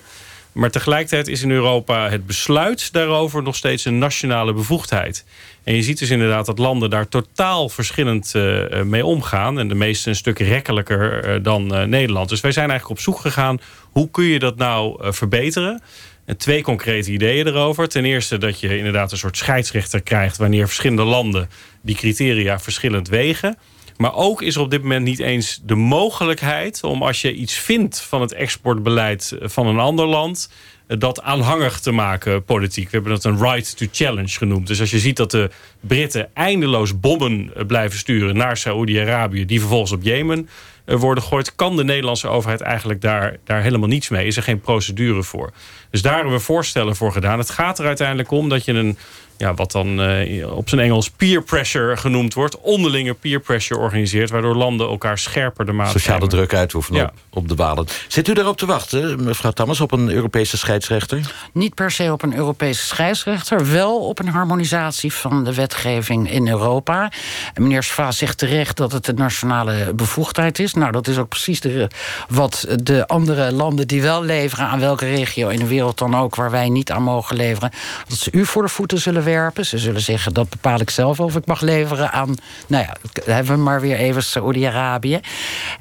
Maar 0.53 0.71
tegelijkertijd 0.71 1.29
is 1.29 1.43
in 1.43 1.51
Europa 1.51 2.11
het 2.11 2.27
besluit 2.27 2.93
daarover 2.93 3.43
nog 3.43 3.57
steeds 3.57 3.85
een 3.85 3.99
nationale 3.99 4.53
bevoegdheid. 4.53 5.25
En 5.65 5.75
je 5.75 5.83
ziet 5.83 5.99
dus 5.99 6.11
inderdaad 6.11 6.47
dat 6.47 6.59
landen 6.59 6.91
daar 6.91 7.09
totaal 7.09 7.69
verschillend 7.69 8.33
uh, 8.37 8.83
mee 8.83 9.05
omgaan. 9.05 9.59
En 9.59 9.69
de 9.69 9.75
meeste 9.75 10.09
een 10.09 10.17
stuk 10.17 10.39
rekkelijker 10.39 11.29
uh, 11.29 11.43
dan 11.43 11.67
Nederland. 11.89 12.29
Dus 12.29 12.41
wij 12.41 12.53
zijn 12.53 12.71
eigenlijk 12.71 12.99
op 12.99 13.05
zoek 13.05 13.21
gegaan, 13.21 13.61
hoe 13.91 14.11
kun 14.11 14.25
je 14.25 14.39
dat 14.39 14.57
nou 14.57 15.13
verbeteren? 15.13 15.83
En 16.25 16.37
twee 16.37 16.63
concrete 16.63 17.11
ideeën 17.11 17.47
erover. 17.47 17.89
Ten 17.89 18.05
eerste 18.05 18.39
dat 18.39 18.61
je 18.61 18.77
inderdaad 18.77 19.13
een 19.13 19.19
soort 19.19 19.37
scheidsrechter 19.37 20.03
krijgt... 20.03 20.37
wanneer 20.37 20.67
verschillende 20.67 21.05
landen 21.05 21.49
die 21.83 21.97
criteria 21.97 22.59
verschillend 22.59 23.09
wegen... 23.09 23.59
Maar 23.99 24.15
ook 24.15 24.43
is 24.43 24.55
er 24.55 24.61
op 24.61 24.71
dit 24.71 24.83
moment 24.83 25.05
niet 25.05 25.19
eens 25.19 25.61
de 25.65 25.75
mogelijkheid 25.75 26.83
om 26.85 27.03
als 27.03 27.21
je 27.21 27.35
iets 27.35 27.55
vindt 27.55 28.01
van 28.01 28.21
het 28.21 28.33
exportbeleid 28.33 29.37
van 29.41 29.67
een 29.67 29.79
ander 29.79 30.07
land, 30.07 30.51
dat 30.87 31.23
aanhangig 31.23 31.81
te 31.81 31.93
maken 31.93 32.45
politiek. 32.45 32.85
We 32.85 32.91
hebben 32.91 33.13
dat 33.13 33.25
een 33.25 33.43
right 33.43 33.77
to 33.77 33.87
challenge 33.93 34.29
genoemd. 34.29 34.67
Dus 34.67 34.81
als 34.81 34.91
je 34.91 34.99
ziet 34.99 35.17
dat 35.17 35.31
de 35.31 35.51
Britten 35.81 36.29
eindeloos 36.35 37.01
bommen 37.01 37.53
blijven 37.67 37.99
sturen 37.99 38.37
naar 38.37 38.57
Saoedi-Arabië, 38.57 39.45
die 39.45 39.61
vervolgens 39.61 39.93
op 39.93 40.03
Jemen 40.03 40.49
worden 40.85 41.23
gegooid, 41.23 41.55
kan 41.55 41.77
de 41.77 41.85
Nederlandse 41.85 42.29
overheid 42.29 42.61
eigenlijk 42.61 43.01
daar, 43.01 43.37
daar 43.45 43.63
helemaal 43.63 43.89
niets 43.89 44.09
mee. 44.09 44.27
Is 44.27 44.37
er 44.37 44.43
geen 44.43 44.61
procedure 44.61 45.23
voor. 45.23 45.53
Dus 45.91 46.03
daar 46.03 46.15
hebben 46.15 46.33
we 46.33 46.41
voorstellen 46.41 46.97
voor 46.97 47.13
gedaan. 47.13 47.39
Het 47.39 47.51
gaat 47.51 47.79
er 47.79 47.87
uiteindelijk 47.87 48.31
om 48.31 48.49
dat 48.49 48.65
je 48.65 48.73
een 48.73 48.99
ja, 49.39 49.55
wat 49.55 49.73
dan 49.73 50.01
uh, 50.01 50.57
op 50.57 50.69
zijn 50.69 50.81
Engels 50.81 51.11
peer 51.11 51.43
pressure 51.43 51.97
genoemd 51.97 52.35
wordt. 52.35 52.61
Onderlinge 52.61 53.15
peer 53.15 53.41
pressure 53.41 53.81
organiseert. 53.81 54.31
Waardoor 54.31 54.55
landen 54.55 54.89
elkaar 54.89 55.19
scherper 55.19 55.67
de 55.67 55.73
maat 55.73 55.91
Sociale 55.91 56.19
nemen. 56.19 56.35
druk 56.35 56.55
uitoefenen 56.55 57.01
ja. 57.01 57.07
op, 57.07 57.13
op 57.31 57.49
de 57.49 57.55
walen. 57.55 57.87
Zit 58.09 58.29
u 58.29 58.33
daarop 58.33 58.57
te 58.57 58.67
wachten, 58.67 59.25
mevrouw 59.25 59.51
Tammers, 59.51 59.81
op 59.81 59.93
een 59.93 60.11
Europese 60.11 60.57
scheidsrechter? 60.57 61.35
Niet 61.53 61.75
per 61.75 61.91
se 61.91 62.13
op 62.13 62.23
een 62.23 62.35
Europese 62.35 62.87
scheidsrechter. 62.87 63.71
Wel 63.71 63.99
op 63.99 64.19
een 64.19 64.29
harmonisatie 64.29 65.13
van 65.13 65.45
de 65.45 65.55
wetgeving 65.55 66.31
in 66.31 66.49
Europa. 66.49 67.13
En 67.55 67.63
meneer 67.63 67.83
Sva 67.83 68.13
zegt 68.13 68.39
terecht 68.39 68.77
dat 68.77 68.93
het 68.93 69.09
een 69.09 69.15
nationale 69.15 69.93
bevoegdheid 69.95 70.59
is. 70.59 70.75
Nou, 70.75 70.93
dat 70.93 71.07
is 71.07 71.19
ook 71.19 71.29
precies 71.29 71.61
de, 71.61 71.89
wat 72.29 72.67
de 72.83 73.07
andere 73.07 73.53
landen 73.53 73.87
die 73.87 74.03
wel 74.03 74.23
leveren... 74.23 74.67
aan 74.67 74.81
welke 74.81 75.07
regio 75.07 75.49
in 75.49 75.59
de 75.59 75.67
wereld 75.67 75.99
dan 75.99 76.17
ook... 76.17 76.35
waar 76.35 76.51
wij 76.51 76.69
niet 76.69 76.91
aan 76.91 77.03
mogen 77.03 77.37
leveren... 77.37 77.71
dat 78.09 78.19
ze 78.19 78.31
u 78.33 78.47
voor 78.47 78.63
de 78.63 78.69
voeten 78.69 78.99
zullen 78.99 79.25
Ze 79.61 79.79
zullen 79.79 80.01
zeggen, 80.01 80.35
dat 80.35 80.49
bepaal 80.49 80.81
ik 80.81 80.91
zelf 80.91 81.21
of 81.21 81.37
ik 81.37 81.47
mag 81.47 81.61
leveren 81.61 82.13
aan... 82.13 82.35
nou 82.67 82.85
ja, 82.85 82.97
hebben 83.33 83.57
we 83.57 83.63
maar 83.63 83.81
weer 83.81 83.97
even 83.97 84.23
Saoedi-Arabië. 84.23 85.21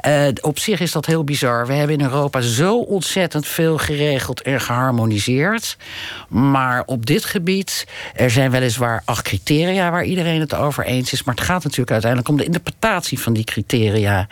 Uh, 0.08 0.28
op 0.42 0.60
zich 0.60 0.80
is 0.80 0.92
dat 0.92 1.06
heel 1.06 1.24
bizar. 1.24 1.68
We 1.68 1.74
hebben 1.74 2.00
in 2.00 2.06
Europa 2.06 2.42
zo 2.42 2.78
ontzettend 2.78 3.48
veel 3.48 3.78
geregeld 3.78 4.42
en 4.42 4.62
geharmoniseerd. 4.62 5.78
Maar 6.28 6.84
op 6.86 7.06
dit 7.06 7.26
gebied, 7.26 7.88
er 8.16 8.32
zijn 8.32 8.52
weliswaar 8.52 9.02
acht 9.06 9.24
criteria... 9.24 9.92
waar 9.92 10.04
iedereen 10.04 10.40
het 10.40 10.54
over 10.54 10.86
eens 10.86 11.14
is. 11.14 11.24
Maar 11.24 11.36
het 11.36 11.44
gaat 11.44 11.64
natuurlijk 11.64 11.92
uiteindelijk 11.92 12.32
om 12.32 12.38
de 12.38 12.46
interpretatie 12.46 13.20
van 13.20 13.34
die 13.34 13.44
criteria. 13.44 14.28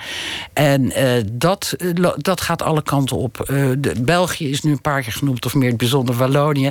En 0.53 0.81
uh, 0.81 1.23
dat, 1.31 1.73
uh, 1.77 2.09
dat 2.17 2.41
gaat 2.41 2.61
alle 2.61 2.83
kanten 2.83 3.17
op. 3.17 3.55
België 3.99 4.49
is 4.49 4.61
nu 4.61 4.71
een 4.71 4.81
paar 4.81 5.01
keer 5.01 5.13
genoemd, 5.13 5.45
of 5.45 5.53
meer 5.53 5.69
het 5.69 5.77
bijzonder 5.77 6.15
Wallonië. 6.15 6.69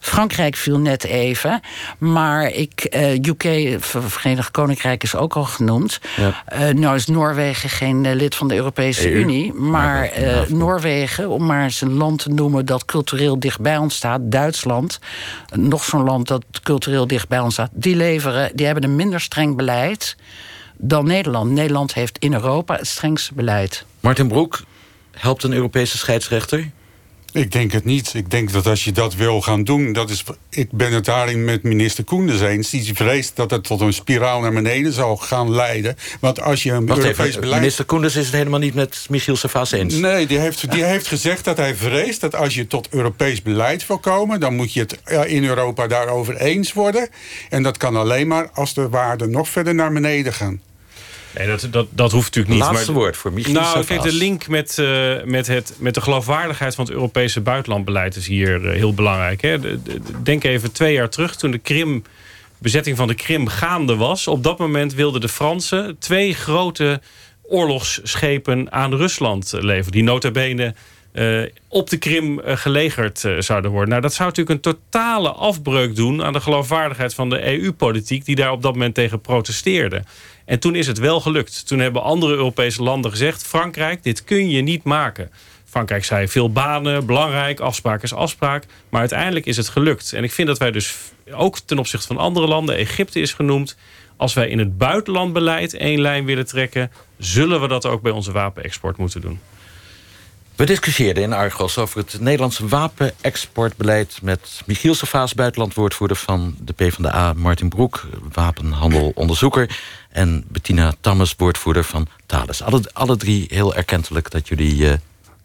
Frankrijk 0.00 0.56
viel 0.56 0.78
net 0.78 1.04
even... 1.04 1.60
Maar 1.98 2.50
ik, 2.50 2.94
uh, 2.96 3.12
UK, 3.12 3.76
Verenigd 3.80 4.50
Koninkrijk, 4.50 5.02
is 5.02 5.16
ook 5.16 5.34
al 5.34 5.44
genoemd. 5.44 6.00
Ja. 6.16 6.44
Uh, 6.68 6.74
nou 6.74 6.94
is 6.94 7.06
Noorwegen 7.06 7.68
geen 7.68 8.04
uh, 8.04 8.14
lid 8.14 8.34
van 8.34 8.48
de 8.48 8.54
Europese 8.54 9.10
EU. 9.10 9.20
Unie. 9.20 9.52
Maar 9.52 10.10
Noorwegen, 10.48 11.28
om 11.28 11.46
maar 11.46 11.62
eens 11.62 11.80
een 11.80 11.94
land 11.94 12.18
te 12.18 12.28
noemen 12.28 12.66
dat 12.66 12.84
cultureel 12.84 13.38
dicht 13.38 13.60
bij 13.60 13.76
ons 13.76 13.94
staat, 13.94 14.20
Duitsland, 14.22 14.98
nog 15.52 15.84
zo'n 15.84 16.04
land 16.04 16.28
dat 16.28 16.44
cultureel 16.62 17.06
dicht 17.06 17.28
bij 17.28 17.40
ons 17.40 17.52
staat, 17.54 17.70
die 17.72 17.96
leveren, 17.96 18.50
die 18.54 18.66
hebben 18.66 18.84
een 18.84 18.96
minder 18.96 19.20
streng 19.20 19.56
beleid 19.56 20.16
dan 20.76 21.06
Nederland. 21.06 21.50
Nederland 21.50 21.94
heeft 21.94 22.18
in 22.18 22.32
Europa 22.32 22.76
het 22.76 22.86
strengste 22.86 23.34
beleid. 23.34 23.84
Martin 24.00 24.28
Broek, 24.28 24.62
helpt 25.10 25.42
een 25.42 25.52
Europese 25.52 25.98
scheidsrechter? 25.98 26.70
Ik 27.34 27.52
denk 27.52 27.72
het 27.72 27.84
niet. 27.84 28.14
Ik 28.14 28.30
denk 28.30 28.52
dat 28.52 28.66
als 28.66 28.84
je 28.84 28.92
dat 28.92 29.14
wil 29.14 29.40
gaan 29.40 29.64
doen... 29.64 29.92
Dat 29.92 30.10
is, 30.10 30.24
ik 30.50 30.70
ben 30.70 30.92
het 30.92 31.04
daarin 31.04 31.44
met 31.44 31.62
minister 31.62 32.04
Koenders 32.04 32.40
eens. 32.40 32.70
Die 32.70 32.94
vreest 32.94 33.36
dat 33.36 33.50
het 33.50 33.64
tot 33.64 33.80
een 33.80 33.92
spiraal 33.92 34.40
naar 34.40 34.52
beneden 34.52 34.92
zal 34.92 35.16
gaan 35.16 35.50
leiden. 35.50 35.96
Want 36.20 36.40
als 36.40 36.62
je 36.62 36.72
een 36.72 36.86
Wacht 36.86 36.98
Europees 37.00 37.26
even, 37.26 37.40
beleid... 37.40 37.60
minister 37.60 37.84
Koenders 37.84 38.16
is 38.16 38.26
het 38.26 38.34
helemaal 38.34 38.58
niet 38.58 38.74
met 38.74 39.06
Michiel 39.08 39.36
Savas 39.36 39.72
eens. 39.72 39.94
Nee, 39.94 40.26
die 40.26 40.38
heeft, 40.38 40.70
die 40.70 40.84
heeft 40.84 41.06
gezegd 41.06 41.44
dat 41.44 41.56
hij 41.56 41.74
vreest 41.74 42.20
dat 42.20 42.34
als 42.34 42.54
je 42.54 42.66
tot 42.66 42.88
Europees 42.90 43.42
beleid 43.42 43.86
wil 43.86 43.98
komen... 43.98 44.40
dan 44.40 44.54
moet 44.54 44.72
je 44.72 44.80
het 44.80 44.98
in 45.26 45.44
Europa 45.44 45.86
daarover 45.86 46.36
eens 46.36 46.72
worden. 46.72 47.08
En 47.50 47.62
dat 47.62 47.76
kan 47.76 47.96
alleen 47.96 48.26
maar 48.26 48.50
als 48.52 48.74
de 48.74 48.88
waarden 48.88 49.30
nog 49.30 49.48
verder 49.48 49.74
naar 49.74 49.92
beneden 49.92 50.32
gaan. 50.32 50.60
Nee, 51.38 51.46
dat, 51.46 51.68
dat, 51.70 51.86
dat 51.90 52.12
hoeft 52.12 52.24
natuurlijk 52.24 52.54
niet. 52.54 52.64
Laatste 52.64 52.92
maar, 52.92 53.00
woord 53.00 53.16
voor 53.16 53.32
Michiel 53.32 53.52
Nou, 53.52 53.84
kijk, 53.84 54.02
de 54.02 54.12
link 54.12 54.48
met, 54.48 54.78
eh, 54.78 55.12
met, 55.24 55.46
het, 55.46 55.74
met 55.78 55.94
de 55.94 56.00
geloofwaardigheid 56.00 56.74
van 56.74 56.84
het 56.84 56.94
Europese 56.94 57.40
buitenlandbeleid 57.40 58.16
is 58.16 58.26
hier 58.26 58.68
eh, 58.68 58.74
heel 58.76 58.94
belangrijk. 58.94 59.42
Hè? 59.42 59.60
De- 59.60 59.82
de- 59.82 60.00
Denk 60.22 60.44
even 60.44 60.72
twee 60.72 60.92
jaar 60.92 61.08
terug, 61.08 61.36
toen 61.36 61.50
de 61.50 61.58
Krim, 61.58 62.04
bezetting 62.58 62.96
van 62.96 63.08
de 63.08 63.14
Krim 63.14 63.46
gaande 63.48 63.96
was. 63.96 64.26
Op 64.28 64.42
dat 64.42 64.58
moment 64.58 64.94
wilden 64.94 65.20
de 65.20 65.28
Fransen 65.28 65.96
twee 65.98 66.34
grote 66.34 67.00
oorlogsschepen 67.42 68.72
aan 68.72 68.94
Rusland 68.94 69.52
eh, 69.52 69.62
leveren. 69.62 69.92
Die 69.92 70.02
nota 70.02 70.30
bene 70.30 70.74
eh, 71.12 71.42
op 71.68 71.90
de 71.90 71.96
Krim 71.96 72.40
gelegerd 72.44 73.24
zouden 73.38 73.70
worden. 73.70 73.88
Nou, 73.88 74.00
dat 74.02 74.14
zou 74.14 74.28
natuurlijk 74.28 74.56
een 74.56 74.72
totale 74.72 75.30
afbreuk 75.30 75.96
doen 75.96 76.22
aan 76.24 76.32
de 76.32 76.40
geloofwaardigheid 76.40 77.14
van 77.14 77.30
de 77.30 77.58
EU-politiek, 77.60 78.24
die 78.24 78.36
daar 78.36 78.52
op 78.52 78.62
dat 78.62 78.72
moment 78.72 78.94
tegen 78.94 79.20
protesteerde. 79.20 80.02
En 80.44 80.58
toen 80.58 80.74
is 80.74 80.86
het 80.86 80.98
wel 80.98 81.20
gelukt. 81.20 81.66
Toen 81.66 81.78
hebben 81.78 82.02
andere 82.02 82.34
Europese 82.34 82.82
landen 82.82 83.10
gezegd: 83.10 83.42
Frankrijk, 83.46 84.02
dit 84.02 84.24
kun 84.24 84.48
je 84.50 84.62
niet 84.62 84.84
maken. 84.84 85.30
Frankrijk 85.64 86.04
zei 86.04 86.28
veel 86.28 86.52
banen, 86.52 87.06
belangrijk, 87.06 87.60
afspraak 87.60 88.02
is 88.02 88.14
afspraak. 88.14 88.64
Maar 88.88 89.00
uiteindelijk 89.00 89.46
is 89.46 89.56
het 89.56 89.68
gelukt. 89.68 90.12
En 90.12 90.24
ik 90.24 90.32
vind 90.32 90.48
dat 90.48 90.58
wij 90.58 90.70
dus 90.70 90.96
ook 91.30 91.58
ten 91.58 91.78
opzichte 91.78 92.06
van 92.06 92.16
andere 92.16 92.46
landen, 92.46 92.76
Egypte 92.76 93.20
is 93.20 93.32
genoemd, 93.32 93.76
als 94.16 94.34
wij 94.34 94.48
in 94.48 94.58
het 94.58 94.78
buitenlandbeleid 94.78 95.74
één 95.74 96.00
lijn 96.00 96.24
willen 96.24 96.46
trekken, 96.46 96.90
zullen 97.18 97.60
we 97.60 97.68
dat 97.68 97.86
ook 97.86 98.02
bij 98.02 98.12
onze 98.12 98.32
wapenexport 98.32 98.96
moeten 98.96 99.20
doen. 99.20 99.40
We 100.56 100.64
discussieerden 100.66 101.22
in 101.22 101.32
Argos 101.32 101.78
over 101.78 101.98
het 101.98 102.20
Nederlandse 102.20 102.68
wapenexportbeleid... 102.68 104.18
met 104.22 104.62
Michiel 104.66 104.94
Savaas, 104.94 105.34
buitenlandwoordvoerder 105.34 106.16
van 106.16 106.56
de 106.60 106.72
PvdA... 106.72 107.32
Martin 107.32 107.68
Broek, 107.68 108.06
wapenhandelonderzoeker... 108.32 109.78
en 110.10 110.44
Bettina 110.48 110.92
Tammes, 111.00 111.34
woordvoerder 111.36 111.84
van 111.84 112.06
Thales. 112.26 112.62
Alle, 112.62 112.82
alle 112.92 113.16
drie 113.16 113.46
heel 113.48 113.74
erkentelijk 113.74 114.30
dat 114.30 114.48
jullie 114.48 114.90
eh, 114.90 114.96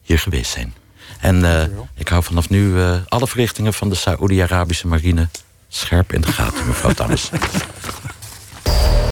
hier 0.01 0.19
geweest 0.19 0.51
zijn. 0.51 0.73
En 1.19 1.45
eh, 1.45 1.67
ik 1.95 2.07
hou 2.07 2.23
vanaf 2.23 2.49
nu 2.49 2.79
eh, 2.79 2.95
alle 3.07 3.27
verrichtingen 3.27 3.73
van 3.73 3.89
de 3.89 3.95
Saoedi-Arabische 3.95 4.87
marine... 4.87 5.27
scherp 5.67 6.13
in 6.13 6.21
de 6.21 6.31
gaten, 6.31 6.67
mevrouw 6.67 6.93
Tammes. 6.93 7.29